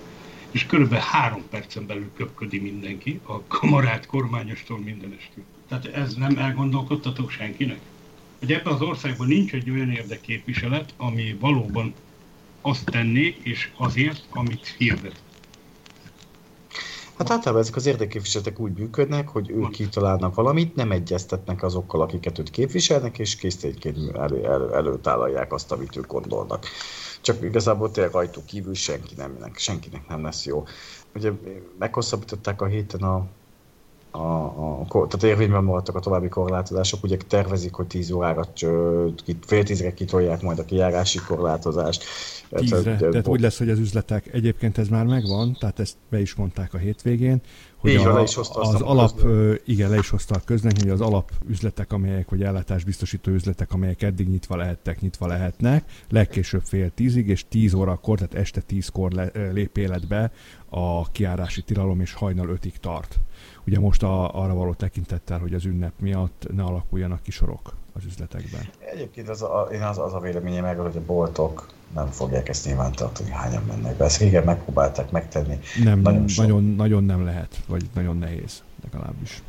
és 0.51 0.67
körülbelül 0.67 1.05
három 1.05 1.43
percen 1.51 1.87
belül 1.87 2.11
köpködi 2.17 2.59
mindenki, 2.59 3.21
a 3.23 3.43
kamarát 3.43 4.07
kormányostól 4.07 4.79
mindenestől. 4.79 5.45
Tehát 5.69 5.87
ez 5.87 6.15
nem 6.15 6.37
elgondolkodtató 6.39 7.29
senkinek? 7.29 7.81
Hogy 8.39 8.53
ebben 8.53 8.73
az 8.73 8.81
országban 8.81 9.27
nincs 9.27 9.53
egy 9.53 9.71
olyan 9.71 9.91
érdekképviselet, 9.91 10.95
ami 10.97 11.37
valóban 11.41 11.95
azt 12.61 12.85
tenné, 12.85 13.37
és 13.43 13.71
azért, 13.77 14.27
amit 14.31 14.75
hirdet. 14.79 15.23
Hát 17.19 17.31
általában 17.31 17.63
ezek 17.63 17.77
az 17.77 17.87
érdekképviseletek 17.87 18.59
úgy 18.59 18.73
működnek, 18.73 19.29
hogy 19.29 19.51
ők 19.51 19.71
kitalálnak 19.71 20.35
valamit, 20.35 20.75
nem 20.75 20.91
egyeztetnek 20.91 21.63
azokkal, 21.63 22.01
akiket 22.01 22.39
őt 22.39 22.51
képviselnek, 22.51 23.19
és 23.19 23.37
készítényként 23.37 24.17
elő, 24.17 24.45
elő, 24.45 24.75
előtálalják 24.75 25.53
azt, 25.53 25.73
amit 25.73 25.97
ők 25.97 26.07
gondolnak. 26.07 26.67
Csak 27.21 27.43
igazából 27.43 27.91
tényleg 27.91 28.13
rajtuk 28.13 28.47
kívül 28.47 28.75
senki 28.75 29.15
nem, 29.17 29.37
senkinek 29.55 30.09
nem 30.09 30.23
lesz 30.23 30.47
jó. 30.47 30.65
Ugye 31.15 31.31
meghosszabbították 31.79 32.63
a 32.63 32.67
héten 32.67 33.01
a 33.01 33.27
a, 34.11 34.19
a, 34.19 34.87
tehát 34.89 35.23
érvényben 35.23 35.65
maradtak 35.65 35.97
a 35.97 36.01
további 36.01 36.29
korlátozások, 36.29 37.03
ugye 37.03 37.17
tervezik, 37.29 37.73
hogy 37.73 37.87
10 37.87 38.11
órára, 38.11 38.45
fél 39.47 39.63
tízre 39.63 39.95
kitolják 39.95 40.43
majd 40.43 40.59
a 40.59 40.65
kijárási 40.65 41.19
korlátozást. 41.27 42.05
Tízre, 42.51 42.97
tehát 42.97 43.29
úgy 43.29 43.41
lesz, 43.41 43.59
hogy 43.59 43.71
az 43.71 43.79
üzletek, 43.79 44.35
egyébként 44.35 44.79
ez 44.79 44.89
már 44.89 45.05
megvan, 45.05 45.57
tehát 45.61 45.81
ezt 45.81 45.97
be 46.09 46.21
is 46.21 46.35
mondták 46.35 46.75
a 46.75 46.79
hétvégén, 46.79 47.41
hogy 47.81 47.91
Így 47.91 47.97
a, 47.97 48.13
le 48.13 48.23
is 48.23 48.35
hozta 48.35 48.61
az 48.61 48.81
alap, 48.81 49.15
közlő. 49.15 49.61
igen, 49.65 49.91
le 49.91 49.97
is 49.97 50.09
hozta 50.09 50.35
a 50.35 50.41
közlemény, 50.45 50.81
hogy 50.83 50.91
az 50.91 51.01
alap 51.01 51.31
üzletek, 51.49 51.93
amelyek, 51.93 52.31
vagy 52.31 52.43
ellátásbiztosító 52.43 53.31
üzletek, 53.31 53.73
amelyek 53.73 54.03
eddig 54.03 54.29
nyitva 54.29 54.57
lehettek, 54.57 55.01
nyitva 55.01 55.27
lehetnek, 55.27 55.85
legkésőbb 56.09 56.63
fél 56.63 56.91
tízig, 56.91 57.29
és 57.29 57.45
tíz 57.49 57.75
órakor, 57.75 58.17
tehát 58.17 58.35
este 58.35 58.61
tízkor 58.61 59.13
le, 59.13 59.31
lép 59.53 59.77
életbe 59.77 60.33
a 60.69 61.11
kiárási 61.11 61.63
tilalom, 61.63 62.01
és 62.01 62.13
hajnal 62.13 62.49
ötig 62.49 62.77
tart. 62.77 63.19
Ugye 63.67 63.79
most 63.79 64.03
a, 64.03 64.35
arra 64.43 64.55
való 64.55 64.75
tekintettel, 64.75 65.39
hogy 65.39 65.55
az 65.55 65.65
ünnep 65.65 65.93
miatt 66.01 66.47
ne 66.55 66.63
alakuljanak 66.63 67.23
ki 67.23 67.31
sorok 67.31 67.75
az 67.93 68.05
üzletekben. 68.05 68.69
Egyébként 68.79 69.29
az 69.29 69.43
a, 69.43 69.69
én 69.73 69.83
az, 69.83 69.99
az 69.99 70.15
a 70.15 70.21
véleményem 70.21 70.65
meg, 70.65 70.79
hogy 70.79 70.97
a 70.97 71.05
boltok 71.07 71.67
nem 71.95 72.07
fogják 72.07 72.49
ezt 72.49 72.67
nyilvántartani, 72.67 73.31
hányan 73.31 73.63
mennek 73.69 73.97
be. 73.97 74.05
Ezt 74.05 74.19
régen 74.19 74.45
megpróbálták 74.45 75.11
megtenni. 75.11 75.59
Nem, 75.85 76.01
nagyon, 76.01 76.25
nagyon, 76.37 76.75
nagyon 76.75 77.05
nem 77.05 77.25
lehet, 77.25 77.57
vagy 77.67 77.83
nagyon 77.95 78.19
nehéz 78.19 78.63
legalábbis. 78.83 79.43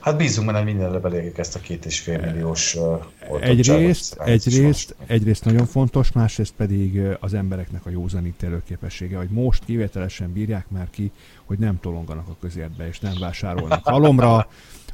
Hát 0.00 0.16
bízunk 0.16 0.46
benne, 0.46 0.58
hogy 0.58 0.66
mindenre 0.66 0.98
belérjük 0.98 1.38
ezt 1.38 1.56
a 1.56 1.60
két 1.60 1.84
és 1.84 2.00
fél 2.00 2.20
milliós 2.20 2.74
uh, 2.74 3.02
egyrészt, 3.40 4.16
egyrészt, 4.24 4.94
egyrészt 5.06 5.44
nagyon 5.44 5.66
fontos, 5.66 6.12
másrészt 6.12 6.52
pedig 6.56 7.00
az 7.20 7.34
embereknek 7.34 7.86
a 7.86 7.90
józanítélő 7.90 8.62
képessége, 8.66 9.16
hogy 9.16 9.28
most 9.28 9.64
kivételesen 9.64 10.32
bírják 10.32 10.64
már 10.68 10.90
ki, 10.90 11.12
hogy 11.44 11.58
nem 11.58 11.80
tolonganak 11.80 12.28
a 12.28 12.36
közértbe, 12.40 12.88
és 12.88 13.00
nem 13.00 13.14
vásárolnak 13.20 13.84
halomra, 13.84 14.48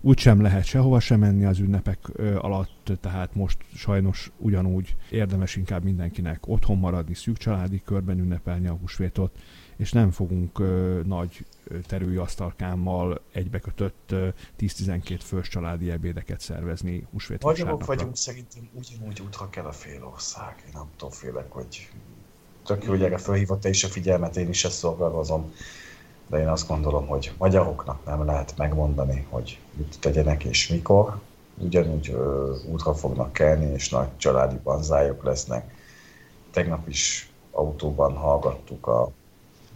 úgysem 0.07 0.40
lehet 0.40 0.64
sehova 0.64 1.00
sem 1.00 1.20
menni 1.20 1.44
az 1.44 1.59
ünnepek 1.59 1.98
alatt, 2.38 2.92
tehát 3.00 3.34
most 3.34 3.59
sajnos 3.74 4.30
ugyanúgy 4.38 4.96
érdemes 5.11 5.57
inkább 5.57 5.84
mindenkinek 5.84 6.48
otthon 6.48 6.78
maradni, 6.78 7.14
szűk 7.14 7.36
családi 7.36 7.82
körben 7.84 8.18
ünnepelni 8.18 8.66
a 8.66 8.72
húsvétot, 8.72 9.38
és 9.76 9.92
nem 9.92 10.11
fogunk 10.11 10.59
ö, 10.59 11.00
nagy 11.04 11.46
terülő 11.86 12.20
asztalkámmal 12.20 13.20
egybekötött 13.32 14.14
10-12 14.59 15.18
fős 15.22 15.48
családi 15.48 15.90
ebédeket 15.90 16.40
szervezni 16.40 17.07
húsvét 17.11 17.42
Magyarok 17.42 17.84
vagyunk, 17.84 18.16
szerintem 18.16 18.68
ugyanúgy 18.72 19.20
útra 19.20 19.50
kell 19.50 19.64
a 19.64 19.72
fél 19.72 20.04
ország. 20.04 20.62
Én 20.66 20.72
nem 20.72 20.86
tudom, 20.96 21.14
félek, 21.14 21.52
hogy 21.52 21.90
tök 22.64 22.84
jó, 22.84 22.90
hogy 22.90 23.02
erre 23.02 23.18
felhívott 23.18 23.61
te 23.61 23.68
is 23.68 23.84
a 23.84 23.88
figyelmet, 23.88 24.36
én 24.36 24.48
is 24.48 24.64
ezt 24.64 24.76
szorgalmazom. 24.76 25.52
De 26.27 26.39
én 26.39 26.49
azt 26.49 26.68
gondolom, 26.68 27.07
hogy 27.07 27.33
magyaroknak 27.39 28.05
nem 28.05 28.24
lehet 28.24 28.57
megmondani, 28.57 29.27
hogy 29.31 29.59
mit 29.72 29.97
tegyenek 30.01 30.45
és 30.45 30.68
mikor. 30.68 31.18
Ugyanúgy 31.59 32.11
ö, 32.11 32.55
útra 32.70 32.95
fognak 32.95 33.33
kelni, 33.33 33.72
és 33.72 33.89
nagy 33.89 34.09
családi 34.16 34.57
banzályok 34.62 35.24
lesznek. 35.24 35.74
Tegnap 36.51 36.89
is 36.89 37.31
autóban 37.51 38.16
hallgattuk 38.16 38.87
a 38.87 39.11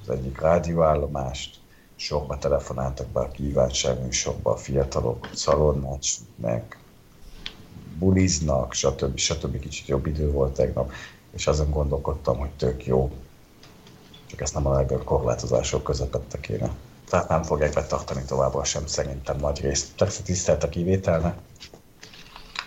az 0.02 0.10
egyik 0.10 0.40
rádióállomást, 0.40 1.58
sorba 1.96 2.38
telefonáltak 2.38 3.06
be 3.06 3.20
a 3.20 3.28
kívánságműsorba 3.28 4.50
a 4.50 4.56
fiatalok, 4.56 5.28
szalonnát 5.34 6.04
meg 6.36 6.78
buliznak, 7.98 8.72
stb. 8.72 9.16
stb. 9.16 9.60
Kicsit 9.60 9.86
jobb 9.86 10.06
idő 10.06 10.30
volt 10.30 10.54
tegnap, 10.54 10.92
és 11.30 11.46
azon 11.46 11.70
gondolkodtam, 11.70 12.38
hogy 12.38 12.50
tök 12.50 12.86
jó, 12.86 13.10
csak 14.30 14.40
ezt 14.40 14.54
nem 14.54 14.66
a 14.66 14.72
legjobb 14.72 15.04
korlátozások 15.04 15.82
közepette 15.82 16.40
kéne. 16.40 16.70
Tehát 17.08 17.28
nem 17.28 17.42
fogják 17.42 17.74
betartani 17.74 18.22
továbbra 18.26 18.64
sem 18.64 18.86
szerintem 18.86 19.36
nagy 19.36 19.60
részt. 19.60 19.88
Persze 19.96 20.22
tisztelt 20.22 20.64
a 20.64 20.68
kivételnek, 20.68 21.34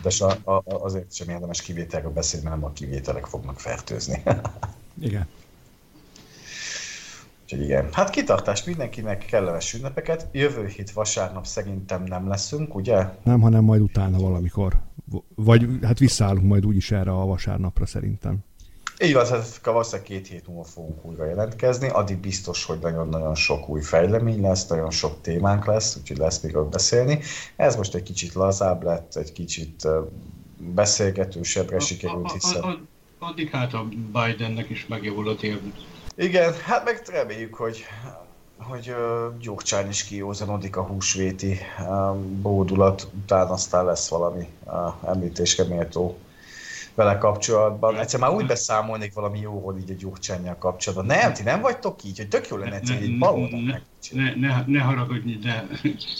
de 0.01 0.09
a, 0.43 0.51
a, 0.51 0.63
azért 0.65 1.13
sem 1.13 1.29
érdemes 1.29 1.61
kivételről 1.61 2.11
beszélni, 2.11 2.45
mert 2.45 2.59
nem 2.59 2.69
a 2.69 2.73
kivételek 2.73 3.25
fognak 3.25 3.59
fertőzni. 3.59 4.23
Igen. 5.01 5.27
Úgyhogy 7.43 7.61
igen. 7.61 7.87
Hát 7.91 8.09
kitartást 8.09 8.65
mindenkinek, 8.65 9.25
kellemes 9.25 9.73
ünnepeket. 9.73 10.27
Jövő 10.31 10.67
hét 10.67 10.91
vasárnap 10.91 11.45
szerintem 11.45 12.03
nem 12.03 12.27
leszünk, 12.27 12.75
ugye? 12.75 13.09
Nem, 13.23 13.41
hanem 13.41 13.63
majd 13.63 13.81
utána 13.81 14.17
valamikor. 14.17 14.79
Vagy 15.35 15.67
hát 15.81 15.99
visszaállunk 15.99 16.47
majd 16.47 16.65
úgyis 16.65 16.91
erre 16.91 17.11
a 17.11 17.25
vasárnapra 17.25 17.85
szerintem. 17.85 18.37
Így 19.03 19.13
van, 19.13 19.25
hát 19.27 19.59
valószínűleg 19.63 20.05
két 20.05 20.27
hét 20.27 20.47
múlva 20.47 20.63
fogunk 20.63 21.05
újra 21.05 21.25
jelentkezni. 21.25 21.89
Addig 21.89 22.17
biztos, 22.17 22.65
hogy 22.65 22.79
nagyon-nagyon 22.79 23.35
sok 23.35 23.69
új 23.69 23.81
fejlemény 23.81 24.41
lesz, 24.41 24.67
nagyon 24.67 24.91
sok 24.91 25.21
témánk 25.21 25.65
lesz, 25.65 25.95
úgyhogy 25.95 26.17
lesz 26.17 26.39
még 26.39 26.57
beszélni. 26.57 27.19
Ez 27.55 27.75
most 27.75 27.95
egy 27.95 28.03
kicsit 28.03 28.33
lazább 28.33 28.83
lett, 28.83 29.15
egy 29.15 29.31
kicsit 29.31 29.87
beszélgetősebbre 30.57 31.79
sikerült, 31.79 32.31
hiszen... 32.31 32.87
Addig 33.19 33.49
hát 33.49 33.73
a 33.73 33.87
Bidennek 34.11 34.69
is 34.69 34.87
megjavul 34.87 35.29
a 35.29 35.35
térd. 35.35 35.61
Igen, 36.15 36.53
hát 36.53 36.83
meg 36.83 37.01
reméljük, 37.11 37.53
hogy 37.53 37.83
hogy 38.57 38.89
uh, 38.89 39.39
Gyurcsány 39.39 39.87
is 39.87 40.03
kiózanodik 40.03 40.77
a 40.77 40.81
húsvéti 40.81 41.57
uh, 41.79 42.15
bódulat 42.15 43.07
után, 43.13 43.47
aztán 43.47 43.85
lesz 43.85 44.07
valami 44.07 44.47
uh, 44.65 44.73
említésre 45.05 45.63
méltó 45.63 46.17
vele 46.95 47.17
kapcsolatban. 47.17 47.99
Egyszer 47.99 48.19
már 48.19 48.31
úgy 48.31 48.45
beszámolnék 48.45 49.13
valami 49.13 49.39
jóról 49.39 49.77
így 49.77 49.91
a 49.91 49.95
gyurcsányjal 49.97 50.57
kapcsolatban. 50.57 51.17
Nem, 51.17 51.33
ti 51.33 51.43
nem 51.43 51.61
vagytok 51.61 52.03
így, 52.03 52.17
hogy 52.17 52.27
tök 52.27 52.47
jó 52.47 52.57
lenne 52.57 52.75
egyszer 52.75 52.95
egy 52.95 53.17
baloldal 53.17 53.81
ne, 54.11 54.35
ne, 54.35 54.63
ne 54.67 54.79
haragudj, 54.79 55.33
de 55.33 55.67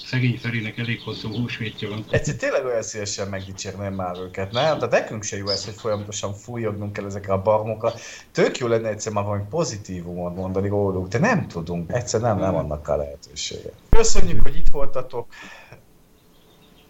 szegény 0.05 0.38
Ferinek 0.38 0.78
elég 0.78 1.01
hosszú 1.01 1.30
húsvétja 1.30 1.89
van. 1.89 2.05
Egyszer 2.09 2.36
tényleg 2.36 2.65
olyan 2.65 2.82
szívesen 2.82 3.28
megdicsérném 3.28 3.93
már 3.93 4.17
őket, 4.19 4.51
nem? 4.51 4.80
De 4.80 4.86
nekünk 4.86 5.24
se 5.24 5.38
jó 5.38 5.47
ez, 5.47 5.65
hogy 5.65 5.74
folyamatosan 5.74 6.34
fújognunk 6.34 6.97
el 6.97 7.05
ezekre 7.05 7.34
a 7.34 7.41
barmokra. 7.41 7.93
Tök 8.32 8.57
jó 8.57 8.67
lenne 8.67 8.89
egyszer 8.89 9.13
már 9.13 9.24
valami 9.24 9.43
pozitívumot 9.49 10.36
mondani 10.36 10.67
róluk, 10.67 11.07
de 11.07 11.19
nem 11.19 11.47
tudunk. 11.47 11.91
Egyszer 11.91 12.21
nem, 12.21 12.38
nem 12.39 12.55
annak 12.55 12.88
a 12.88 12.95
lehetősége. 12.95 13.69
Köszönjük, 13.89 14.41
hogy 14.41 14.55
itt 14.55 14.69
voltatok. 14.71 15.28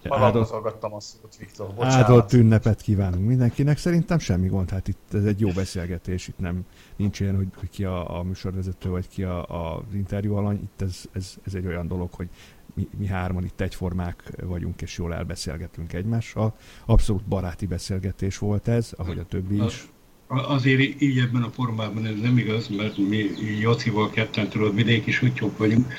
Magamhoz 0.10 0.49
hallgattam 0.49 0.93
a 0.93 0.99
szót, 0.99 1.38
Viktor, 1.38 1.74
bocsánat. 1.74 2.10
Áldott 2.10 2.34
ünnepet 2.34 2.82
kívánunk 2.82 3.28
mindenkinek. 3.28 3.78
Szerintem 3.78 4.20
semmi 4.20 4.47
gond, 4.47 4.70
hát 4.70 4.88
itt 4.88 5.14
ez 5.14 5.26
egy 5.26 5.39
jó 5.39 5.49
beszélgetés, 5.49 6.28
itt 6.28 6.39
nem 6.39 6.66
nincs 6.95 7.20
ilyen, 7.20 7.36
hogy, 7.36 7.47
hogy 7.60 7.70
ki 7.70 7.84
a, 7.84 8.18
a 8.20 8.24
műsorvezető, 8.24 8.89
vagy 8.89 9.08
ki 9.08 9.24
a, 9.24 9.49
a, 9.49 9.78
az 9.78 9.93
interjú 9.93 10.36
alany. 10.36 10.62
Itt 10.64 10.82
ez, 10.82 11.01
ez, 11.12 11.34
ez, 11.43 11.54
egy 11.54 11.66
olyan 11.66 11.88
dolog, 11.88 12.14
hogy 12.14 12.30
mi, 12.74 12.88
mi 12.97 13.08
hárman 13.08 13.43
itt 13.43 13.62
egyformák 13.62 14.34
vagyunk, 14.43 14.82
és 14.82 14.97
jól 14.97 15.14
elbeszélgetünk 15.14 15.93
egymással. 15.93 16.56
Abszolút 16.86 17.24
baráti 17.24 17.66
beszélgetés 17.66 18.38
volt 18.38 18.68
ez, 18.68 18.93
ahogy 18.97 19.20
a 19.20 19.24
többi 19.24 19.64
is. 19.64 19.88
Azért 20.28 21.01
így 21.01 21.20
ebben 21.20 21.43
a 21.43 21.49
formában 21.49 22.06
ez 22.06 22.20
nem 22.22 22.38
igaz, 22.38 22.68
mert 22.68 22.97
mi 22.97 23.26
Jocival 23.60 24.10
ketten 24.10 24.49
tudod, 24.49 24.76
vidéki 24.76 25.12
sutyók 25.12 25.58
vagyunk, 25.58 25.93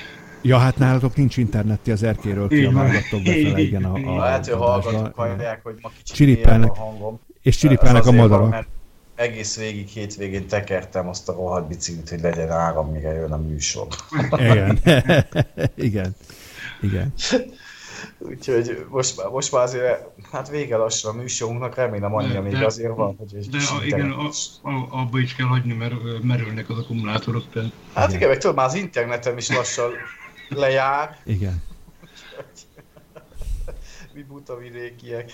Ja, 0.45 0.57
hát 0.57 0.77
nálatok 0.77 1.15
nincs 1.15 1.37
internetti 1.37 1.91
az 1.91 2.03
erkéről, 2.03 2.47
kiabálgattok 2.47 3.21
befele, 3.23 3.59
igen, 3.59 3.83
a, 3.83 3.93
a 4.15 4.19
Hát, 4.21 4.45
hogy 4.47 4.57
hallgatók 4.57 5.15
hallják, 5.15 5.59
hogy 5.63 5.75
ma 5.81 5.89
kicsit 5.97 6.15
csiripelnek, 6.15 6.71
a 6.71 6.73
hangom. 6.75 7.19
És 7.41 7.57
csiripelnek 7.57 8.05
a 8.05 8.11
madarak. 8.11 8.49
Mert 8.49 8.67
egész 9.15 9.57
végig 9.57 9.87
hétvégén 9.87 10.47
tekertem 10.47 11.07
azt 11.07 11.29
a 11.29 11.33
rohadt 11.33 11.67
biciklit, 11.67 12.09
hogy 12.09 12.21
legyen 12.21 12.49
áram, 12.51 12.91
mire 12.91 13.13
jön 13.13 13.31
a 13.31 13.37
műsor. 13.37 13.87
Igen. 14.37 14.79
Igen. 15.75 16.15
Igen. 16.81 17.13
Úgyhogy 18.19 18.85
most, 18.89 19.17
már- 19.17 19.31
most 19.31 19.51
már 19.51 19.63
azért, 19.63 20.03
hát 20.31 20.49
vége 20.49 20.77
lassan 20.77 21.17
a 21.17 21.21
műsorunknak, 21.21 21.75
remélem 21.75 22.15
annyi, 22.15 22.31
De- 22.33 22.41
még 22.41 22.51
de- 22.51 22.65
azért 22.65 22.95
van, 22.95 23.15
hogy 23.17 23.35
egy 23.35 23.49
De 23.49 23.57
a, 23.57 23.85
igen, 23.85 23.99
internet- 23.99 24.37
a, 24.63 24.69
a, 24.69 24.87
abba 25.01 25.19
is 25.19 25.35
kell 25.35 25.47
hagyni, 25.47 25.73
mert 25.73 25.93
merülnek 26.23 26.69
az 26.69 26.77
akkumulátorok. 26.77 27.43
Tehát 27.53 27.71
Hát 27.93 28.13
igen, 28.13 28.29
meg 28.29 28.37
tudod, 28.37 28.55
már 28.55 28.65
az 28.65 28.75
internetem 28.75 29.37
is 29.37 29.49
lassan 29.49 29.91
lejár, 30.49 31.17
Igen. 31.23 31.63
mi 34.13 34.23
buta 34.23 34.57
vidékiek. 34.57 35.31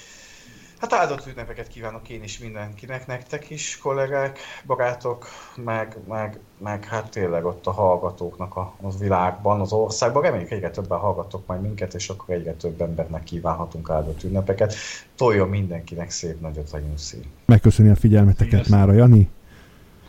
Hát 0.82 0.94
áldott 0.94 1.28
ünnepeket 1.28 1.68
kívánok 1.68 2.10
én 2.10 2.24
is 2.24 2.40
mindenkinek, 2.40 3.08
nektek 3.08 3.50
is, 3.50 3.78
kollégák, 3.78 4.40
barátok, 4.66 5.26
meg, 5.56 5.98
meg, 6.08 6.40
meg 6.58 6.86
hát 6.86 7.10
tényleg 7.10 7.46
ott 7.46 7.68
a 7.68 7.72
hallgatóknak 7.72 8.56
a, 8.56 8.76
az 8.82 9.00
világban, 9.00 9.62
az 9.62 9.72
országban. 9.72 10.22
Reméljük 10.22 10.52
egyre 10.52 10.70
többen 10.70 11.00
hallgatok 11.00 11.48
majd 11.48 11.62
minket, 11.62 11.94
és 11.94 12.10
akkor 12.10 12.36
egyre 12.36 12.54
több 12.54 12.82
embernek 12.82 13.24
kívánhatunk 13.24 13.90
áldott 13.90 14.24
ünnepeket. 14.24 14.74
Toljon 15.16 15.50
mindenkinek 15.50 16.10
szép 16.10 16.40
nagyot 16.40 16.72
a 16.72 16.80
nyuszi. 16.80 17.20
Megköszöni 17.46 17.90
a 17.90 17.96
figyelmeteket 17.96 18.68
már 18.68 18.90
a 18.90 18.94
Jani, 18.94 19.30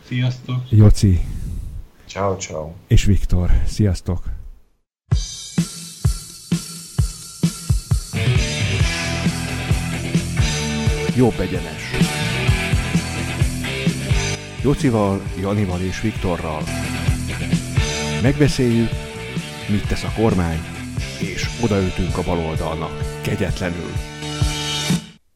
sziasztok! 0.05 0.57
Joci 0.69 1.21
Ciao, 2.05 2.35
ciao. 2.35 2.71
és 2.87 3.03
Viktor. 3.03 3.49
Sziasztok! 3.65 4.42
Jobb 11.15 11.39
egyenes. 11.39 11.91
Jocival, 14.63 15.21
Janival 15.39 15.81
és 15.81 16.01
Viktorral. 16.01 16.61
Megbeszéljük, 18.21 18.89
mit 19.69 19.87
tesz 19.87 20.03
a 20.03 20.13
kormány, 20.15 20.59
és 21.19 21.49
odaütünk 21.63 22.17
a 22.17 22.23
baloldalnak, 22.23 23.21
kegyetlenül. 23.21 23.91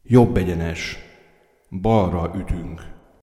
Jobb 0.03 0.37
egyenes. 0.37 0.97
Balra 1.81 2.31
ütünk. 2.35 2.96